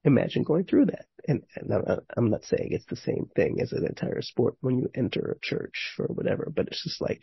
imagine 0.05 0.43
going 0.43 0.65
through 0.65 0.87
that. 0.87 1.07
And, 1.27 1.43
and 1.57 1.73
I'm, 1.73 2.01
I'm 2.17 2.31
not 2.31 2.45
saying 2.45 2.69
it's 2.71 2.87
the 2.87 2.97
same 2.97 3.29
thing 3.37 3.61
as 3.61 3.73
an 3.73 3.87
entire 3.87 4.23
sport 4.23 4.57
when 4.61 4.79
you 4.79 4.91
enter 4.95 5.37
a 5.37 5.47
church 5.47 5.95
or 5.99 6.07
whatever, 6.07 6.51
but 6.55 6.69
it's 6.69 6.83
just 6.83 7.01
like, 7.01 7.23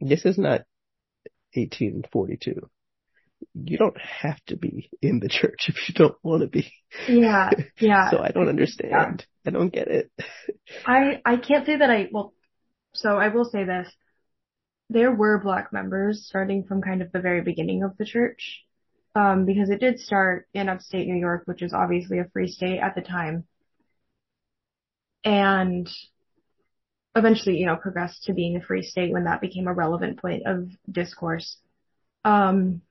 this 0.00 0.24
is 0.24 0.38
not 0.38 0.62
1842. 1.54 2.68
You 3.54 3.78
don't 3.78 4.00
have 4.00 4.44
to 4.46 4.56
be 4.56 4.90
in 5.00 5.20
the 5.20 5.28
church 5.28 5.66
if 5.68 5.88
you 5.88 5.94
don't 5.94 6.16
want 6.22 6.42
to 6.42 6.48
be. 6.48 6.72
Yeah. 7.08 7.50
Yeah. 7.78 8.10
So 8.10 8.18
I 8.18 8.30
don't 8.30 8.48
understand. 8.48 9.24
I 9.46 9.50
don't 9.50 9.72
get 9.72 9.88
it. 9.88 10.10
I 10.86 11.20
I 11.24 11.36
can't 11.36 11.64
say 11.64 11.76
that 11.76 11.90
I 11.90 12.08
well 12.10 12.34
so 12.94 13.16
I 13.16 13.28
will 13.28 13.44
say 13.44 13.64
this. 13.64 13.88
There 14.90 15.12
were 15.12 15.38
black 15.38 15.72
members 15.72 16.26
starting 16.26 16.64
from 16.64 16.82
kind 16.82 17.02
of 17.02 17.12
the 17.12 17.20
very 17.20 17.42
beginning 17.42 17.84
of 17.84 17.96
the 17.96 18.04
church. 18.04 18.64
Um, 19.18 19.46
because 19.46 19.68
it 19.68 19.80
did 19.80 19.98
start 19.98 20.46
in 20.54 20.68
upstate 20.68 21.08
New 21.08 21.18
York, 21.18 21.42
which 21.46 21.60
is 21.60 21.72
obviously 21.72 22.20
a 22.20 22.28
free 22.32 22.46
state 22.46 22.78
at 22.78 22.94
the 22.94 23.00
time. 23.00 23.44
And 25.24 25.90
eventually, 27.16 27.56
you 27.56 27.66
know, 27.66 27.74
progressed 27.74 28.22
to 28.24 28.32
being 28.32 28.56
a 28.56 28.60
free 28.60 28.84
state 28.84 29.12
when 29.12 29.24
that 29.24 29.40
became 29.40 29.66
a 29.66 29.74
relevant 29.74 30.20
point 30.20 30.44
of 30.46 30.68
discourse. 30.88 31.56
Um, 32.24 32.82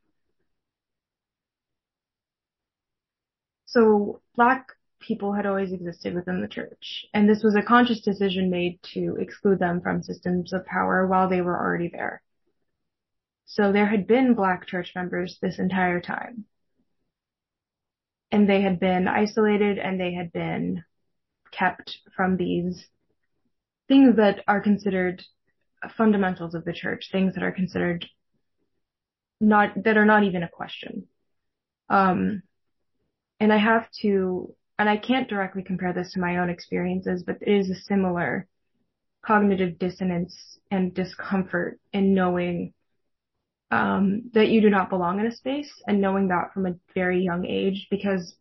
so 3.65 4.19
black 4.35 4.67
people 4.99 5.31
had 5.31 5.45
always 5.45 5.71
existed 5.71 6.13
within 6.13 6.41
the 6.41 6.49
church, 6.49 7.05
and 7.13 7.29
this 7.29 7.41
was 7.41 7.55
a 7.55 7.61
conscious 7.61 8.01
decision 8.01 8.49
made 8.49 8.79
to 8.93 9.15
exclude 9.17 9.59
them 9.59 9.79
from 9.79 10.03
systems 10.03 10.51
of 10.51 10.65
power 10.65 11.07
while 11.07 11.29
they 11.29 11.39
were 11.39 11.57
already 11.57 11.87
there. 11.87 12.21
So 13.47 13.71
there 13.71 13.87
had 13.87 14.07
been 14.07 14.35
black 14.35 14.67
church 14.67 14.91
members 14.93 15.39
this 15.41 15.57
entire 15.57 16.01
time. 16.01 16.45
And 18.29 18.47
they 18.47 18.61
had 18.61 18.79
been 18.79 19.07
isolated 19.07 19.79
and 19.79 19.99
they 19.99 20.13
had 20.13 20.33
been 20.33 20.83
kept 21.51 21.99
from 22.15 22.35
these 22.35 22.85
things 23.87 24.17
that 24.17 24.43
are 24.49 24.59
considered 24.59 25.23
fundamentals 25.95 26.55
of 26.55 26.65
the 26.65 26.73
church, 26.73 27.07
things 27.09 27.35
that 27.35 27.43
are 27.43 27.53
considered 27.53 28.05
not, 29.39 29.81
that 29.85 29.95
are 29.95 30.05
not 30.05 30.25
even 30.25 30.43
a 30.43 30.49
question. 30.49 31.07
Um, 31.89 32.43
and 33.39 33.53
I 33.53 33.57
have 33.57 33.89
to, 34.01 34.53
and 34.77 34.89
I 34.89 34.97
can't 34.97 35.29
directly 35.29 35.63
compare 35.63 35.93
this 35.93 36.11
to 36.13 36.19
my 36.19 36.39
own 36.39 36.49
experiences, 36.49 37.23
but 37.25 37.37
it 37.41 37.49
is 37.49 37.69
a 37.69 37.75
similar 37.75 38.45
cognitive 39.25 39.79
dissonance 39.79 40.59
and 40.69 40.93
discomfort 40.93 41.79
in 41.93 42.13
knowing 42.13 42.73
um, 43.71 44.29
that 44.33 44.47
you 44.47 44.61
do 44.61 44.69
not 44.69 44.89
belong 44.89 45.19
in 45.19 45.27
a 45.27 45.35
space 45.35 45.71
and 45.87 45.99
knowing 45.99 46.29
that 46.29 46.53
from 46.53 46.65
a 46.65 46.75
very 46.93 47.21
young 47.21 47.45
age 47.45 47.87
because 47.89 48.35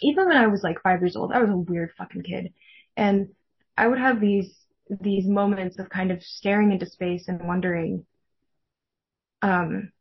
even 0.00 0.26
when 0.26 0.36
I 0.36 0.48
was 0.48 0.62
like 0.62 0.82
five 0.82 1.00
years 1.00 1.16
old, 1.16 1.32
I 1.32 1.40
was 1.40 1.50
a 1.50 1.56
weird 1.56 1.92
fucking 1.96 2.22
kid 2.22 2.52
and 2.96 3.28
I 3.76 3.86
would 3.86 3.98
have 3.98 4.20
these, 4.20 4.54
these 5.00 5.26
moments 5.26 5.78
of 5.78 5.88
kind 5.88 6.10
of 6.10 6.22
staring 6.22 6.72
into 6.72 6.86
space 6.86 7.28
and 7.28 7.46
wondering, 7.46 8.04
um, 9.42 9.92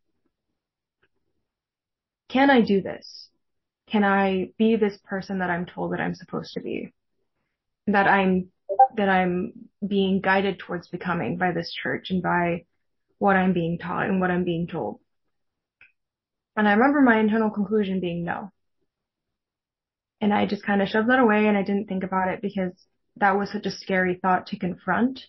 can 2.30 2.50
I 2.50 2.62
do 2.62 2.82
this? 2.82 3.30
Can 3.89 4.04
I 4.04 4.52
be 4.58 4.76
this 4.76 4.98
person 5.04 5.39
that 5.39 5.50
I'm 5.50 5.66
told 5.66 5.94
that 5.94 6.02
I'm 6.02 6.16
supposed 6.16 6.54
to 6.54 6.62
be? 6.62 6.94
That 7.88 8.08
I'm, 8.08 8.50
that 8.96 9.10
I'm 9.10 9.54
being 9.86 10.22
guided 10.22 10.60
towards 10.60 10.88
becoming 10.88 11.38
by 11.38 11.52
this 11.52 11.72
church 11.72 12.10
and 12.10 12.24
by 12.24 12.66
what 13.22 13.38
I'm 13.38 13.53
being 13.53 13.78
taught 13.80 14.07
and 14.09 14.19
what 14.19 14.32
I'm 14.32 14.43
being 14.43 14.67
told. 14.67 14.99
And 16.55 16.65
I 16.65 16.72
remember 16.72 17.01
my 17.01 17.19
internal 17.19 17.49
conclusion 17.49 17.99
being 17.99 18.24
no. 18.24 18.51
And 20.22 20.34
I 20.34 20.45
just 20.45 20.63
kind 20.63 20.82
of 20.82 20.88
shoved 20.88 21.09
that 21.09 21.19
away 21.19 21.47
and 21.47 21.57
I 21.57 21.63
didn't 21.63 21.88
think 21.88 22.03
about 22.05 22.30
it 22.30 22.41
because 22.41 22.72
that 23.17 23.38
was 23.38 23.51
such 23.51 23.65
a 23.65 23.72
scary 23.72 24.15
thought 24.15 24.47
to 24.47 24.57
confront. 24.57 25.26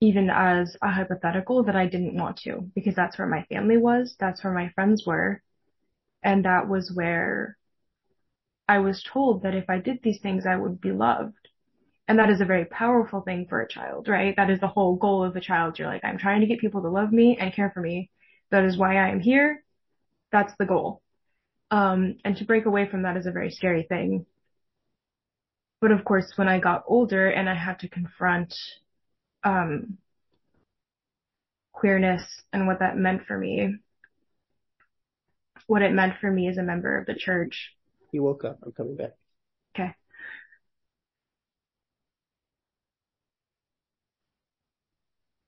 even 0.00 0.28
as 0.30 0.76
a 0.82 0.90
hypothetical 0.90 1.62
that 1.64 1.76
I 1.76 1.86
didn't 1.86 2.16
want 2.16 2.38
to 2.38 2.70
because 2.74 2.94
that's 2.96 3.18
where 3.18 3.28
my 3.28 3.44
family 3.44 3.76
was, 3.76 4.16
that's 4.18 4.42
where 4.44 4.52
my 4.52 4.70
friends 4.70 5.04
were, 5.06 5.42
and 6.22 6.44
that 6.44 6.68
was 6.68 6.92
where 6.94 7.58
I 8.68 8.78
was 8.78 9.02
told 9.02 9.42
that 9.42 9.56
if 9.56 9.68
I 9.68 9.78
did 9.80 10.00
these 10.02 10.20
things, 10.20 10.46
I 10.46 10.54
would 10.56 10.80
be 10.80 10.92
loved. 10.92 11.48
And 12.08 12.18
that 12.18 12.30
is 12.30 12.40
a 12.40 12.46
very 12.46 12.64
powerful 12.64 13.20
thing 13.20 13.46
for 13.48 13.60
a 13.60 13.68
child, 13.68 14.08
right? 14.08 14.34
That 14.36 14.50
is 14.50 14.60
the 14.60 14.66
whole 14.66 14.96
goal 14.96 15.22
of 15.24 15.36
a 15.36 15.40
child. 15.40 15.78
You're 15.78 15.88
like, 15.88 16.04
I'm 16.04 16.18
trying 16.18 16.40
to 16.40 16.46
get 16.46 16.58
people 16.58 16.82
to 16.82 16.88
love 16.88 17.12
me 17.12 17.36
and 17.38 17.54
care 17.54 17.70
for 17.72 17.80
me. 17.80 18.10
That 18.50 18.64
is 18.64 18.78
why 18.78 18.96
I 18.96 19.10
am 19.10 19.20
here. 19.20 19.62
That's 20.32 20.52
the 20.58 20.64
goal. 20.64 21.02
Um, 21.70 22.16
and 22.24 22.36
to 22.38 22.44
break 22.44 22.64
away 22.64 22.88
from 22.88 23.02
that 23.02 23.18
is 23.18 23.26
a 23.26 23.30
very 23.30 23.50
scary 23.50 23.82
thing. 23.82 24.24
But 25.80 25.92
of 25.92 26.04
course, 26.04 26.32
when 26.36 26.48
I 26.48 26.58
got 26.58 26.84
older 26.88 27.28
and 27.28 27.48
I 27.48 27.54
had 27.54 27.80
to 27.80 27.88
confront, 27.88 28.54
um, 29.44 29.98
queerness 31.78 32.24
and 32.52 32.66
what 32.66 32.80
that 32.80 32.96
meant 32.96 33.24
for 33.26 33.38
me, 33.38 33.76
what 35.68 35.82
it 35.82 35.92
meant 35.92 36.14
for 36.20 36.30
me 36.30 36.48
as 36.48 36.56
a 36.56 36.62
member 36.62 36.98
of 36.98 37.06
the 37.06 37.14
church. 37.14 37.74
You 38.10 38.22
woke 38.22 38.44
up. 38.44 38.58
I'm 38.64 38.72
coming 38.72 38.96
back. 38.96 39.12
Okay. 39.76 39.94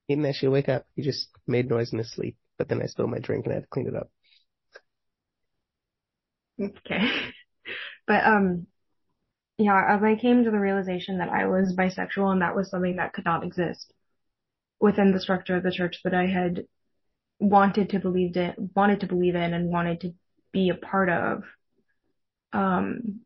didn't 0.15 0.27
actually 0.29 0.49
wake 0.49 0.69
up. 0.69 0.85
He 0.95 1.01
just 1.03 1.29
made 1.47 1.69
noise 1.69 1.91
in 1.93 1.99
his 1.99 2.11
sleep. 2.11 2.37
But 2.57 2.69
then 2.69 2.81
I 2.81 2.85
spilled 2.87 3.11
my 3.11 3.19
drink 3.19 3.45
and 3.45 3.53
I 3.53 3.55
had 3.57 3.63
to 3.63 3.69
clean 3.69 3.87
it 3.87 3.95
up. 3.95 4.09
Okay. 6.59 6.99
But 8.07 8.25
um 8.25 8.67
yeah, 9.57 9.95
as 9.97 10.03
I 10.03 10.15
came 10.15 10.43
to 10.43 10.51
the 10.51 10.59
realization 10.59 11.19
that 11.19 11.29
I 11.29 11.47
was 11.47 11.75
bisexual 11.75 12.31
and 12.33 12.41
that 12.41 12.55
was 12.55 12.69
something 12.69 12.97
that 12.97 13.13
could 13.13 13.25
not 13.25 13.43
exist 13.45 13.93
within 14.81 15.11
the 15.13 15.19
structure 15.21 15.57
of 15.57 15.63
the 15.63 15.71
church 15.71 16.01
that 16.03 16.13
I 16.15 16.27
had 16.27 16.65
wanted 17.39 17.89
to 17.91 17.99
believe 17.99 18.37
in, 18.37 18.71
wanted 18.75 19.01
to 19.01 19.07
believe 19.07 19.35
in 19.35 19.53
and 19.53 19.69
wanted 19.71 20.01
to 20.01 20.15
be 20.53 20.69
a 20.69 20.75
part 20.75 21.09
of. 21.09 21.43
Um 22.53 23.21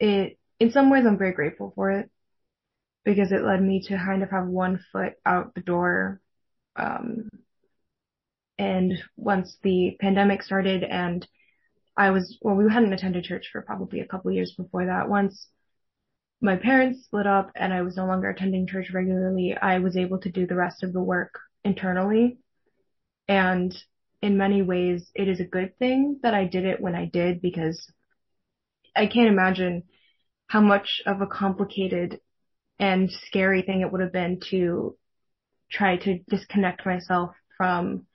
it 0.00 0.38
in 0.60 0.70
some 0.70 0.90
ways 0.90 1.04
I'm 1.06 1.18
very 1.18 1.32
grateful 1.32 1.72
for 1.74 1.90
it 1.90 2.10
because 3.08 3.32
it 3.32 3.42
led 3.42 3.62
me 3.62 3.80
to 3.80 3.96
kind 3.96 4.22
of 4.22 4.30
have 4.30 4.46
one 4.46 4.78
foot 4.92 5.14
out 5.24 5.54
the 5.54 5.62
door 5.62 6.20
um 6.76 7.28
and 8.58 8.92
once 9.16 9.56
the 9.62 9.96
pandemic 10.00 10.42
started 10.42 10.82
and 10.84 11.26
I 11.98 12.10
was, 12.10 12.38
well, 12.40 12.54
we 12.54 12.72
hadn't 12.72 12.92
attended 12.92 13.24
church 13.24 13.48
for 13.50 13.60
probably 13.60 14.00
a 14.00 14.06
couple 14.06 14.30
years 14.30 14.54
before 14.56 14.86
that. 14.86 15.08
Once 15.08 15.48
my 16.40 16.54
parents 16.54 17.04
split 17.04 17.26
up 17.26 17.50
and 17.56 17.74
I 17.74 17.82
was 17.82 17.96
no 17.96 18.06
longer 18.06 18.30
attending 18.30 18.68
church 18.68 18.90
regularly, 18.94 19.56
I 19.60 19.80
was 19.80 19.96
able 19.96 20.18
to 20.20 20.30
do 20.30 20.46
the 20.46 20.54
rest 20.54 20.84
of 20.84 20.92
the 20.92 21.02
work 21.02 21.40
internally. 21.64 22.38
And 23.26 23.76
in 24.22 24.38
many 24.38 24.62
ways, 24.62 25.10
it 25.14 25.28
is 25.28 25.40
a 25.40 25.44
good 25.44 25.76
thing 25.78 26.20
that 26.22 26.34
I 26.34 26.44
did 26.44 26.64
it 26.64 26.80
when 26.80 26.94
I 26.94 27.06
did 27.06 27.42
because 27.42 27.92
I 28.94 29.06
can't 29.08 29.28
imagine 29.28 29.82
how 30.46 30.60
much 30.60 31.02
of 31.04 31.20
a 31.20 31.26
complicated 31.26 32.20
and 32.78 33.10
scary 33.10 33.62
thing 33.62 33.80
it 33.80 33.90
would 33.90 34.00
have 34.00 34.12
been 34.12 34.40
to 34.50 34.96
try 35.70 35.96
to 35.96 36.18
disconnect 36.30 36.86
myself 36.86 37.34
from 37.56 38.06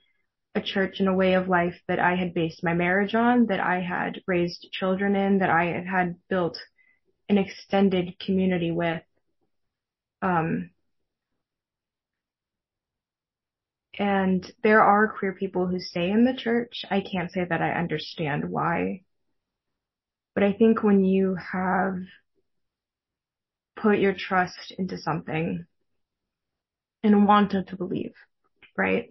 a 0.55 0.61
church 0.61 0.99
and 0.99 1.09
a 1.09 1.13
way 1.13 1.33
of 1.33 1.47
life 1.47 1.79
that 1.87 1.99
I 1.99 2.15
had 2.15 2.33
based 2.33 2.63
my 2.63 2.73
marriage 2.73 3.15
on, 3.15 3.47
that 3.47 3.59
I 3.59 3.81
had 3.81 4.21
raised 4.27 4.67
children 4.71 5.15
in, 5.15 5.39
that 5.39 5.49
I 5.49 5.83
had, 5.89 6.15
built 6.29 6.57
an 7.29 7.37
extended 7.37 8.19
community 8.19 8.71
with. 8.71 9.01
Um, 10.21 10.71
and 13.97 14.49
there 14.63 14.81
are 14.81 15.07
queer 15.07 15.33
people 15.33 15.67
who 15.67 15.79
stay 15.79 16.09
in 16.09 16.23
the 16.25 16.33
church. 16.33 16.85
I 16.89 17.01
can't 17.01 17.31
say 17.31 17.45
that 17.45 17.61
I 17.61 17.71
understand 17.71 18.49
why. 18.49 19.01
But 20.33 20.43
I 20.43 20.53
think 20.53 20.83
when 20.83 21.03
you 21.03 21.35
have 21.35 21.97
put 23.83 23.99
your 23.99 24.15
trust 24.15 24.73
into 24.79 24.97
something 24.97 25.65
and 27.03 27.27
wanted 27.27 27.67
to 27.67 27.75
believe, 27.75 28.13
right? 28.75 29.09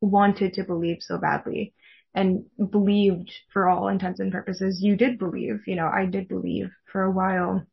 wanted 0.00 0.54
to 0.54 0.64
believe 0.64 0.98
so 1.00 1.18
badly 1.18 1.74
and 2.14 2.44
believed 2.70 3.30
for 3.52 3.68
all 3.68 3.88
intents 3.88 4.20
and 4.20 4.32
purposes. 4.32 4.80
You 4.82 4.96
did 4.96 5.18
believe, 5.18 5.62
you 5.66 5.76
know, 5.76 5.88
I 5.88 6.06
did 6.06 6.28
believe 6.28 6.70
for 6.90 7.02
a 7.02 7.10
while. 7.10 7.64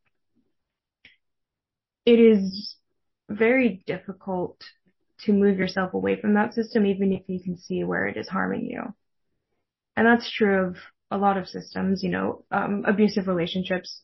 It 2.06 2.20
is 2.20 2.76
very 3.30 3.84
difficult 3.88 4.58
to 5.22 5.34
move 5.34 5.58
yourself 5.58 5.94
away 5.94 6.20
from 6.20 6.34
that 6.34 6.54
system, 6.54 6.86
even 6.86 7.14
if 7.14 7.24
you 7.28 7.40
can 7.42 7.58
see 7.58 7.84
where 7.84 8.08
it 8.08 8.18
is 8.18 8.28
harming 8.28 8.66
you. 8.66 8.94
And 9.96 10.06
that's 10.06 10.32
true 10.32 10.68
of 10.68 10.76
a 11.10 11.18
lot 11.18 11.38
of 11.38 11.48
systems, 11.48 12.04
you 12.04 12.10
know, 12.10 12.44
um, 12.52 12.84
abusive 12.86 13.28
relationships. 13.28 14.02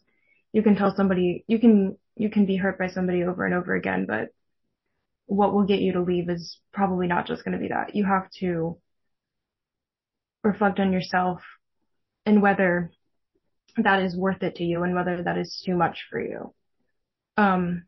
You 0.54 0.64
can 0.64 0.76
tell 0.76 0.94
somebody, 0.96 1.44
you 1.48 1.60
can, 1.60 1.98
you 2.16 2.30
can 2.30 2.46
be 2.46 2.58
hurt 2.58 2.78
by 2.78 2.88
somebody 2.88 3.24
over 3.24 3.46
and 3.46 3.54
over 3.54 3.76
again, 3.76 4.06
but 4.08 4.30
what 5.26 5.54
will 5.54 5.64
get 5.64 5.80
you 5.80 5.94
to 5.94 6.02
leave 6.02 6.30
is 6.30 6.60
probably 6.74 7.08
not 7.08 7.26
just 7.26 7.46
going 7.46 7.54
to 7.54 7.62
be 7.62 7.70
that. 7.70 7.96
You 7.96 8.06
have 8.06 8.30
to 8.40 8.78
reflect 10.44 10.80
on 10.80 10.92
yourself 10.92 11.42
and 12.26 12.42
whether 12.42 12.92
that 13.78 14.02
is 14.02 14.16
worth 14.16 14.44
it 14.44 14.56
to 14.56 14.64
you 14.64 14.84
and 14.84 14.94
whether 14.94 15.24
that 15.24 15.38
is 15.38 15.62
too 15.66 15.76
much 15.76 16.00
for 16.10 16.20
you. 16.20 16.54
Um, 17.38 17.84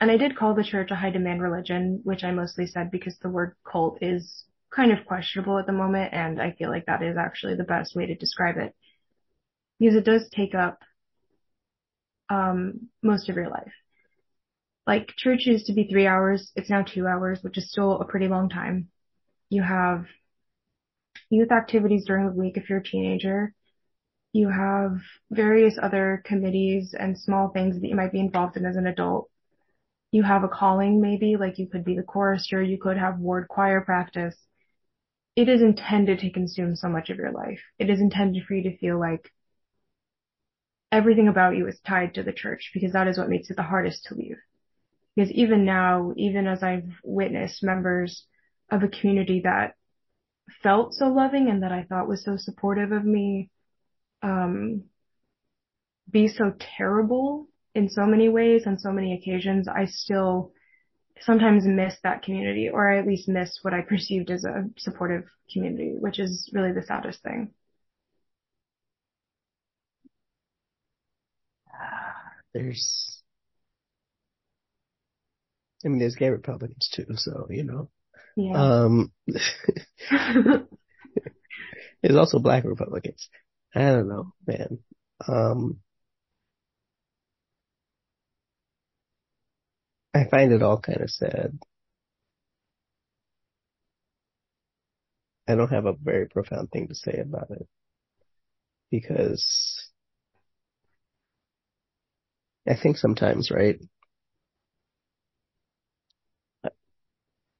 and 0.00 0.10
I 0.10 0.16
did 0.16 0.36
call 0.36 0.54
the 0.54 0.64
church 0.64 0.90
a 0.90 0.96
high 0.96 1.10
demand 1.10 1.42
religion, 1.42 2.00
which 2.04 2.22
I 2.22 2.30
mostly 2.30 2.66
said 2.66 2.90
because 2.90 3.18
the 3.18 3.28
word 3.28 3.56
cult 3.70 3.98
is 4.00 4.44
kind 4.74 4.92
of 4.92 5.04
questionable 5.06 5.58
at 5.58 5.66
the 5.66 5.72
moment. 5.72 6.12
And 6.12 6.40
I 6.40 6.52
feel 6.52 6.70
like 6.70 6.86
that 6.86 7.02
is 7.02 7.16
actually 7.16 7.56
the 7.56 7.64
best 7.64 7.96
way 7.96 8.06
to 8.06 8.14
describe 8.14 8.56
it 8.58 8.74
because 9.80 9.96
it 9.96 10.04
does 10.04 10.28
take 10.30 10.54
up, 10.54 10.82
um, 12.28 12.88
most 13.02 13.28
of 13.28 13.36
your 13.36 13.48
life. 13.48 13.72
Like 14.86 15.12
church 15.16 15.40
used 15.44 15.66
to 15.66 15.74
be 15.74 15.86
three 15.86 16.06
hours. 16.06 16.50
It's 16.56 16.70
now 16.70 16.82
two 16.82 17.06
hours, 17.06 17.40
which 17.42 17.58
is 17.58 17.70
still 17.70 18.00
a 18.00 18.06
pretty 18.06 18.28
long 18.28 18.48
time. 18.48 18.88
You 19.50 19.62
have 19.62 20.06
youth 21.30 21.52
activities 21.52 22.04
during 22.06 22.26
the 22.26 22.32
week 22.32 22.56
if 22.56 22.68
you're 22.68 22.78
a 22.78 22.82
teenager. 22.84 23.54
You 24.32 24.48
have 24.48 24.98
various 25.30 25.78
other 25.82 26.22
committees 26.24 26.94
and 26.98 27.18
small 27.18 27.48
things 27.48 27.80
that 27.80 27.88
you 27.88 27.96
might 27.96 28.12
be 28.12 28.20
involved 28.20 28.56
in 28.56 28.64
as 28.64 28.76
an 28.76 28.86
adult. 28.86 29.30
You 30.10 30.22
have 30.22 30.42
a 30.42 30.48
calling 30.48 31.00
maybe, 31.00 31.36
like 31.36 31.58
you 31.58 31.66
could 31.66 31.84
be 31.84 31.96
the 31.96 32.02
chorister, 32.02 32.62
you 32.62 32.78
could 32.78 32.96
have 32.96 33.18
ward 33.18 33.48
choir 33.48 33.80
practice. 33.82 34.36
It 35.36 35.48
is 35.48 35.60
intended 35.60 36.20
to 36.20 36.30
consume 36.30 36.76
so 36.76 36.88
much 36.88 37.10
of 37.10 37.18
your 37.18 37.32
life. 37.32 37.60
It 37.78 37.90
is 37.90 38.00
intended 38.00 38.44
for 38.44 38.54
you 38.54 38.70
to 38.70 38.78
feel 38.78 38.98
like 38.98 39.30
everything 40.90 41.28
about 41.28 41.56
you 41.56 41.66
is 41.66 41.78
tied 41.86 42.14
to 42.14 42.22
the 42.22 42.32
church 42.32 42.70
because 42.74 42.92
that 42.92 43.08
is 43.08 43.18
what 43.18 43.28
makes 43.28 43.50
it 43.50 43.56
the 43.56 43.62
hardest 43.62 44.04
to 44.06 44.14
leave. 44.14 44.38
Because 45.14 45.30
even 45.32 45.64
now, 45.64 46.12
even 46.16 46.46
as 46.46 46.62
I've 46.62 46.90
witnessed 47.02 47.62
members 47.62 48.24
of 48.70 48.82
a 48.82 48.88
community 48.88 49.42
that 49.44 49.74
felt 50.62 50.94
so 50.94 51.06
loving 51.06 51.48
and 51.48 51.62
that 51.62 51.72
I 51.72 51.84
thought 51.84 52.08
was 52.08 52.24
so 52.24 52.36
supportive 52.36 52.92
of 52.92 53.04
me, 53.04 53.50
um, 54.22 54.84
be 56.10 56.28
so 56.28 56.52
terrible 56.78 57.48
in 57.74 57.88
so 57.88 58.06
many 58.06 58.28
ways 58.28 58.66
on 58.66 58.78
so 58.78 58.90
many 58.90 59.14
occasions, 59.14 59.68
I 59.68 59.86
still 59.86 60.52
sometimes 61.20 61.64
miss 61.66 61.94
that 62.02 62.22
community 62.22 62.68
or 62.68 62.90
I 62.90 62.98
at 62.98 63.06
least 63.06 63.28
miss 63.28 63.58
what 63.62 63.74
I 63.74 63.82
perceived 63.82 64.30
as 64.30 64.44
a 64.44 64.64
supportive 64.78 65.24
community, 65.52 65.96
which 65.98 66.18
is 66.18 66.50
really 66.52 66.72
the 66.72 66.82
saddest 66.82 67.22
thing. 67.22 67.52
There's 72.52 73.22
I 75.84 75.88
mean, 75.88 75.98
there's 75.98 76.16
gay 76.16 76.30
Republicans 76.30 76.88
too, 76.92 77.06
so 77.16 77.46
you 77.50 77.64
know. 77.64 77.90
Yeah. 78.36 78.52
Um, 78.84 79.12
there's 82.02 82.16
also 82.16 82.38
black 82.38 82.64
Republicans. 82.64 83.28
I 83.74 83.80
don't 83.90 84.08
know, 84.08 84.32
man. 84.46 84.78
Um, 85.26 85.80
I 90.14 90.24
find 90.24 90.52
it 90.52 90.62
all 90.62 90.78
kind 90.80 91.00
of 91.00 91.10
sad. 91.10 91.58
I 95.48 95.56
don't 95.56 95.70
have 95.72 95.86
a 95.86 95.94
very 95.94 96.28
profound 96.28 96.70
thing 96.70 96.86
to 96.88 96.94
say 96.94 97.18
about 97.18 97.50
it 97.50 97.66
because 98.90 99.77
I 102.68 102.76
think 102.76 102.96
sometimes, 102.96 103.50
right? 103.50 103.78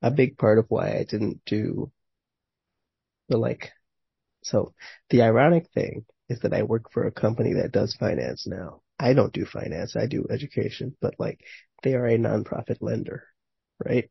a 0.03 0.11
big 0.11 0.39
part 0.39 0.59
of 0.59 0.67
why 0.69 0.97
I 0.97 1.05
didn't 1.05 1.41
do 1.45 1.91
the 3.29 3.37
like, 3.37 3.73
so 4.43 4.75
the 5.11 5.23
ironic 5.23 5.69
thing 5.75 6.05
is 6.29 6.41
that 6.41 6.55
I 6.55 6.63
work 6.63 6.93
for 6.93 7.07
a 7.07 7.13
company 7.13 7.55
that 7.55 7.73
does 7.73 7.95
finance 7.95 8.47
now. 8.47 8.83
I 8.99 9.13
don't 9.13 9.33
do 9.33 9.45
finance. 9.45 9.97
I 9.97 10.07
do 10.07 10.27
education, 10.31 10.97
but 11.01 11.15
like 11.19 11.41
they 11.83 11.95
are 11.95 12.07
a 12.07 12.19
nonprofit 12.19 12.79
lender, 12.81 13.25
right? 13.85 14.11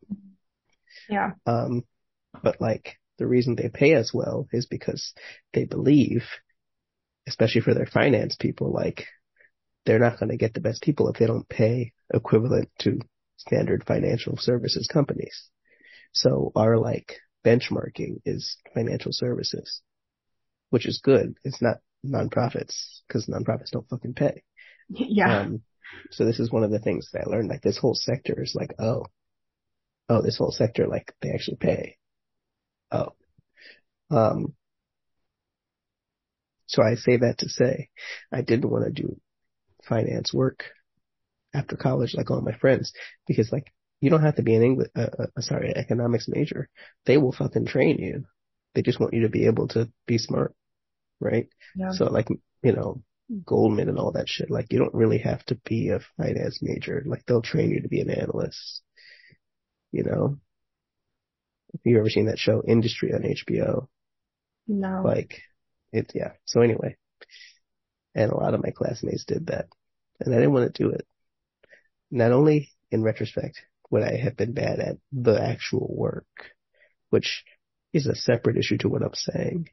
Yeah. 1.09 1.31
Um, 1.45 1.83
but 2.43 2.59
like 2.61 2.97
the 3.17 3.27
reason 3.27 3.55
they 3.55 3.69
pay 3.69 3.95
us 3.95 4.13
well 4.13 4.47
is 4.51 4.65
because 4.65 5.13
they 5.53 5.65
believe, 5.65 6.23
especially 7.27 7.61
for 7.61 7.73
their 7.73 7.85
finance 7.85 8.35
people, 8.35 8.71
like 8.71 9.05
they're 9.87 9.99
not 9.99 10.19
going 10.19 10.29
to 10.29 10.37
get 10.37 10.53
the 10.53 10.59
best 10.59 10.83
people 10.83 11.09
if 11.09 11.17
they 11.17 11.25
don't 11.25 11.47
pay 11.47 11.93
equivalent 12.13 12.69
to 12.79 12.99
standard 13.37 13.85
financial 13.87 14.35
services 14.37 14.87
companies. 14.91 15.49
So 16.11 16.51
our 16.55 16.77
like 16.77 17.15
benchmarking 17.45 18.21
is 18.25 18.57
financial 18.73 19.13
services, 19.13 19.81
which 20.71 20.85
is 20.85 20.99
good. 21.01 21.35
It's 21.45 21.61
not 21.61 21.77
nonprofits 22.05 22.99
because 23.07 23.27
nonprofits 23.27 23.71
don't 23.71 23.87
fucking 23.87 24.13
pay. 24.13 24.43
Yeah. 24.89 25.39
Um, 25.39 25.61
so 26.11 26.25
this 26.25 26.39
is 26.39 26.51
one 26.51 26.63
of 26.63 26.71
the 26.71 26.79
things 26.79 27.09
that 27.13 27.25
I 27.25 27.29
learned. 27.29 27.49
Like 27.49 27.61
this 27.61 27.77
whole 27.77 27.95
sector 27.95 28.43
is 28.43 28.55
like, 28.55 28.73
oh, 28.79 29.05
oh, 30.09 30.21
this 30.21 30.37
whole 30.37 30.51
sector, 30.51 30.87
like 30.87 31.13
they 31.21 31.31
actually 31.31 31.57
pay. 31.57 31.97
Oh, 32.91 33.13
um, 34.11 34.53
so 36.65 36.83
I 36.83 36.95
say 36.95 37.17
that 37.17 37.37
to 37.39 37.49
say 37.49 37.89
I 38.31 38.41
didn't 38.41 38.69
want 38.69 38.83
to 38.85 39.01
do 39.01 39.17
finance 39.87 40.33
work 40.33 40.65
after 41.53 41.75
college 41.75 42.13
like 42.15 42.29
all 42.29 42.41
my 42.41 42.55
friends 42.57 42.93
because 43.27 43.51
like 43.51 43.71
you 43.99 44.09
don't 44.09 44.23
have 44.23 44.35
to 44.35 44.43
be 44.43 44.55
an 44.55 44.61
English, 44.61 44.89
uh, 44.95 45.07
uh, 45.19 45.41
sorry, 45.41 45.75
economics 45.75 46.27
major. 46.27 46.69
They 47.05 47.17
will 47.17 47.31
fucking 47.31 47.65
train 47.65 47.97
you. 47.97 48.25
They 48.75 48.81
just 48.81 48.99
want 48.99 49.13
you 49.13 49.21
to 49.21 49.29
be 49.29 49.47
able 49.47 49.67
to 49.69 49.89
be 50.05 50.17
smart, 50.17 50.53
right? 51.19 51.47
Yeah. 51.75 51.91
So 51.91 52.05
like, 52.05 52.27
you 52.61 52.73
know, 52.73 53.01
Goldman 53.45 53.89
and 53.89 53.97
all 53.97 54.11
that 54.11 54.29
shit, 54.29 54.51
like 54.51 54.71
you 54.71 54.79
don't 54.79 54.93
really 54.93 55.17
have 55.19 55.43
to 55.45 55.55
be 55.65 55.89
a 55.89 55.99
finance 56.15 56.59
major. 56.61 57.03
Like 57.05 57.25
they'll 57.25 57.41
train 57.41 57.71
you 57.71 57.81
to 57.81 57.87
be 57.87 58.01
an 58.01 58.11
analyst, 58.11 58.81
you 59.91 60.03
know? 60.03 60.37
Have 61.73 61.81
you 61.83 61.97
ever 61.99 62.09
seen 62.09 62.27
that 62.27 62.39
show 62.39 62.63
Industry 62.65 63.13
on 63.13 63.23
HBO? 63.23 63.87
No. 64.67 65.01
Like 65.03 65.41
it, 65.91 66.11
yeah. 66.13 66.33
So 66.45 66.61
anyway, 66.61 66.97
and 68.15 68.31
a 68.31 68.37
lot 68.37 68.53
of 68.53 68.63
my 68.63 68.71
classmates 68.71 69.25
did 69.25 69.47
that 69.47 69.67
and 70.19 70.33
I 70.33 70.37
didn't 70.37 70.53
want 70.53 70.73
to 70.73 70.83
do 70.83 70.89
it. 70.91 71.05
Not 72.11 72.31
only 72.31 72.71
in 72.91 73.03
retrospect 73.03 73.61
would 73.89 74.03
I 74.03 74.17
have 74.17 74.35
been 74.37 74.53
bad 74.53 74.79
at 74.79 74.97
the 75.11 75.41
actual 75.41 75.87
work, 75.95 76.27
which 77.09 77.43
is 77.93 78.07
a 78.07 78.15
separate 78.15 78.57
issue 78.57 78.77
to 78.79 78.89
what 78.89 79.03
I'm 79.03 79.13
saying, 79.13 79.69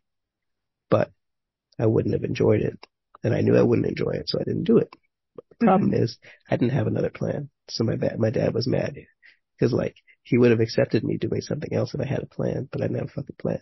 but 0.91 1.13
I 1.79 1.87
wouldn't 1.87 2.15
have 2.15 2.25
enjoyed 2.25 2.61
it 2.63 2.87
and 3.23 3.35
I 3.35 3.41
knew 3.41 3.57
I 3.57 3.63
wouldn't 3.63 3.89
enjoy 3.89 4.13
it, 4.13 4.29
so 4.29 4.39
I 4.41 4.45
didn't 4.45 4.65
do 4.65 4.79
it. 4.79 4.95
But 5.35 5.45
the 5.51 5.57
problem 5.57 5.93
Mhm. 5.93 6.03
is 6.03 6.19
I 6.49 6.57
didn't 6.57 6.73
have 6.75 6.87
another 6.87 7.11
plan. 7.11 7.51
So 7.69 7.85
my 7.85 7.97
dad, 7.97 8.19
my 8.19 8.31
dad 8.31 8.55
was 8.55 8.67
mad 8.67 8.97
because 9.59 9.73
like 9.73 9.97
he 10.23 10.39
would 10.39 10.51
have 10.51 10.61
accepted 10.61 11.05
me 11.05 11.17
doing 11.19 11.41
something 11.41 11.73
else 11.73 11.95
if 11.95 12.01
I 12.01 12.05
had 12.07 12.23
a 12.23 12.27
plan, 12.27 12.69
but 12.71 12.83
I 12.83 12.87
didn't 12.87 13.01
have 13.01 13.09
a 13.09 13.13
fucking 13.13 13.37
plan. 13.39 13.61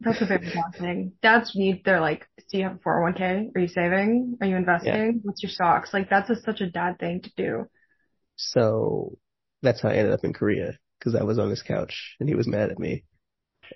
That's 0.00 0.20
a 0.20 0.26
very 0.26 0.52
thing. 0.78 1.12
Dads 1.22 1.52
need, 1.54 1.82
they're 1.84 2.00
like, 2.00 2.26
do 2.50 2.58
you 2.58 2.64
have 2.64 2.74
a 2.76 2.78
401k? 2.78 3.50
Are 3.54 3.60
you 3.60 3.68
saving? 3.68 4.36
Are 4.40 4.46
you 4.46 4.56
investing? 4.56 5.20
What's 5.22 5.42
your 5.42 5.50
stocks? 5.50 5.92
Like 5.92 6.10
that's 6.10 6.30
a, 6.30 6.36
such 6.36 6.60
a 6.60 6.70
dad 6.70 6.98
thing 6.98 7.22
to 7.22 7.30
do. 7.36 7.66
So 8.36 9.16
that's 9.62 9.80
how 9.80 9.88
I 9.88 9.94
ended 9.94 10.12
up 10.12 10.24
in 10.24 10.32
Korea 10.32 10.78
because 10.98 11.14
I 11.14 11.24
was 11.24 11.38
on 11.38 11.50
his 11.50 11.62
couch 11.62 12.16
and 12.20 12.28
he 12.28 12.34
was 12.34 12.46
mad 12.46 12.70
at 12.70 12.78
me. 12.78 13.04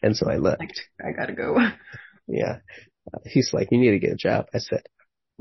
And 0.03 0.17
so 0.17 0.31
I 0.31 0.37
left. 0.37 0.61
Like, 0.61 0.75
I 1.01 1.13
gotta 1.13 1.33
go. 1.33 1.57
Yeah. 2.33 2.59
Uh, 3.13 3.19
he's 3.25 3.53
like, 3.53 3.69
you 3.73 3.79
need 3.79 3.91
to 3.91 3.99
get 3.99 4.13
a 4.13 4.17
job. 4.17 4.47
I 4.55 4.59
said, 4.59 4.83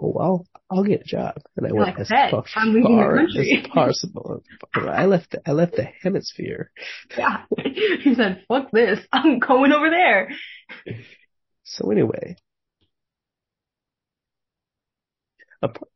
oh, 0.01 0.13
well, 0.15 0.47
I'll 0.69 0.83
get 0.83 1.01
a 1.01 1.03
job. 1.03 1.35
And 1.57 1.65
I 1.65 1.69
You're 1.69 1.77
went 1.77 1.97
like, 1.97 1.99
as 1.99 2.09
far 2.09 2.43
I'm 2.55 2.73
leaving 2.73 2.97
the 2.97 3.03
far 3.03 3.17
country." 3.17 3.63
as 3.63 3.67
possible. 3.71 4.43
I 4.73 5.05
left, 5.05 5.35
I 5.45 5.51
left 5.51 5.75
the 5.75 5.87
hemisphere. 6.01 6.71
yeah. 7.17 7.43
He 8.01 8.15
said, 8.15 8.43
fuck 8.47 8.71
this. 8.71 8.99
I'm 9.11 9.39
going 9.39 9.71
over 9.71 9.89
there. 9.89 10.29
So 11.63 11.91
anyway, 11.91 12.37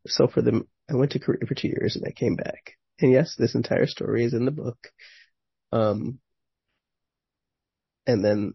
so 0.08 0.28
for 0.28 0.42
the, 0.42 0.62
I 0.90 0.96
went 0.96 1.12
to 1.12 1.20
Korea 1.20 1.46
for 1.48 1.56
two 1.56 1.70
years 1.70 1.96
and 1.96 2.06
I 2.06 2.12
came 2.12 2.36
back. 2.36 2.78
And 3.00 3.12
yes, 3.12 3.36
this 3.38 3.56
entire 3.56 3.88
story 3.88 4.26
is 4.26 4.34
in 4.34 4.46
the 4.46 4.52
book. 4.52 4.78
Um, 5.72 6.20
and 8.06 8.24
then, 8.24 8.54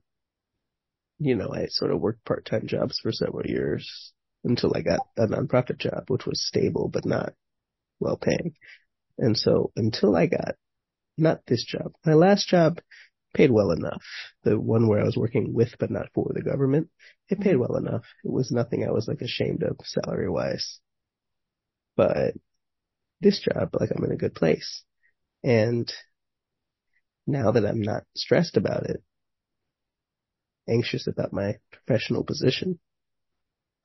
you 1.18 1.34
know, 1.34 1.50
I 1.52 1.66
sort 1.68 1.90
of 1.90 2.00
worked 2.00 2.24
part-time 2.24 2.66
jobs 2.66 3.00
for 3.02 3.10
several 3.10 3.46
years 3.46 4.12
until 4.44 4.72
I 4.74 4.82
got 4.82 5.00
a 5.16 5.26
nonprofit 5.26 5.78
job, 5.78 6.04
which 6.08 6.26
was 6.26 6.46
stable, 6.46 6.88
but 6.88 7.04
not 7.04 7.34
well 8.00 8.16
paying. 8.16 8.54
And 9.18 9.36
so 9.36 9.72
until 9.76 10.16
I 10.16 10.26
got 10.26 10.54
not 11.16 11.40
this 11.46 11.64
job, 11.64 11.92
my 12.06 12.14
last 12.14 12.48
job 12.48 12.80
paid 13.34 13.50
well 13.50 13.72
enough. 13.72 14.02
The 14.44 14.58
one 14.58 14.88
where 14.88 15.00
I 15.00 15.04
was 15.04 15.16
working 15.16 15.52
with, 15.52 15.74
but 15.78 15.90
not 15.90 16.08
for 16.14 16.30
the 16.32 16.42
government, 16.42 16.88
it 17.28 17.40
paid 17.40 17.54
mm-hmm. 17.54 17.60
well 17.60 17.76
enough. 17.76 18.04
It 18.24 18.30
was 18.30 18.50
nothing 18.50 18.84
I 18.84 18.92
was 18.92 19.08
like 19.08 19.20
ashamed 19.20 19.62
of 19.62 19.76
salary 19.84 20.28
wise. 20.28 20.80
But 21.96 22.34
this 23.20 23.40
job, 23.40 23.70
like 23.78 23.90
I'm 23.94 24.04
in 24.04 24.12
a 24.12 24.16
good 24.16 24.34
place. 24.34 24.84
And 25.42 25.92
now 27.26 27.52
that 27.52 27.64
I'm 27.64 27.82
not 27.82 28.04
stressed 28.16 28.56
about 28.56 28.84
it, 28.88 29.02
anxious 30.68 31.06
about 31.06 31.32
my 31.32 31.56
professional 31.72 32.24
position, 32.24 32.78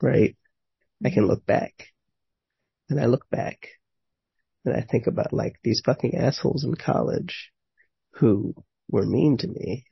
right? 0.02 0.36
I 1.06 1.10
can 1.10 1.28
look 1.28 1.46
back 1.46 1.88
and 2.90 3.00
I 3.00 3.06
look 3.06 3.30
back 3.30 3.68
and 4.66 4.76
I 4.76 4.82
think 4.82 5.08
about 5.08 5.34
like 5.34 5.60
these 5.64 5.82
fucking 5.84 6.16
assholes 6.16 6.64
in 6.64 6.76
college 6.76 7.52
who 8.14 8.54
were 8.90 9.06
mean 9.06 9.38
to 9.38 9.48
me 9.48 9.86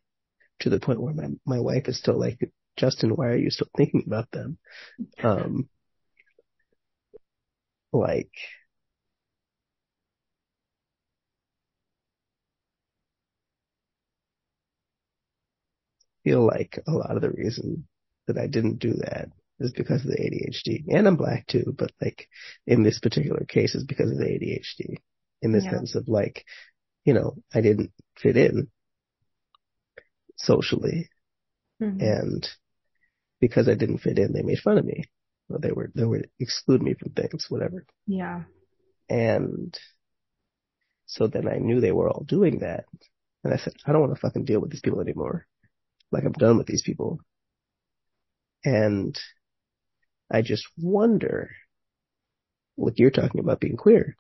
to 0.59 0.70
the 0.70 0.80
point 0.80 1.01
where 1.01 1.14
my, 1.14 1.28
my 1.45 1.59
wife 1.59 1.88
is 1.88 1.97
still 1.97 2.20
like, 2.20 2.39
Justin, 2.78 3.16
why 3.16 3.28
are 3.28 3.36
you 3.38 3.49
still 3.49 3.68
thinking 3.76 4.03
about 4.05 4.32
them? 4.32 4.57
Um, 5.22 5.70
like, 7.91 8.32
feel 16.24 16.45
like 16.45 16.80
a 16.88 16.91
lot 16.91 17.16
of 17.16 17.22
the 17.22 17.32
reason 17.32 17.88
that 18.28 18.38
I 18.38 18.47
didn't 18.47 18.80
do 18.80 18.93
that 18.93 19.30
is 19.64 19.72
because 19.72 20.01
of 20.03 20.12
the 20.12 20.18
ADHD. 20.18 20.86
And 20.95 21.07
I'm 21.07 21.16
black 21.16 21.47
too, 21.47 21.74
but 21.78 21.91
like 22.01 22.28
in 22.68 22.84
this 22.84 22.99
particular 22.99 23.45
case 23.45 23.76
is 23.76 23.84
because 23.84 24.12
of 24.12 24.18
the 24.18 24.26
ADHD. 24.26 24.97
In 25.41 25.51
the 25.51 25.62
Yeah. 25.64 25.72
sense 25.72 25.95
of 25.95 26.07
like, 26.07 26.45
you 27.05 27.14
know, 27.14 27.36
I 27.53 27.62
didn't 27.62 27.91
fit 28.18 28.38
in 28.38 28.70
socially 30.38 31.09
Mhm. 31.82 32.01
and 32.01 32.49
because 33.39 33.68
I 33.68 33.74
didn't 33.76 33.99
fit 33.99 34.20
in, 34.20 34.34
they 34.34 34.43
made 34.43 34.59
fun 34.59 34.78
of 34.78 34.86
me. 34.86 35.03
Or 35.49 35.57
they 35.59 35.72
were, 35.72 35.91
they 35.95 36.05
would 36.05 36.30
exclude 36.39 36.82
me 36.82 36.93
from 36.93 37.12
things, 37.14 37.47
whatever. 37.49 37.86
Yeah. 38.05 38.43
And 39.09 39.78
so 41.07 41.28
then 41.28 41.47
I 41.47 41.57
knew 41.57 41.82
they 41.82 41.91
were 41.91 42.09
all 42.09 42.24
doing 42.24 42.59
that. 42.59 42.86
And 43.43 43.53
I 43.53 43.57
said, 43.57 43.74
I 43.86 43.91
don't 43.91 44.01
want 44.01 44.14
to 44.14 44.20
fucking 44.20 44.45
deal 44.45 44.59
with 44.59 44.72
these 44.72 44.82
people 44.82 45.01
anymore. 45.01 45.47
Like 46.12 46.24
I'm 46.24 46.32
done 46.34 46.57
with 46.57 46.68
these 46.68 46.84
people. 46.84 47.20
And 48.64 49.20
I 50.32 50.41
just 50.41 50.67
wonder, 50.77 51.51
like 52.77 52.97
you're 52.99 53.11
talking 53.11 53.39
about 53.39 53.59
being 53.59 53.77
queer. 53.77 54.15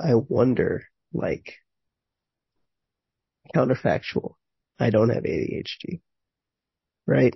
I 0.00 0.14
wonder, 0.14 0.86
like, 1.12 1.58
counterfactual. 3.54 4.34
I 4.78 4.90
don't 4.90 5.10
have 5.10 5.24
ADHD. 5.24 6.00
Right? 7.06 7.34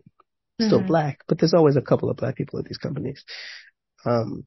Still 0.60 0.80
Mhm. 0.80 0.86
black, 0.86 1.20
but 1.28 1.38
there's 1.38 1.54
always 1.54 1.76
a 1.76 1.82
couple 1.82 2.10
of 2.10 2.16
black 2.16 2.36
people 2.36 2.58
at 2.58 2.64
these 2.64 2.78
companies. 2.78 3.24
Um, 4.04 4.46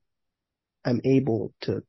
I'm 0.83 1.01
able 1.03 1.53
to, 1.61 1.83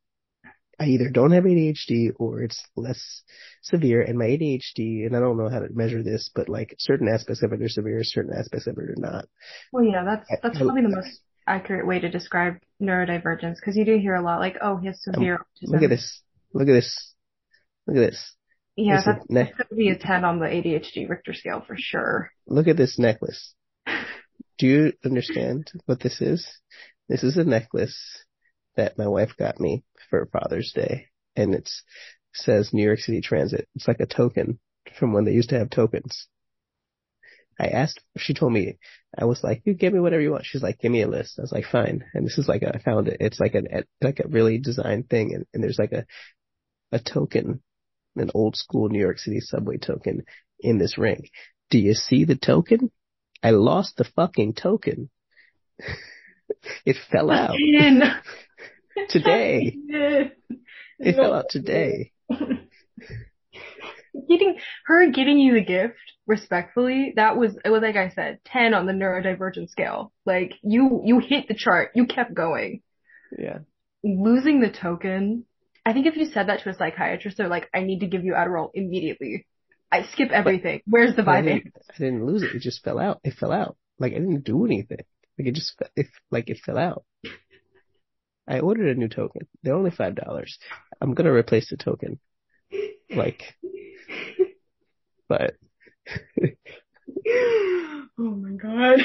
I 0.82 0.86
either 0.86 1.10
don't 1.10 1.30
have 1.30 1.44
ADHD 1.44 2.10
or 2.18 2.42
it's 2.42 2.60
less 2.76 3.22
severe 3.62 4.02
and 4.02 4.18
my 4.18 4.24
ADHD, 4.24 5.06
and 5.06 5.16
I 5.16 5.20
don't 5.20 5.38
know 5.38 5.48
how 5.48 5.60
to 5.60 5.68
measure 5.72 6.02
this, 6.02 6.28
but 6.34 6.48
like 6.48 6.74
certain 6.78 7.06
aspects 7.06 7.42
of 7.44 7.52
it 7.52 7.62
are 7.62 7.68
severe, 7.68 8.02
certain 8.02 8.34
aspects 8.36 8.66
of 8.66 8.76
it 8.78 8.82
are 8.82 8.94
not. 8.96 9.26
Well, 9.72 9.84
yeah, 9.84 10.04
that's, 10.04 10.28
that's 10.42 10.56
I- 10.56 10.60
probably 10.60 10.82
the 10.82 10.88
most 10.88 11.20
accurate 11.46 11.86
way 11.86 12.00
to 12.00 12.10
describe 12.10 12.54
neurodivergence 12.80 13.56
because 13.60 13.76
you 13.76 13.84
do 13.84 13.96
hear 13.98 14.14
a 14.14 14.22
lot 14.22 14.40
like, 14.40 14.56
oh, 14.60 14.78
he 14.78 14.88
has 14.88 15.00
um, 15.06 15.14
severe 15.14 15.38
autism. 15.38 15.72
Look 15.72 15.82
at 15.82 15.90
this. 15.90 16.22
Look 16.52 16.68
at 16.68 16.72
this. 16.72 17.14
Look 17.86 17.96
at 17.96 18.10
this. 18.10 18.34
Yeah, 18.74 18.96
Listen, 18.96 19.14
that's, 19.14 19.26
ne- 19.30 19.42
that's 19.44 19.56
going 19.56 19.68
to 19.68 19.74
be 19.76 19.88
a 19.90 19.98
10 19.98 20.24
on 20.24 20.40
the 20.40 20.46
ADHD 20.46 21.08
Richter 21.08 21.34
scale 21.34 21.62
for 21.64 21.76
sure. 21.78 22.32
Look 22.48 22.66
at 22.66 22.76
this 22.76 22.98
necklace. 22.98 23.54
Do 24.58 24.66
you 24.66 24.92
understand 25.04 25.70
what 25.86 26.00
this 26.00 26.20
is? 26.20 26.48
This 27.08 27.22
is 27.22 27.36
a 27.36 27.44
necklace 27.44 28.24
that 28.76 28.98
my 28.98 29.06
wife 29.06 29.32
got 29.38 29.60
me 29.60 29.84
for 30.12 30.28
Father's 30.30 30.72
Day 30.74 31.06
and 31.36 31.54
it 31.54 31.70
says 32.34 32.70
New 32.72 32.84
York 32.84 32.98
City 32.98 33.22
Transit. 33.22 33.66
It's 33.74 33.88
like 33.88 34.00
a 34.00 34.06
token 34.06 34.58
from 34.98 35.14
when 35.14 35.24
they 35.24 35.32
used 35.32 35.48
to 35.48 35.58
have 35.58 35.70
tokens. 35.70 36.28
I 37.58 37.68
asked, 37.68 38.00
she 38.18 38.34
told 38.34 38.52
me, 38.52 38.76
I 39.16 39.24
was 39.24 39.42
like, 39.42 39.62
you 39.64 39.72
give 39.72 39.94
me 39.94 40.00
whatever 40.00 40.20
you 40.20 40.30
want. 40.30 40.44
She's 40.44 40.62
like, 40.62 40.80
give 40.80 40.92
me 40.92 41.00
a 41.00 41.08
list. 41.08 41.38
I 41.38 41.42
was 41.42 41.52
like, 41.52 41.64
fine. 41.64 42.04
And 42.12 42.26
this 42.26 42.36
is 42.36 42.46
like, 42.46 42.60
a, 42.60 42.74
I 42.74 42.78
found 42.82 43.08
it. 43.08 43.18
It's 43.20 43.40
like 43.40 43.54
an, 43.54 43.68
like 44.02 44.20
a 44.20 44.28
really 44.28 44.58
designed 44.58 45.08
thing. 45.08 45.34
And, 45.34 45.46
and 45.54 45.64
there's 45.64 45.78
like 45.78 45.92
a, 45.92 46.04
a 46.92 46.98
token, 46.98 47.62
an 48.16 48.30
old 48.34 48.56
school 48.56 48.90
New 48.90 49.00
York 49.00 49.18
City 49.18 49.40
subway 49.40 49.78
token 49.78 50.24
in 50.60 50.76
this 50.76 50.98
ring. 50.98 51.28
Do 51.70 51.78
you 51.78 51.94
see 51.94 52.24
the 52.24 52.36
token? 52.36 52.90
I 53.42 53.50
lost 53.50 53.96
the 53.96 54.04
fucking 54.04 54.54
token. 54.54 55.08
it 56.84 56.96
fell 57.10 57.30
out 57.30 57.50
oh, 57.52 57.56
today. 59.09 59.76
It 60.99 61.16
fell 61.16 61.34
out 61.34 61.47
today. 61.51 62.12
getting 64.28 64.59
her 64.86 65.11
getting 65.11 65.38
you 65.38 65.55
the 65.55 65.64
gift 65.64 65.99
respectfully, 66.26 67.14
that 67.16 67.36
was 67.36 67.57
it 67.64 67.70
was 67.70 67.82
like 67.82 67.97
I 67.97 68.11
said, 68.11 68.38
ten 68.45 68.74
on 68.74 68.86
the 68.86 68.93
neurodivergent 68.93 69.70
scale. 69.70 70.12
Like 70.24 70.55
you 70.62 71.03
you 71.05 71.18
hit 71.18 71.49
the 71.49 71.55
chart, 71.55 71.90
you 71.95 72.07
kept 72.07 72.34
going. 72.34 72.82
Yeah. 73.36 73.59
Losing 74.05 74.61
the 74.61 74.70
token. 74.70 75.45
I 75.84 75.93
think 75.93 76.07
if 76.07 76.16
you 76.16 76.26
said 76.26 76.49
that 76.49 76.61
to 76.61 76.70
a 76.70 76.74
psychiatrist, 76.74 77.36
they're 77.36 77.49
like, 77.49 77.68
I 77.74 77.80
need 77.80 78.01
to 78.01 78.07
give 78.07 78.24
you 78.24 78.34
Adderall 78.34 78.70
immediately. 78.74 79.47
I 79.90 80.05
skip 80.12 80.30
everything. 80.30 80.80
But, 80.86 80.93
Where's 80.93 81.16
the 81.16 81.22
Vyvanse? 81.22 81.38
I 81.38 81.43
didn't, 81.43 81.74
I 81.90 81.99
didn't 81.99 82.26
lose 82.26 82.43
it. 82.43 82.55
It 82.55 82.61
just 82.61 82.84
fell 82.84 82.99
out. 82.99 83.20
It 83.24 83.34
fell 83.34 83.53
out. 83.53 83.76
Like 83.99 84.12
I 84.12 84.18
didn't 84.18 84.45
do 84.45 84.64
anything. 84.64 84.99
Like 85.38 85.49
it 85.49 85.55
just 85.55 85.74
it 85.97 86.07
like 86.30 86.49
it 86.51 86.59
fell 86.64 86.78
out. 86.78 87.05
I 88.49 88.61
ordered 88.61 88.97
a 88.97 88.99
new 88.99 89.09
token. 89.09 89.47
They're 89.62 89.74
only 89.74 89.90
five 89.90 90.14
dollars. 90.14 90.59
I'm 91.01 91.14
gonna 91.14 91.32
replace 91.32 91.70
the 91.70 91.76
token. 91.76 92.18
Like 93.14 93.55
but 95.28 95.55
oh 97.28 98.05
my 98.18 98.53
god. 98.53 99.01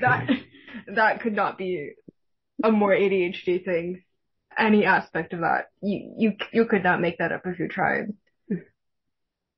that 0.00 0.28
that 0.94 1.20
could 1.20 1.34
not 1.34 1.58
be 1.58 1.92
a 2.62 2.72
more 2.72 2.90
ADHD 2.90 3.64
thing. 3.64 4.02
Any 4.56 4.84
aspect 4.84 5.32
of 5.32 5.40
that. 5.40 5.66
You 5.80 6.14
you 6.18 6.32
you 6.52 6.64
could 6.66 6.82
not 6.82 7.00
make 7.00 7.18
that 7.18 7.32
up 7.32 7.42
if 7.44 7.58
you 7.58 7.68
tried. 7.68 8.12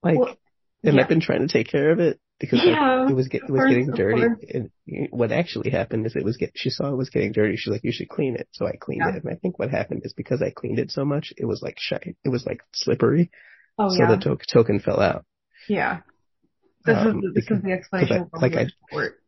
Like 0.03 0.18
well, 0.18 0.37
and 0.85 0.97
yeah. 0.97 1.03
I've 1.03 1.09
been 1.09 1.20
trying 1.20 1.47
to 1.47 1.53
take 1.53 1.68
care 1.68 1.91
of 1.91 2.01
it 2.01 2.20
because 2.39 2.61
yeah, 2.64 3.03
like, 3.03 3.11
it 3.11 3.14
was 3.14 3.28
get, 3.28 3.43
it 3.45 3.51
was 3.51 3.64
getting 3.68 3.91
dirty. 3.93 4.22
And 4.53 4.70
what 5.11 5.32
actually 5.32 5.70
happened 5.70 6.07
is 6.07 6.14
it 6.14 6.24
was 6.24 6.37
get 6.37 6.53
she 6.55 6.70
saw 6.70 6.91
it 6.91 6.97
was 6.97 7.11
getting 7.11 7.32
dirty. 7.32 7.57
She's 7.57 7.72
like, 7.72 7.84
"You 7.84 7.93
should 7.93 8.09
clean 8.09 8.37
it." 8.37 8.49
So 8.53 8.66
I 8.66 8.72
cleaned 8.78 9.03
yeah. 9.07 9.16
it, 9.16 9.24
and 9.24 9.32
I 9.32 9.37
think 9.37 9.59
what 9.59 9.70
happened 9.70 10.03
is 10.05 10.12
because 10.12 10.43
I 10.43 10.51
cleaned 10.51 10.78
it 10.78 10.91
so 10.91 11.05
much, 11.05 11.32
it 11.37 11.47
was 11.47 11.62
like 11.62 11.76
shiny. 11.78 12.16
It 12.24 12.28
was 12.28 12.45
like 12.45 12.61
slippery. 12.74 13.30
Oh, 13.78 13.89
so 13.89 13.99
yeah. 13.99 14.16
the 14.16 14.16
to- 14.18 14.39
token 14.53 14.80
fell 14.80 15.01
out. 15.01 15.24
Yeah. 15.68 16.01
This 16.84 16.97
um, 16.99 17.18
is, 17.18 17.34
this 17.34 17.45
because, 17.45 17.59
is 17.59 17.64
the 17.64 17.72
explanation. 17.72 18.30
I, 18.32 18.39
like 18.39 18.55
I, 18.55 18.66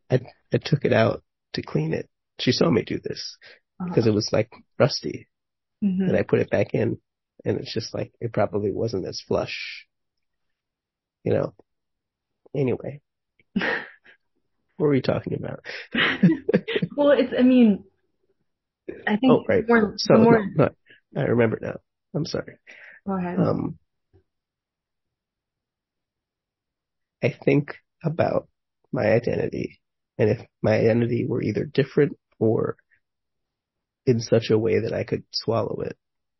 I, 0.09 0.19
I 0.53 0.57
took 0.63 0.85
it 0.85 0.93
out 0.93 1.23
to 1.53 1.61
clean 1.61 1.93
it. 1.93 2.07
She 2.39 2.51
saw 2.51 2.69
me 2.69 2.83
do 2.83 2.99
this 3.03 3.37
uh-huh. 3.79 3.89
because 3.89 4.07
it 4.07 4.13
was 4.13 4.29
like 4.31 4.51
rusty, 4.77 5.27
mm-hmm. 5.83 6.03
and 6.03 6.15
I 6.15 6.23
put 6.23 6.39
it 6.39 6.49
back 6.51 6.73
in, 6.73 6.99
and 7.43 7.59
it's 7.59 7.73
just 7.73 7.93
like 7.93 8.13
it 8.21 8.33
probably 8.33 8.71
wasn't 8.71 9.07
as 9.07 9.21
flush. 9.27 9.87
You 11.23 11.33
know. 11.33 11.53
Anyway, 12.55 13.01
what 13.53 13.65
were 14.77 14.89
we 14.89 15.01
talking 15.01 15.33
about? 15.33 15.59
well, 16.95 17.11
it's. 17.11 17.33
I 17.37 17.43
mean, 17.43 17.83
I 19.07 19.17
think. 19.17 19.31
Oh 19.31 19.43
right. 19.47 19.63
More, 19.67 19.93
so 19.97 20.15
more... 20.15 20.45
No, 20.55 20.69
no, 21.13 21.21
I 21.21 21.25
remember 21.25 21.59
now. 21.61 21.77
I'm 22.15 22.25
sorry. 22.25 22.55
Go 23.05 23.17
ahead. 23.17 23.39
Um, 23.39 23.77
I 27.23 27.35
think 27.45 27.75
about 28.03 28.47
my 28.91 29.11
identity 29.11 29.79
and 30.19 30.29
if 30.29 30.45
my 30.61 30.75
identity 30.75 31.25
were 31.25 31.41
either 31.41 31.63
different 31.63 32.17
or 32.37 32.75
in 34.05 34.19
such 34.19 34.49
a 34.49 34.57
way 34.57 34.81
that 34.81 34.93
I 34.93 35.05
could 35.05 35.23
swallow 35.31 35.81
it, 35.81 35.97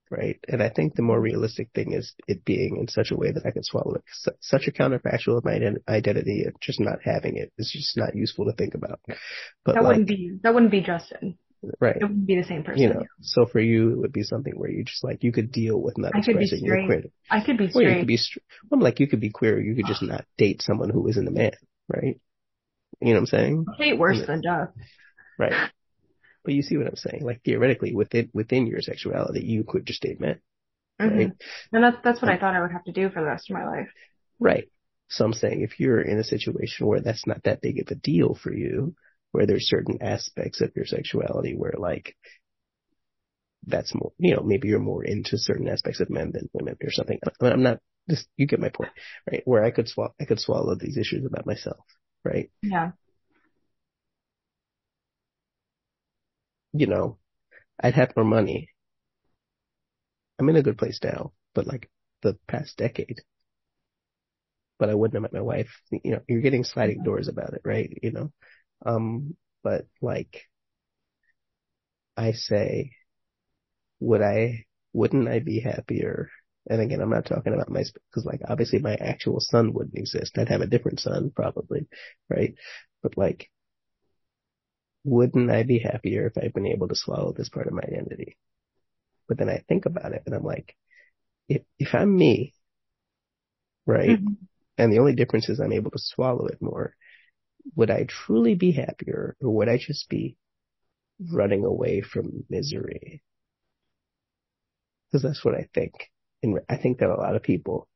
right? 0.10 0.40
And 0.48 0.62
I 0.62 0.70
think 0.70 0.96
the 0.96 1.02
more 1.02 1.20
realistic 1.20 1.70
thing 1.74 1.94
is 1.94 2.14
it 2.28 2.46
being 2.46 2.78
in 2.78 2.88
such 2.88 3.12
a 3.12 3.16
way 3.16 3.32
that 3.32 3.46
I 3.46 3.52
could 3.52 3.66
swallow 3.66 3.96
it. 3.96 4.04
such 4.42 4.68
a 4.68 4.72
counterfactual 4.72 5.38
of 5.38 5.46
my 5.46 5.60
identity 5.88 6.44
and 6.44 6.56
just 6.62 6.80
not 6.80 7.00
having 7.04 7.38
it 7.38 7.52
is 7.58 7.72
just 7.72 7.98
not 7.98 8.16
useful 8.16 8.46
to 8.46 8.54
think 8.54 8.74
about. 8.76 9.00
But 9.66 9.76
that 9.76 9.84
like, 9.84 9.98
wouldn't 9.98 10.08
be 10.08 10.40
that 10.44 10.54
wouldn't 10.54 10.72
be 10.72 10.82
Justin. 10.82 11.38
Right. 11.80 11.98
It 11.98 12.04
wouldn't 12.04 12.26
be 12.26 12.38
the 12.38 12.48
same 12.48 12.64
person. 12.64 12.82
You 12.82 12.90
know, 12.90 13.04
so 13.22 13.46
for 13.46 13.60
you, 13.60 13.92
it 13.92 13.98
would 13.98 14.14
be 14.14 14.24
something 14.24 14.54
where 14.56 14.70
you 14.70 14.86
just 14.86 15.04
like, 15.04 15.24
you 15.24 15.32
could 15.34 15.52
deal 15.52 15.80
with 15.80 15.98
not 15.98 16.16
I 16.16 16.20
expressing 16.20 16.64
your 16.64 16.86
queer. 16.86 17.04
I 17.30 17.44
could 17.44 17.58
be 17.58 17.68
straight. 17.68 17.84
Well, 17.84 17.94
you 17.94 18.00
could 18.00 18.08
be, 18.08 18.20
well, 18.70 18.82
like 18.82 19.00
you 19.00 19.08
could 19.08 19.20
be 19.20 19.30
queer, 19.30 19.60
you 19.60 19.76
could 19.76 19.86
just 19.86 20.02
not 20.02 20.26
date 20.38 20.62
someone 20.62 20.90
who 20.90 21.08
isn't 21.10 21.28
a 21.28 21.32
man, 21.32 21.52
right? 21.90 22.20
You 23.02 23.10
know 23.10 23.14
what 23.14 23.20
I'm 23.20 23.26
saying? 23.26 23.66
I 23.68 23.84
hate 23.84 24.00
worse 24.00 24.26
than 24.26 24.42
death. 24.42 24.70
Right. 25.38 25.70
But 26.44 26.54
you 26.54 26.62
see 26.62 26.78
what 26.78 26.88
I'm 26.88 26.96
saying? 26.96 27.24
Like 27.24 27.42
theoretically, 27.44 27.94
within, 27.94 28.30
within 28.34 28.68
your 28.68 28.82
sexuality, 28.82 29.44
you 29.46 29.64
could 29.64 29.86
just 29.86 30.02
date 30.02 30.20
men. 30.20 30.40
Mm-hmm. 31.00 31.18
Right? 31.18 31.32
And 31.72 31.84
that's, 31.84 31.98
that's 32.04 32.22
what 32.22 32.32
I 32.32 32.38
thought 32.38 32.56
I 32.56 32.62
would 32.62 32.72
have 32.72 32.84
to 32.86 32.92
do 32.92 33.10
for 33.10 33.22
the 33.22 33.28
rest 33.28 33.50
of 33.50 33.56
my 33.56 33.66
life. 33.66 33.90
Right. 34.40 34.70
So 35.10 35.26
I'm 35.26 35.34
saying 35.34 35.62
if 35.62 35.80
you're 35.80 36.02
in 36.02 36.20
a 36.20 36.24
situation 36.24 36.86
where 36.86 37.02
that's 37.02 37.26
not 37.26 37.44
that 37.44 37.62
big 37.62 37.80
of 37.80 37.88
a 37.90 37.96
deal 37.96 38.36
for 38.42 38.54
you, 38.54 38.96
where 39.32 39.46
there's 39.46 39.68
certain 39.68 40.02
aspects 40.02 40.62
of 40.62 40.72
your 40.76 40.86
sexuality 40.86 41.56
where 41.56 41.76
like 41.78 42.16
that's 43.66 43.94
more, 43.94 44.12
you 44.18 44.36
know, 44.36 44.42
maybe 44.42 44.68
you're 44.68 44.80
more 44.80 45.04
into 45.04 45.38
certain 45.38 45.68
aspects 45.68 46.00
of 46.00 46.10
men 46.10 46.32
than 46.32 46.50
women 46.54 46.78
or 46.84 46.92
something. 46.92 47.20
I'm 47.42 47.64
not 47.64 47.80
just, 48.10 48.28
you 48.38 48.48
get 48.48 48.60
my 48.60 48.70
point, 48.70 48.92
right? 49.30 49.42
Where 49.46 49.64
I 49.64 49.72
could 49.72 49.88
swallow, 49.88 50.14
I 50.20 50.26
could 50.26 50.40
swallow 50.40 50.76
these 50.76 50.98
issues 50.98 51.26
about 51.26 51.46
myself, 51.46 51.86
right? 52.24 52.50
Yeah. 52.62 52.92
You 56.74 56.88
know, 56.88 57.20
I'd 57.80 57.96
have 57.96 58.16
more 58.16 58.26
money. 58.26 58.72
I'm 60.40 60.50
in 60.50 60.56
a 60.56 60.64
good 60.64 60.78
place 60.80 61.00
now, 61.04 61.34
but 61.54 61.68
like 61.68 61.90
the 62.24 62.34
past 62.48 62.78
decade, 62.78 63.22
but 64.78 64.90
I 64.90 64.96
wouldn't 64.96 65.16
have 65.16 65.24
met 65.24 65.34
my 65.34 65.42
wife. 65.42 65.82
You 65.92 66.12
know, 66.12 66.22
you're 66.28 66.42
getting 66.42 66.64
sliding 66.64 67.04
doors 67.04 67.28
about 67.28 67.54
it, 67.54 67.62
right? 67.66 67.92
You 68.02 68.12
know, 68.12 68.32
um, 68.86 69.36
but 69.64 69.88
like, 70.02 70.44
I 72.16 72.34
say, 72.34 72.92
would 74.00 74.22
I, 74.22 74.66
wouldn't 74.94 75.28
I 75.28 75.40
be 75.40 75.60
happier? 75.60 76.30
And 76.70 76.82
again, 76.82 77.02
I'm 77.02 77.10
not 77.10 77.26
talking 77.26 77.54
about 77.54 77.70
my, 77.70 77.84
cause 78.14 78.26
like 78.26 78.42
obviously 78.48 78.80
my 78.80 78.96
actual 78.96 79.40
son 79.40 79.74
wouldn't 79.74 79.98
exist. 79.98 80.38
I'd 80.38 80.50
have 80.50 80.62
a 80.62 80.68
different 80.68 81.00
son 81.00 81.32
probably, 81.36 81.88
right? 82.30 82.54
But 83.02 83.18
like, 83.18 83.50
wouldn't 85.04 85.50
I 85.50 85.64
be 85.64 85.80
happier 85.80 86.28
if 86.28 86.38
I'd 86.38 86.54
been 86.54 86.68
able 86.68 86.88
to 86.90 86.96
swallow 86.96 87.34
this 87.34 87.50
part 87.50 87.68
of 87.68 87.74
my 87.74 87.82
identity? 87.82 88.38
But 89.28 89.38
then 89.38 89.50
I 89.50 89.64
think 89.68 89.86
about 89.86 90.14
it 90.14 90.24
and 90.26 90.36
I'm 90.36 90.44
like, 90.44 90.76
if, 91.48 91.62
if 91.78 91.94
I'm 91.94 92.16
me, 92.16 92.54
right? 93.86 94.20
Mm-hmm. 94.20 94.34
And 94.78 94.94
the 94.94 95.00
only 95.00 95.14
difference 95.14 95.50
is 95.50 95.60
I'm 95.60 95.74
able 95.74 95.92
to 95.92 96.00
swallow 96.00 96.48
it 96.48 96.62
more 96.62 96.96
would 97.76 97.92
I 97.92 98.06
truly 98.08 98.56
be 98.56 98.72
happier 98.72 99.36
or 99.42 99.56
would 99.56 99.70
I 99.70 99.78
just 99.78 100.10
be 100.10 100.38
running 101.32 101.64
away 101.66 102.02
from 102.02 102.46
misery? 102.50 103.22
Because 105.08 105.24
that's 105.24 105.44
what 105.44 105.56
I 105.56 105.68
think. 105.74 105.94
And 106.42 106.60
I 106.70 106.78
think 106.78 107.00
that 107.00 107.10
a 107.10 107.16
lot 107.16 107.36
of 107.36 107.44
people 107.44 107.88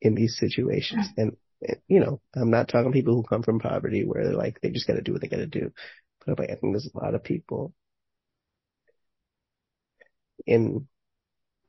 in 0.00 0.14
these 0.14 0.38
situations, 0.38 1.08
and, 1.16 1.36
you 1.88 2.00
know, 2.00 2.20
I'm 2.34 2.50
not 2.50 2.68
talking 2.68 2.92
people 2.92 3.14
who 3.14 3.22
come 3.22 3.42
from 3.42 3.58
poverty 3.58 4.04
where 4.04 4.24
they're 4.24 4.34
like, 4.34 4.60
they 4.60 4.70
just 4.70 4.86
gotta 4.86 5.02
do 5.02 5.12
what 5.12 5.20
they 5.20 5.28
gotta 5.28 5.46
do. 5.46 5.72
But 6.26 6.40
I 6.40 6.46
think 6.46 6.72
there's 6.72 6.90
a 6.94 6.98
lot 6.98 7.14
of 7.14 7.24
people 7.24 7.74
in 10.46 10.86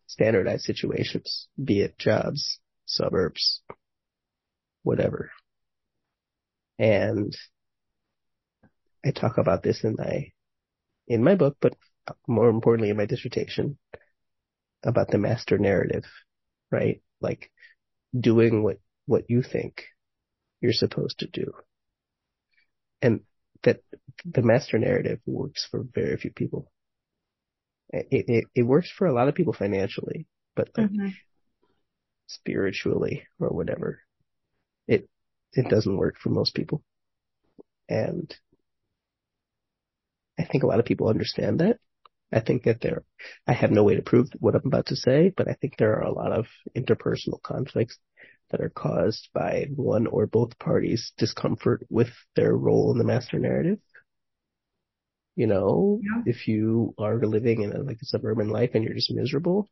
standardized 0.07 0.63
situations, 0.63 1.47
be 1.63 1.81
it 1.81 1.97
jobs, 1.97 2.59
suburbs, 2.85 3.61
whatever, 4.83 5.31
and 6.77 7.35
I 9.05 9.11
talk 9.11 9.37
about 9.37 9.63
this 9.63 9.83
in 9.83 9.95
my, 9.97 10.31
in 11.07 11.23
my 11.23 11.35
book, 11.35 11.57
but 11.61 11.73
more 12.27 12.49
importantly 12.49 12.89
in 12.89 12.97
my 12.97 13.05
dissertation 13.05 13.77
about 14.83 15.09
the 15.09 15.17
master 15.17 15.57
narrative, 15.57 16.05
right? 16.71 17.01
Like 17.21 17.51
doing 18.17 18.63
what, 18.63 18.77
what 19.09 19.27
you 19.27 19.41
think 19.41 19.85
you're 20.61 20.71
supposed 20.71 21.17
to 21.19 21.27
do. 21.27 21.51
And 23.01 23.21
that 23.63 23.79
the 24.23 24.43
master 24.43 24.77
narrative 24.77 25.19
works 25.25 25.67
for 25.69 25.83
very 25.95 26.15
few 26.17 26.31
people. 26.31 26.71
It, 27.89 28.25
it, 28.29 28.45
it 28.53 28.63
works 28.63 28.91
for 28.95 29.07
a 29.07 29.13
lot 29.13 29.27
of 29.27 29.33
people 29.33 29.53
financially, 29.53 30.27
but 30.55 30.69
like 30.77 30.91
mm-hmm. 30.91 31.07
spiritually 32.27 33.23
or 33.39 33.49
whatever, 33.49 34.01
it 34.87 35.09
it 35.53 35.67
doesn't 35.69 35.97
work 35.97 36.17
for 36.21 36.29
most 36.29 36.53
people. 36.53 36.83
And 37.89 38.31
I 40.37 40.45
think 40.45 40.63
a 40.63 40.67
lot 40.67 40.79
of 40.79 40.85
people 40.85 41.09
understand 41.09 41.61
that. 41.61 41.77
I 42.31 42.41
think 42.41 42.65
that 42.65 42.79
there, 42.79 43.01
I 43.47 43.53
have 43.53 43.71
no 43.71 43.83
way 43.83 43.95
to 43.95 44.03
prove 44.03 44.27
what 44.39 44.53
I'm 44.53 44.67
about 44.67 44.85
to 44.87 44.95
say, 44.95 45.33
but 45.35 45.47
I 45.47 45.53
think 45.53 45.77
there 45.77 45.93
are 45.97 46.03
a 46.03 46.13
lot 46.13 46.31
of 46.31 46.45
interpersonal 46.77 47.41
conflicts 47.41 47.97
that 48.51 48.61
are 48.61 48.69
caused 48.69 49.29
by 49.33 49.67
one 49.75 50.07
or 50.07 50.27
both 50.27 50.57
parties' 50.59 51.13
discomfort 51.17 51.85
with 51.89 52.09
their 52.35 52.55
role 52.55 52.91
in 52.91 52.97
the 52.97 53.03
master 53.03 53.39
narrative. 53.39 53.79
You 55.35 55.47
know, 55.47 56.01
yeah. 56.03 56.23
if 56.25 56.47
you 56.47 56.93
are 56.97 57.17
living 57.17 57.61
in 57.61 57.71
a, 57.71 57.81
like 57.81 57.99
a 58.01 58.05
suburban 58.05 58.49
life 58.49 58.71
and 58.73 58.83
you're 58.83 58.93
just 58.93 59.11
miserable, 59.11 59.69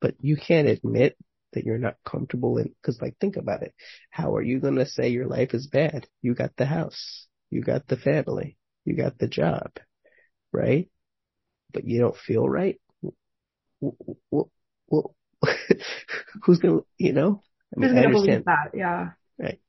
but 0.00 0.14
you 0.20 0.36
can't 0.36 0.68
admit 0.68 1.16
that 1.52 1.64
you're 1.64 1.78
not 1.78 1.96
comfortable 2.06 2.58
in, 2.58 2.74
cause 2.82 2.98
like 3.02 3.16
think 3.20 3.36
about 3.36 3.62
it. 3.62 3.74
How 4.10 4.36
are 4.36 4.42
you 4.42 4.60
going 4.60 4.76
to 4.76 4.86
say 4.86 5.08
your 5.08 5.26
life 5.26 5.52
is 5.52 5.66
bad? 5.66 6.06
You 6.22 6.34
got 6.34 6.56
the 6.56 6.64
house, 6.64 7.26
you 7.50 7.62
got 7.62 7.86
the 7.86 7.96
family, 7.96 8.56
you 8.84 8.96
got 8.96 9.18
the 9.18 9.28
job, 9.28 9.72
right? 10.52 10.88
But 11.72 11.84
you 11.84 12.00
don't 12.00 12.16
feel 12.16 12.48
right. 12.48 12.80
Well, 13.80 14.50
well, 14.88 15.14
who's 16.42 16.58
gonna, 16.58 16.80
you 16.98 17.12
know? 17.12 17.42
I 17.76 17.80
mean, 17.80 17.90
who's 17.90 18.02
gonna 18.02 18.10
believe 18.10 18.44
that? 18.44 18.70
Yeah. 18.74 19.10
Right. 19.38 19.60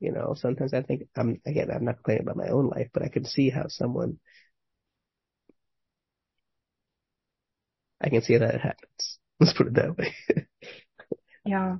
You 0.00 0.12
know, 0.12 0.34
sometimes 0.36 0.74
I 0.74 0.82
think 0.82 1.04
I'm 1.16 1.40
again, 1.46 1.70
I'm 1.70 1.84
not 1.84 1.96
complaining 1.96 2.22
about 2.24 2.36
my 2.36 2.48
own 2.48 2.68
life, 2.68 2.88
but 2.92 3.02
I 3.02 3.08
can 3.08 3.24
see 3.24 3.50
how 3.50 3.68
someone 3.68 4.18
I 8.00 8.10
can 8.10 8.22
see 8.22 8.36
that 8.36 8.54
it 8.54 8.60
happens. 8.60 9.18
Let's 9.40 9.54
put 9.54 9.66
it 9.68 9.74
that 9.74 9.96
way. 9.96 10.14
yeah. 11.46 11.76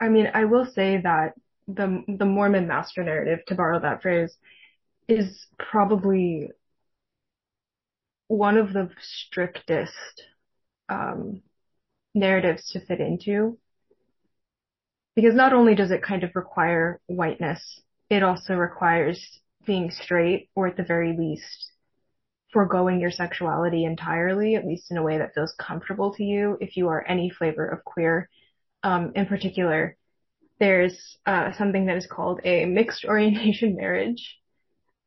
I 0.00 0.08
mean, 0.08 0.30
I 0.32 0.44
will 0.44 0.66
say 0.66 1.00
that 1.02 1.34
the 1.66 2.04
the 2.08 2.24
Mormon 2.24 2.66
master 2.66 3.04
narrative, 3.04 3.40
to 3.46 3.54
borrow 3.54 3.80
that 3.80 4.02
phrase, 4.02 4.36
is 5.08 5.46
probably 5.58 6.50
one 8.28 8.56
of 8.56 8.72
the 8.72 8.90
strictest 9.00 10.22
um, 10.88 11.42
narratives 12.14 12.70
to 12.70 12.80
fit 12.80 13.00
into. 13.00 13.58
Because 15.18 15.34
not 15.34 15.52
only 15.52 15.74
does 15.74 15.90
it 15.90 16.00
kind 16.00 16.22
of 16.22 16.30
require 16.36 17.00
whiteness, 17.08 17.80
it 18.08 18.22
also 18.22 18.54
requires 18.54 19.40
being 19.66 19.90
straight 19.90 20.48
or 20.54 20.68
at 20.68 20.76
the 20.76 20.84
very 20.84 21.12
least 21.12 21.72
foregoing 22.52 23.00
your 23.00 23.10
sexuality 23.10 23.84
entirely, 23.84 24.54
at 24.54 24.64
least 24.64 24.92
in 24.92 24.96
a 24.96 25.02
way 25.02 25.18
that 25.18 25.34
feels 25.34 25.52
comfortable 25.58 26.14
to 26.14 26.22
you 26.22 26.56
if 26.60 26.76
you 26.76 26.86
are 26.86 27.04
any 27.04 27.30
flavor 27.30 27.66
of 27.66 27.82
queer. 27.82 28.28
Um, 28.84 29.10
in 29.16 29.26
particular, 29.26 29.96
there's 30.60 31.16
uh, 31.26 31.50
something 31.58 31.86
that 31.86 31.96
is 31.96 32.06
called 32.06 32.40
a 32.44 32.64
mixed 32.66 33.04
orientation 33.08 33.74
marriage, 33.74 34.38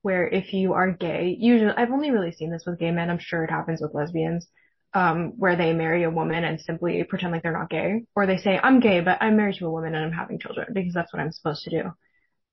where 0.01 0.27
if 0.27 0.51
you 0.51 0.73
are 0.73 0.91
gay, 0.91 1.37
usually 1.39 1.71
I've 1.71 1.93
only 1.93 2.11
really 2.11 2.33
seen 2.33 2.51
this 2.51 2.65
with 2.67 2.79
gay 2.79 2.91
men. 2.91 3.09
I'm 3.09 3.17
sure 3.17 3.45
it 3.45 3.49
happens 3.49 3.79
with 3.79 3.93
lesbians, 3.93 4.45
um, 4.93 5.33
where 5.37 5.55
they 5.55 5.73
marry 5.73 6.03
a 6.03 6.09
woman 6.09 6.43
and 6.43 6.59
simply 6.59 7.03
pretend 7.03 7.31
like 7.31 7.43
they're 7.43 7.57
not 7.57 7.69
gay, 7.69 8.03
or 8.15 8.25
they 8.25 8.37
say 8.37 8.59
I'm 8.61 8.79
gay 8.79 8.99
but 9.01 9.17
I'm 9.21 9.37
married 9.37 9.55
to 9.57 9.67
a 9.67 9.71
woman 9.71 9.95
and 9.95 10.05
I'm 10.05 10.11
having 10.11 10.39
children 10.39 10.67
because 10.73 10.93
that's 10.93 11.13
what 11.13 11.21
I'm 11.21 11.31
supposed 11.31 11.63
to 11.63 11.69
do. 11.69 11.83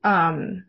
Um, 0.05 0.65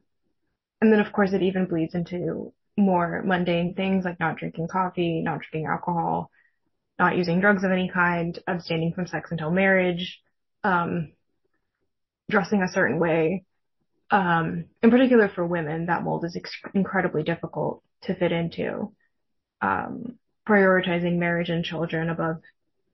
and 0.81 0.91
then 0.91 0.99
of 0.99 1.13
course 1.13 1.33
it 1.33 1.43
even 1.43 1.65
bleeds 1.65 1.93
into 1.93 2.53
more 2.77 3.21
mundane 3.25 3.75
things 3.75 4.05
like 4.05 4.19
not 4.19 4.37
drinking 4.37 4.67
coffee, 4.69 5.21
not 5.21 5.41
drinking 5.41 5.67
alcohol, 5.69 6.31
not 6.97 7.17
using 7.17 7.39
drugs 7.39 7.63
of 7.63 7.71
any 7.71 7.89
kind, 7.89 8.39
abstaining 8.47 8.93
from 8.93 9.07
sex 9.07 9.31
until 9.31 9.51
marriage, 9.51 10.21
um, 10.63 11.11
dressing 12.29 12.61
a 12.61 12.67
certain 12.67 12.99
way. 12.99 13.45
Um, 14.11 14.65
in 14.81 14.89
particular 14.89 15.29
for 15.29 15.45
women, 15.45 15.85
that 15.85 16.03
mold 16.03 16.25
is 16.25 16.35
ex- 16.35 16.61
incredibly 16.73 17.23
difficult 17.23 17.83
to 18.03 18.15
fit 18.15 18.31
into. 18.31 18.91
Um, 19.61 20.17
prioritizing 20.47 21.17
marriage 21.17 21.49
and 21.49 21.63
children 21.63 22.09
above 22.09 22.37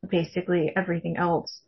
basically 0.08 0.72
everything 0.76 1.18
else. 1.18 1.62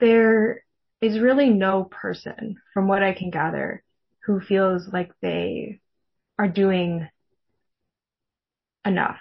There 0.00 0.64
is 1.00 1.18
really 1.18 1.50
no 1.50 1.84
person, 1.84 2.56
from 2.72 2.88
what 2.88 3.02
I 3.02 3.12
can 3.12 3.30
gather, 3.30 3.82
who 4.24 4.40
feels 4.40 4.88
like 4.92 5.12
they 5.20 5.80
are 6.38 6.48
doing 6.48 7.08
enough 8.84 9.20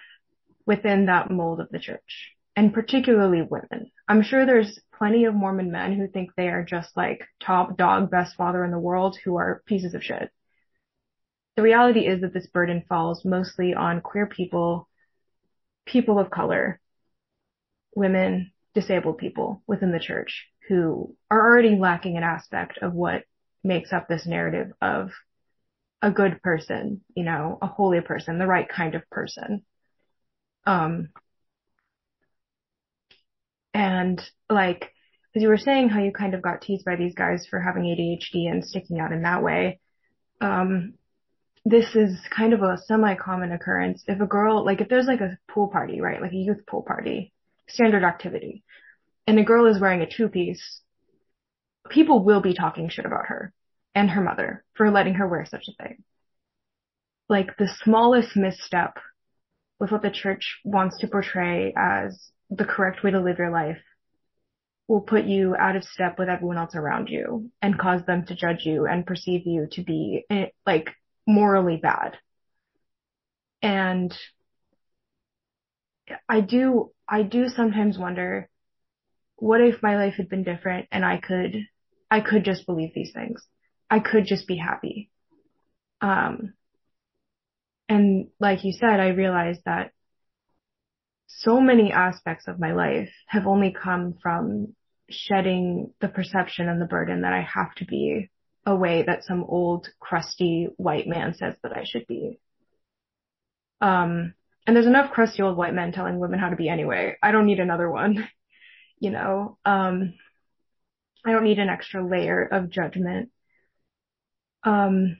within 0.66 1.08
that 1.08 1.32
mold 1.32 1.60
of 1.60 1.70
the 1.70 1.80
church, 1.80 2.34
and 2.56 2.74
particularly 2.74 3.42
women. 3.42 3.92
I'm 4.08 4.22
sure 4.22 4.46
there's 4.46 4.80
plenty 4.98 5.26
of 5.26 5.34
Mormon 5.34 5.72
men 5.72 5.94
who 5.94 6.08
think 6.08 6.32
they 6.36 6.48
are 6.50 6.64
just 6.64 6.96
like 6.96 7.22
top 7.44 7.78
dog, 7.78 8.12
best 8.12 8.36
father 8.36 8.64
in 8.64 8.72
the 8.72 8.80
world 8.80 9.18
who 9.24 9.38
are 9.38 9.64
pieces 9.66 9.94
of 9.94 10.04
shit. 10.04 10.30
The 11.56 11.64
reality 11.64 12.02
is 12.08 12.22
that 12.22 12.34
this 12.34 12.48
burden 12.48 12.84
falls 12.88 13.26
mostly 13.26 13.74
on 13.74 14.02
queer 14.02 14.28
people, 14.28 14.88
people 15.86 16.20
of 16.20 16.30
color, 16.30 16.80
women, 17.96 18.52
disabled 18.74 19.18
people 19.18 19.62
within 19.68 19.92
the 19.92 20.00
church 20.00 20.48
who 20.70 21.16
are 21.30 21.40
already 21.40 21.76
lacking 21.76 22.18
an 22.18 22.24
aspect 22.24 22.78
of 22.82 22.94
what 22.94 23.24
makes 23.64 23.92
up 23.92 24.08
this 24.08 24.26
narrative 24.26 24.72
of 24.82 25.12
a 26.02 26.12
good 26.12 26.42
person, 26.42 27.02
you 27.16 27.24
know, 27.24 27.58
a 27.62 27.68
holy 27.68 28.02
person, 28.02 28.40
the 28.40 28.48
right 28.48 28.68
kind 28.68 28.96
of 28.96 29.08
person. 29.10 29.64
Um, 30.66 31.10
and 33.74 34.22
like, 34.50 34.94
as 35.36 35.42
you 35.42 35.48
were 35.48 35.58
saying 35.58 35.90
how 35.90 36.02
you 36.02 36.12
kind 36.12 36.34
of 36.34 36.42
got 36.42 36.62
teased 36.62 36.86
by 36.86 36.96
these 36.96 37.14
guys 37.14 37.46
for 37.50 37.60
having 37.60 37.84
ADHD 37.84 38.50
and 38.50 38.66
sticking 38.66 39.00
out 39.00 39.12
in 39.12 39.22
that 39.24 39.44
way, 39.44 39.80
um, 40.42 40.96
this 41.66 41.95
is 41.95 42.18
kind 42.36 42.53
of 42.53 42.62
a 42.62 42.78
semi-common 42.86 43.51
occurrence. 43.51 44.03
If 44.07 44.20
a 44.20 44.26
girl, 44.26 44.66
like 44.66 44.82
if 44.82 44.89
there's 44.89 45.05
like 45.05 45.22
a 45.22 45.38
pool 45.49 45.68
party, 45.68 46.01
right, 46.01 46.22
like 46.22 46.32
a 46.32 46.36
youth 46.36 46.66
pool 46.68 46.84
party, 46.84 47.34
standard 47.68 48.03
activity, 48.03 48.64
and 49.28 49.39
a 49.39 49.43
girl 49.43 49.68
is 49.68 49.80
wearing 49.80 50.01
a 50.01 50.09
two-piece, 50.09 50.82
people 51.89 52.24
will 52.24 52.41
be 52.41 52.53
talking 52.53 52.89
shit 52.89 53.05
about 53.05 53.28
her 53.28 53.53
and 53.93 54.09
her 54.09 54.22
mother 54.22 54.64
for 54.74 54.89
letting 54.89 55.16
her 55.16 55.28
wear 55.28 55.45
such 55.45 55.66
a 55.68 55.84
thing. 55.84 56.03
Like 57.30 57.57
the 57.57 57.70
smallest 57.84 58.36
misstep 58.36 58.97
with 59.80 59.91
what 59.91 60.01
the 60.01 60.12
church 60.12 60.59
wants 60.64 60.97
to 60.99 61.07
portray 61.07 61.74
as 61.78 62.32
the 62.49 62.66
correct 62.66 63.03
way 63.03 63.12
to 63.12 63.22
live 63.22 63.38
your 63.38 63.51
life 63.51 63.80
will 64.88 65.01
put 65.01 65.26
you 65.26 65.55
out 65.55 65.76
of 65.76 65.84
step 65.84 66.20
with 66.20 66.28
everyone 66.28 66.57
else 66.57 66.76
around 66.76 67.07
you 67.07 67.49
and 67.62 67.80
cause 67.80 68.01
them 68.05 68.26
to 68.26 68.36
judge 68.36 68.66
you 68.66 68.86
and 68.86 69.05
perceive 69.05 69.43
you 69.45 69.68
to 69.72 69.82
be 69.84 70.26
eh, 70.30 70.47
like 70.66 70.89
morally 71.28 71.78
bad. 71.78 72.18
And 73.62 74.14
I 76.28 76.42
do, 76.42 76.92
I 77.08 77.24
do 77.24 77.48
sometimes 77.48 77.98
wonder, 77.98 78.50
what 79.36 79.62
if 79.62 79.84
my 79.84 79.96
life 79.98 80.16
had 80.18 80.30
been 80.30 80.44
different 80.44 80.88
and 80.92 81.06
I 81.06 81.18
could, 81.18 81.56
I 82.10 82.22
could 82.22 82.44
just 82.44 82.66
believe 82.66 82.92
these 82.94 83.14
things? 83.14 83.46
I 83.90 84.00
could 84.00 84.26
just 84.26 84.48
be 84.48 84.58
happy. 84.58 85.10
Um, 86.02 86.54
and 87.88 88.28
like 88.40 88.64
you 88.64 88.72
said, 88.74 89.00
I 89.00 89.10
realized 89.10 89.62
that 89.66 89.92
so 91.28 91.60
many 91.60 91.92
aspects 91.92 92.48
of 92.48 92.60
my 92.60 92.74
life 92.74 93.10
have 93.28 93.48
only 93.48 93.74
come 93.74 94.16
from 94.22 94.76
shedding 95.10 95.94
the 96.02 96.08
perception 96.08 96.70
and 96.70 96.82
the 96.82 96.86
burden 96.86 97.22
that 97.22 97.34
I 97.34 97.42
have 97.42 97.76
to 97.76 97.86
be 97.86 98.31
a 98.66 98.76
way 98.76 99.03
that 99.03 99.24
some 99.24 99.43
old 99.43 99.88
crusty 99.99 100.68
white 100.78 101.07
man 101.07 101.34
says 101.34 101.55
that 101.64 101.76
I 101.76 101.84
should 101.84 102.05
be. 102.07 102.39
Um, 103.82 104.34
and 104.68 104.76
there's 104.76 104.86
enough 104.86 105.12
crusty 105.12 105.41
old 105.41 105.57
white 105.57 105.74
men 105.74 105.91
telling 105.91 106.20
women 106.20 106.39
how 106.39 106.49
to 106.49 106.55
be 106.55 106.70
anyway. 106.70 107.18
I 107.22 107.32
don't 107.32 107.47
need 107.47 107.59
another 107.59 107.89
one, 107.89 108.28
you 108.99 109.09
know, 109.09 109.57
um, 109.66 110.14
I 111.26 111.32
don't 111.32 111.43
need 111.43 111.59
an 111.59 111.70
extra 111.70 112.05
layer 112.07 112.43
of 112.43 112.70
judgment 112.70 113.30
um, 114.64 115.18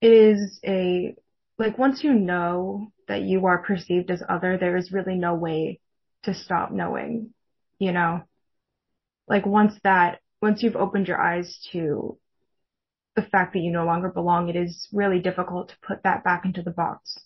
it 0.00 0.12
is 0.12 0.60
a, 0.64 1.14
like 1.58 1.78
once 1.78 2.04
you 2.04 2.12
know 2.14 2.92
that 3.08 3.22
you 3.22 3.46
are 3.46 3.58
perceived 3.58 4.10
as 4.10 4.22
other, 4.28 4.58
there 4.58 4.76
is 4.76 4.92
really 4.92 5.16
no 5.16 5.34
way 5.34 5.80
to 6.24 6.34
stop 6.34 6.70
knowing, 6.70 7.32
you 7.78 7.92
know? 7.92 8.22
Like 9.28 9.46
once 9.46 9.74
that, 9.82 10.20
once 10.40 10.62
you've 10.62 10.76
opened 10.76 11.08
your 11.08 11.20
eyes 11.20 11.58
to 11.72 12.18
the 13.14 13.22
fact 13.22 13.54
that 13.54 13.60
you 13.60 13.72
no 13.72 13.86
longer 13.86 14.08
belong, 14.08 14.48
it 14.48 14.56
is 14.56 14.88
really 14.92 15.20
difficult 15.20 15.70
to 15.70 15.74
put 15.86 16.02
that 16.02 16.22
back 16.22 16.44
into 16.44 16.62
the 16.62 16.70
box. 16.70 17.18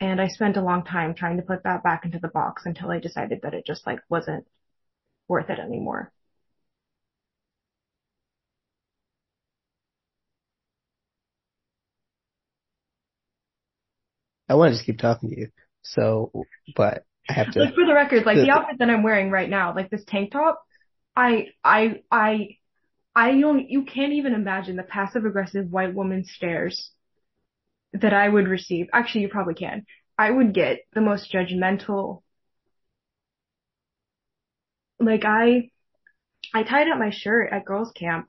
And 0.00 0.20
I 0.20 0.28
spent 0.28 0.56
a 0.56 0.62
long 0.62 0.84
time 0.84 1.14
trying 1.14 1.36
to 1.38 1.42
put 1.42 1.62
that 1.62 1.82
back 1.82 2.04
into 2.04 2.18
the 2.18 2.28
box 2.28 2.62
until 2.66 2.90
I 2.90 2.98
decided 2.98 3.40
that 3.42 3.54
it 3.54 3.64
just 3.64 3.86
like 3.86 4.00
wasn't 4.08 4.46
worth 5.28 5.48
it 5.48 5.58
anymore. 5.58 6.12
I 14.48 14.54
want 14.54 14.70
to 14.70 14.74
just 14.74 14.86
keep 14.86 14.98
talking 14.98 15.30
to 15.30 15.40
you. 15.40 15.48
So, 15.82 16.30
but 16.76 17.04
I 17.28 17.32
have 17.32 17.52
to. 17.52 17.60
Like 17.60 17.74
for 17.74 17.86
the 17.86 17.94
record, 17.94 18.26
like 18.26 18.36
the, 18.36 18.44
the 18.44 18.50
outfit 18.54 18.78
that 18.78 18.90
I'm 18.90 19.02
wearing 19.02 19.30
right 19.30 19.48
now, 19.48 19.74
like 19.74 19.90
this 19.90 20.04
tank 20.06 20.32
top, 20.32 20.62
I, 21.16 21.48
I, 21.64 22.02
I, 22.10 22.58
I 23.14 23.40
don't, 23.40 23.70
you 23.70 23.84
can't 23.84 24.12
even 24.12 24.34
imagine 24.34 24.76
the 24.76 24.82
passive 24.82 25.24
aggressive 25.24 25.70
white 25.70 25.94
woman 25.94 26.24
stares 26.24 26.90
that 27.94 28.12
I 28.12 28.28
would 28.28 28.48
receive. 28.48 28.88
Actually, 28.92 29.22
you 29.22 29.28
probably 29.28 29.54
can. 29.54 29.86
I 30.18 30.30
would 30.30 30.52
get 30.52 30.80
the 30.94 31.00
most 31.00 31.32
judgmental. 31.32 32.22
Like 35.00 35.24
I, 35.24 35.70
I 36.54 36.62
tied 36.62 36.88
up 36.88 36.98
my 36.98 37.10
shirt 37.10 37.52
at 37.52 37.64
girls 37.64 37.92
camp 37.92 38.28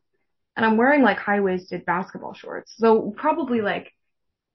and 0.56 0.66
I'm 0.66 0.78
wearing 0.78 1.02
like 1.02 1.18
high 1.18 1.42
waisted 1.42 1.86
basketball 1.86 2.34
shorts. 2.34 2.74
So 2.78 3.14
probably 3.16 3.62
like 3.62 3.92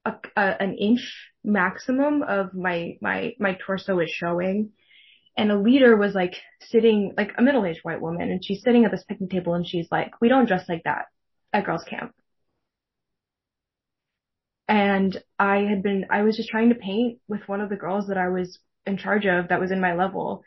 a, 0.05 0.15
a, 0.37 0.63
an 0.63 0.75
inch 0.77 1.15
maximum 1.45 2.23
of 2.23 2.55
my, 2.55 2.97
my, 3.01 3.35
my 3.39 3.59
torso 3.67 3.99
is 4.01 4.11
showing. 4.11 4.71
And 5.37 5.51
a 5.51 5.59
leader 5.59 5.97
was 5.97 6.15
like 6.15 6.35
sitting, 6.61 7.15
like 7.17 7.33
a 7.39 7.43
middle-aged 7.43 7.81
white 7.83 8.01
woman, 8.01 8.31
and 8.31 8.45
she's 8.45 8.63
sitting 8.63 8.85
at 8.85 8.91
this 8.91 9.05
picnic 9.05 9.31
table 9.31 9.55
and 9.55 9.67
she's 9.67 9.89
like, 9.91 10.21
we 10.21 10.29
don't 10.29 10.47
dress 10.47 10.69
like 10.69 10.83
that 10.85 11.07
at 11.53 11.65
girls 11.65 11.85
camp. 11.85 12.13
And 14.69 15.23
I 15.39 15.59
had 15.59 15.83
been, 15.83 16.07
I 16.11 16.23
was 16.23 16.37
just 16.37 16.49
trying 16.49 16.69
to 16.71 16.75
paint 16.75 17.19
with 17.29 17.49
one 17.49 17.61
of 17.61 17.69
the 17.69 17.77
girls 17.77 18.09
that 18.09 18.19
I 18.19 18.29
was 18.29 18.59
in 18.87 18.97
charge 18.97 19.27
of 19.27 19.49
that 19.49 19.61
was 19.61 19.71
in 19.71 19.81
my 19.81 19.95
level. 19.95 20.45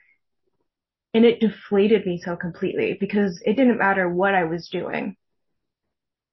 And 1.13 1.25
it 1.25 1.39
deflated 1.39 2.05
me 2.05 2.21
so 2.23 2.35
completely 2.35 2.97
because 2.99 3.41
it 3.45 3.55
didn't 3.55 3.77
matter 3.77 4.09
what 4.09 4.35
I 4.35 4.43
was 4.43 4.67
doing 4.69 5.15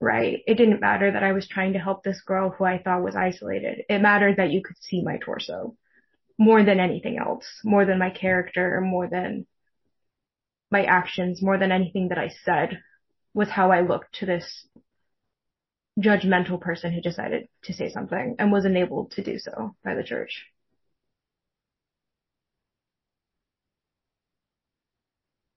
right? 0.03 0.41
It 0.49 0.57
didn't 0.57 0.81
matter 0.81 1.13
that 1.13 1.23
I 1.23 1.33
was 1.33 1.47
trying 1.47 1.75
to 1.75 1.79
help 1.79 2.03
this 2.03 2.21
girl 2.23 2.51
who 2.51 2.65
I 2.65 2.83
thought 2.83 3.05
was 3.05 3.15
isolated. 3.15 3.85
It 3.89 4.01
mattered 4.01 4.37
that 4.37 4.51
you 4.51 4.61
could 4.61 4.77
see 4.81 5.01
my 5.03 5.19
torso 5.19 5.77
more 6.43 6.65
than 6.65 6.81
anything 6.81 7.19
else, 7.19 7.47
more 7.65 7.85
than 7.85 7.99
my 7.99 8.11
character, 8.11 8.81
more 8.81 9.09
than 9.09 9.47
my 10.73 10.83
actions, 10.85 11.41
more 11.41 11.57
than 11.57 11.71
anything 11.71 12.09
that 12.09 12.19
I 12.19 12.31
said 12.45 12.83
was 13.33 13.49
how 13.49 13.71
I 13.71 13.83
looked 13.83 14.15
to 14.17 14.27
this 14.27 14.67
judgmental 16.01 16.61
person 16.61 16.93
who 16.93 17.01
decided 17.01 17.49
to 17.65 17.73
say 17.73 17.91
something 17.91 18.35
and 18.41 18.51
was 18.51 18.65
enabled 18.65 19.13
to 19.13 19.23
do 19.23 19.39
so 19.39 19.77
by 19.85 19.95
the 19.95 20.03
church. 20.03 20.47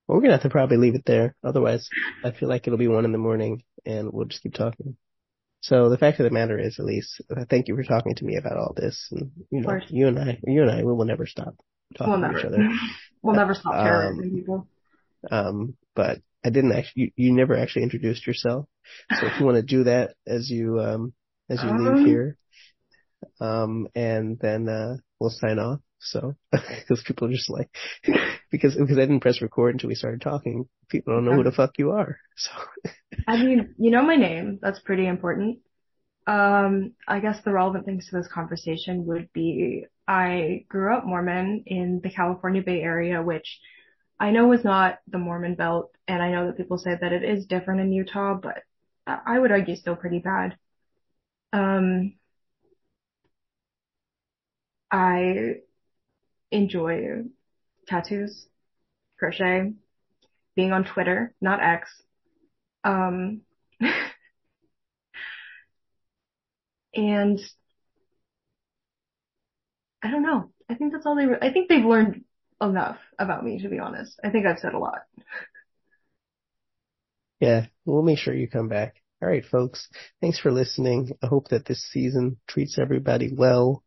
Well, 0.07 0.17
we're 0.17 0.21
gonna 0.21 0.33
have 0.33 0.43
to 0.43 0.49
probably 0.49 0.77
leave 0.77 0.93
it 0.93 1.05
there. 1.05 1.36
Otherwise, 1.43 1.89
I 2.23 2.29
feel 2.29 2.47
like 2.47 2.67
it'll 2.67 2.77
be 2.77 2.88
one 2.88 3.05
in 3.05 3.11
the 3.11 3.17
morning 3.17 3.63
and 3.88 4.13
we'll 4.13 4.27
just 4.27 4.43
keep 4.43 4.53
talking. 4.53 4.97
So 5.66 5.89
the 5.89 5.97
fact 5.97 6.20
of 6.20 6.26
the 6.26 6.30
matter 6.30 6.59
is, 6.59 6.78
Elise, 6.78 7.20
thank 7.49 7.68
you 7.68 7.76
for 7.76 7.84
talking 7.84 8.13
to 8.13 8.24
me 8.24 8.38
about 8.38 8.55
all 8.55 8.74
this. 8.76 9.07
And, 9.11 9.32
you 9.49 9.61
know, 9.61 9.80
you 9.89 10.07
and 10.07 10.20
I, 10.20 10.38
you 10.45 10.61
and 10.61 10.70
I, 10.70 10.84
we 10.84 10.93
will 10.93 11.05
never 11.05 11.26
stop 11.26 11.55
talking 11.97 12.11
we'll 12.11 12.22
never. 12.22 12.34
to 12.34 12.39
each 12.39 12.45
other. 12.45 12.70
we'll 13.24 13.36
never 13.36 13.55
stop 13.55 13.74
terrorizing 13.74 14.26
um, 14.26 14.36
people. 14.36 14.68
Um, 15.32 15.78
but 15.95 16.20
I 16.45 16.51
didn't 16.51 16.74
actually, 16.74 17.13
you, 17.16 17.26
you, 17.30 17.34
never 17.34 17.57
actually 17.57 17.82
introduced 17.82 18.28
yourself. 18.28 18.68
So 19.09 19.26
if 19.26 19.39
you 19.39 19.45
want 19.47 19.55
to 19.55 19.63
do 19.63 19.86
that 19.86 20.13
as 20.28 20.51
you, 20.51 20.80
um, 20.80 21.13
as 21.49 21.63
you 21.63 21.70
um, 21.70 21.95
leave 21.95 22.05
here, 22.05 22.38
um, 23.41 23.88
and 23.95 24.38
then, 24.39 24.70
uh, 24.70 24.97
we'll 25.20 25.32
sign 25.32 25.57
off. 25.57 25.80
So, 25.99 26.35
because 26.51 27.03
people 27.05 27.27
are 27.27 27.31
just 27.31 27.49
like, 27.49 27.69
because 28.51 28.75
because 28.75 28.97
I 28.97 29.01
didn't 29.01 29.21
press 29.21 29.41
record 29.41 29.75
until 29.75 29.89
we 29.89 29.95
started 29.95 30.21
talking. 30.21 30.67
People 30.89 31.13
don't 31.15 31.25
know 31.25 31.33
who 31.33 31.43
the 31.43 31.51
fuck 31.51 31.77
you 31.77 31.91
are. 31.91 32.17
So, 32.37 32.51
I 33.27 33.37
mean, 33.37 33.75
you 33.77 33.91
know 33.91 34.01
my 34.03 34.15
name. 34.15 34.59
That's 34.61 34.79
pretty 34.79 35.07
important. 35.07 35.59
Um, 36.27 36.93
I 37.07 37.19
guess 37.19 37.41
the 37.43 37.53
relevant 37.53 37.85
things 37.85 38.07
to 38.09 38.17
this 38.17 38.27
conversation 38.27 39.05
would 39.07 39.31
be 39.33 39.85
I 40.07 40.65
grew 40.69 40.95
up 40.95 41.05
Mormon 41.05 41.63
in 41.67 42.01
the 42.03 42.09
California 42.11 42.61
Bay 42.63 42.81
Area, 42.81 43.21
which 43.21 43.59
I 44.19 44.31
know 44.31 44.51
is 44.53 44.63
not 44.63 44.99
the 45.07 45.19
Mormon 45.19 45.55
Belt, 45.55 45.91
and 46.07 46.21
I 46.21 46.31
know 46.31 46.47
that 46.47 46.57
people 46.57 46.77
say 46.77 46.97
that 46.99 47.13
it 47.13 47.23
is 47.23 47.45
different 47.47 47.81
in 47.81 47.91
Utah, 47.93 48.35
but 48.35 48.63
I 49.07 49.39
would 49.39 49.51
argue 49.51 49.75
still 49.75 49.95
pretty 49.95 50.19
bad. 50.19 50.57
Um, 51.53 52.15
I 54.91 55.61
enjoy 56.51 57.23
tattoos, 57.87 58.47
crochet, 59.19 59.73
being 60.55 60.71
on 60.71 60.85
Twitter, 60.85 61.33
not 61.41 61.61
X. 61.61 61.89
Um, 62.83 63.41
and 66.93 67.39
I 70.03 70.11
don't 70.11 70.23
know. 70.23 70.51
I 70.69 70.75
think 70.75 70.93
that's 70.93 71.05
all 71.05 71.15
they, 71.15 71.25
re- 71.25 71.37
I 71.41 71.51
think 71.51 71.69
they've 71.69 71.83
learned 71.83 72.23
enough 72.61 72.97
about 73.19 73.43
me, 73.43 73.61
to 73.61 73.69
be 73.69 73.79
honest. 73.79 74.19
I 74.23 74.29
think 74.29 74.45
I've 74.45 74.59
said 74.59 74.73
a 74.73 74.79
lot. 74.79 74.99
Yeah, 77.39 77.65
we'll 77.85 78.01
make 78.01 78.17
sure 78.19 78.33
you 78.33 78.47
come 78.47 78.69
back. 78.69 78.95
All 79.21 79.27
right, 79.29 79.45
folks. 79.45 79.87
Thanks 80.21 80.39
for 80.39 80.51
listening. 80.51 81.11
I 81.21 81.27
hope 81.27 81.49
that 81.49 81.65
this 81.65 81.83
season 81.91 82.37
treats 82.47 82.77
everybody 82.77 83.31
well. 83.33 83.83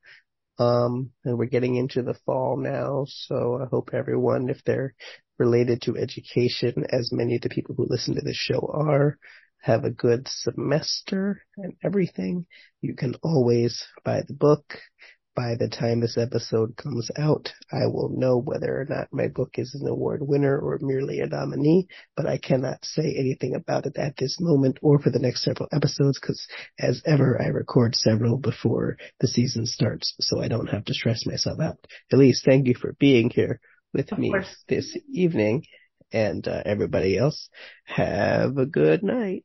Um, 0.59 1.11
and 1.24 1.38
we're 1.38 1.46
getting 1.46 1.76
into 1.76 2.02
the 2.02 2.18
fall 2.26 2.56
now, 2.56 3.04
so 3.06 3.61
I 3.62 3.66
hope 3.70 3.90
everyone, 3.92 4.48
if 4.48 4.62
they're 4.64 4.94
related 5.38 5.82
to 5.82 5.96
education, 5.96 6.84
as 6.90 7.12
many 7.12 7.36
of 7.36 7.42
the 7.42 7.48
people 7.48 7.74
who 7.76 7.86
listen 7.88 8.16
to 8.16 8.22
this 8.22 8.36
show 8.36 8.68
are, 8.72 9.18
have 9.61 9.84
a 9.84 9.90
good 9.90 10.26
semester 10.28 11.42
and 11.56 11.74
everything. 11.84 12.46
You 12.80 12.94
can 12.94 13.14
always 13.22 13.84
buy 14.04 14.22
the 14.26 14.34
book 14.34 14.78
by 15.39 15.55
the 15.55 15.68
time 15.68 16.01
this 16.01 16.18
episode 16.18 16.76
comes 16.76 17.12
out, 17.16 17.53
I 17.70 17.86
will 17.86 18.09
know 18.09 18.39
whether 18.39 18.80
or 18.80 18.86
not 18.86 19.12
my 19.12 19.28
book 19.28 19.51
is 19.55 19.72
an 19.72 19.86
award 19.86 20.20
winner 20.20 20.59
or 20.59 20.80
merely 20.82 21.20
a 21.20 21.26
nominee, 21.26 21.86
but 22.16 22.26
I 22.26 22.39
cannot 22.39 22.84
say 22.84 23.14
anything 23.16 23.55
about 23.55 23.86
it 23.86 23.97
at 23.97 24.16
this 24.16 24.39
moment 24.41 24.80
or 24.82 24.99
for 24.99 25.11
the 25.11 25.20
next 25.20 25.45
several 25.45 25.68
episodes 25.70 26.18
because 26.18 26.45
as 26.80 27.01
ever, 27.07 27.41
I 27.41 27.47
record 27.51 27.95
several 27.95 28.36
before 28.36 28.97
the 29.20 29.28
season 29.28 29.64
starts, 29.66 30.12
so 30.18 30.43
I 30.43 30.49
don't 30.49 30.70
have 30.70 30.84
to 30.86 30.95
stress 30.95 31.24
myself 31.24 31.61
out. 31.61 31.78
Elise, 32.12 32.43
thank 32.45 32.66
you 32.66 32.74
for 32.74 32.97
being 32.99 33.30
here 33.30 33.61
with 33.95 34.11
of 34.11 34.18
me 34.18 34.30
course. 34.30 34.64
this 34.66 34.99
evening 35.09 35.62
and 36.12 36.49
uh, 36.49 36.62
everybody 36.64 37.16
else. 37.16 37.49
Have 37.84 38.59
a 38.59 38.66
good 38.66 39.05
night. 39.05 39.45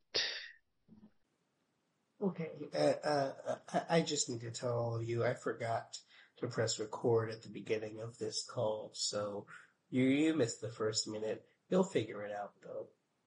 Okay, 2.24 2.52
uh, 2.74 2.94
uh, 3.06 3.56
I 3.90 4.00
just 4.00 4.30
need 4.30 4.40
to 4.42 4.52
tell 4.52 4.78
all 4.78 4.96
of 4.96 5.04
you 5.04 5.26
I 5.26 5.34
forgot 5.34 5.98
to 6.38 6.48
press 6.48 6.80
record 6.80 7.30
at 7.30 7.44
the 7.44 7.50
beginning 7.50 8.00
of 8.00 8.18
this 8.18 8.46
call, 8.50 8.92
so 8.94 9.46
you, 9.90 10.06
you 10.06 10.34
missed 10.34 10.62
the 10.62 10.70
first 10.70 11.06
minute. 11.06 11.44
You'll 11.70 11.84
figure 11.84 12.24
it 12.24 12.32
out 12.32 12.54
though. 12.64 12.88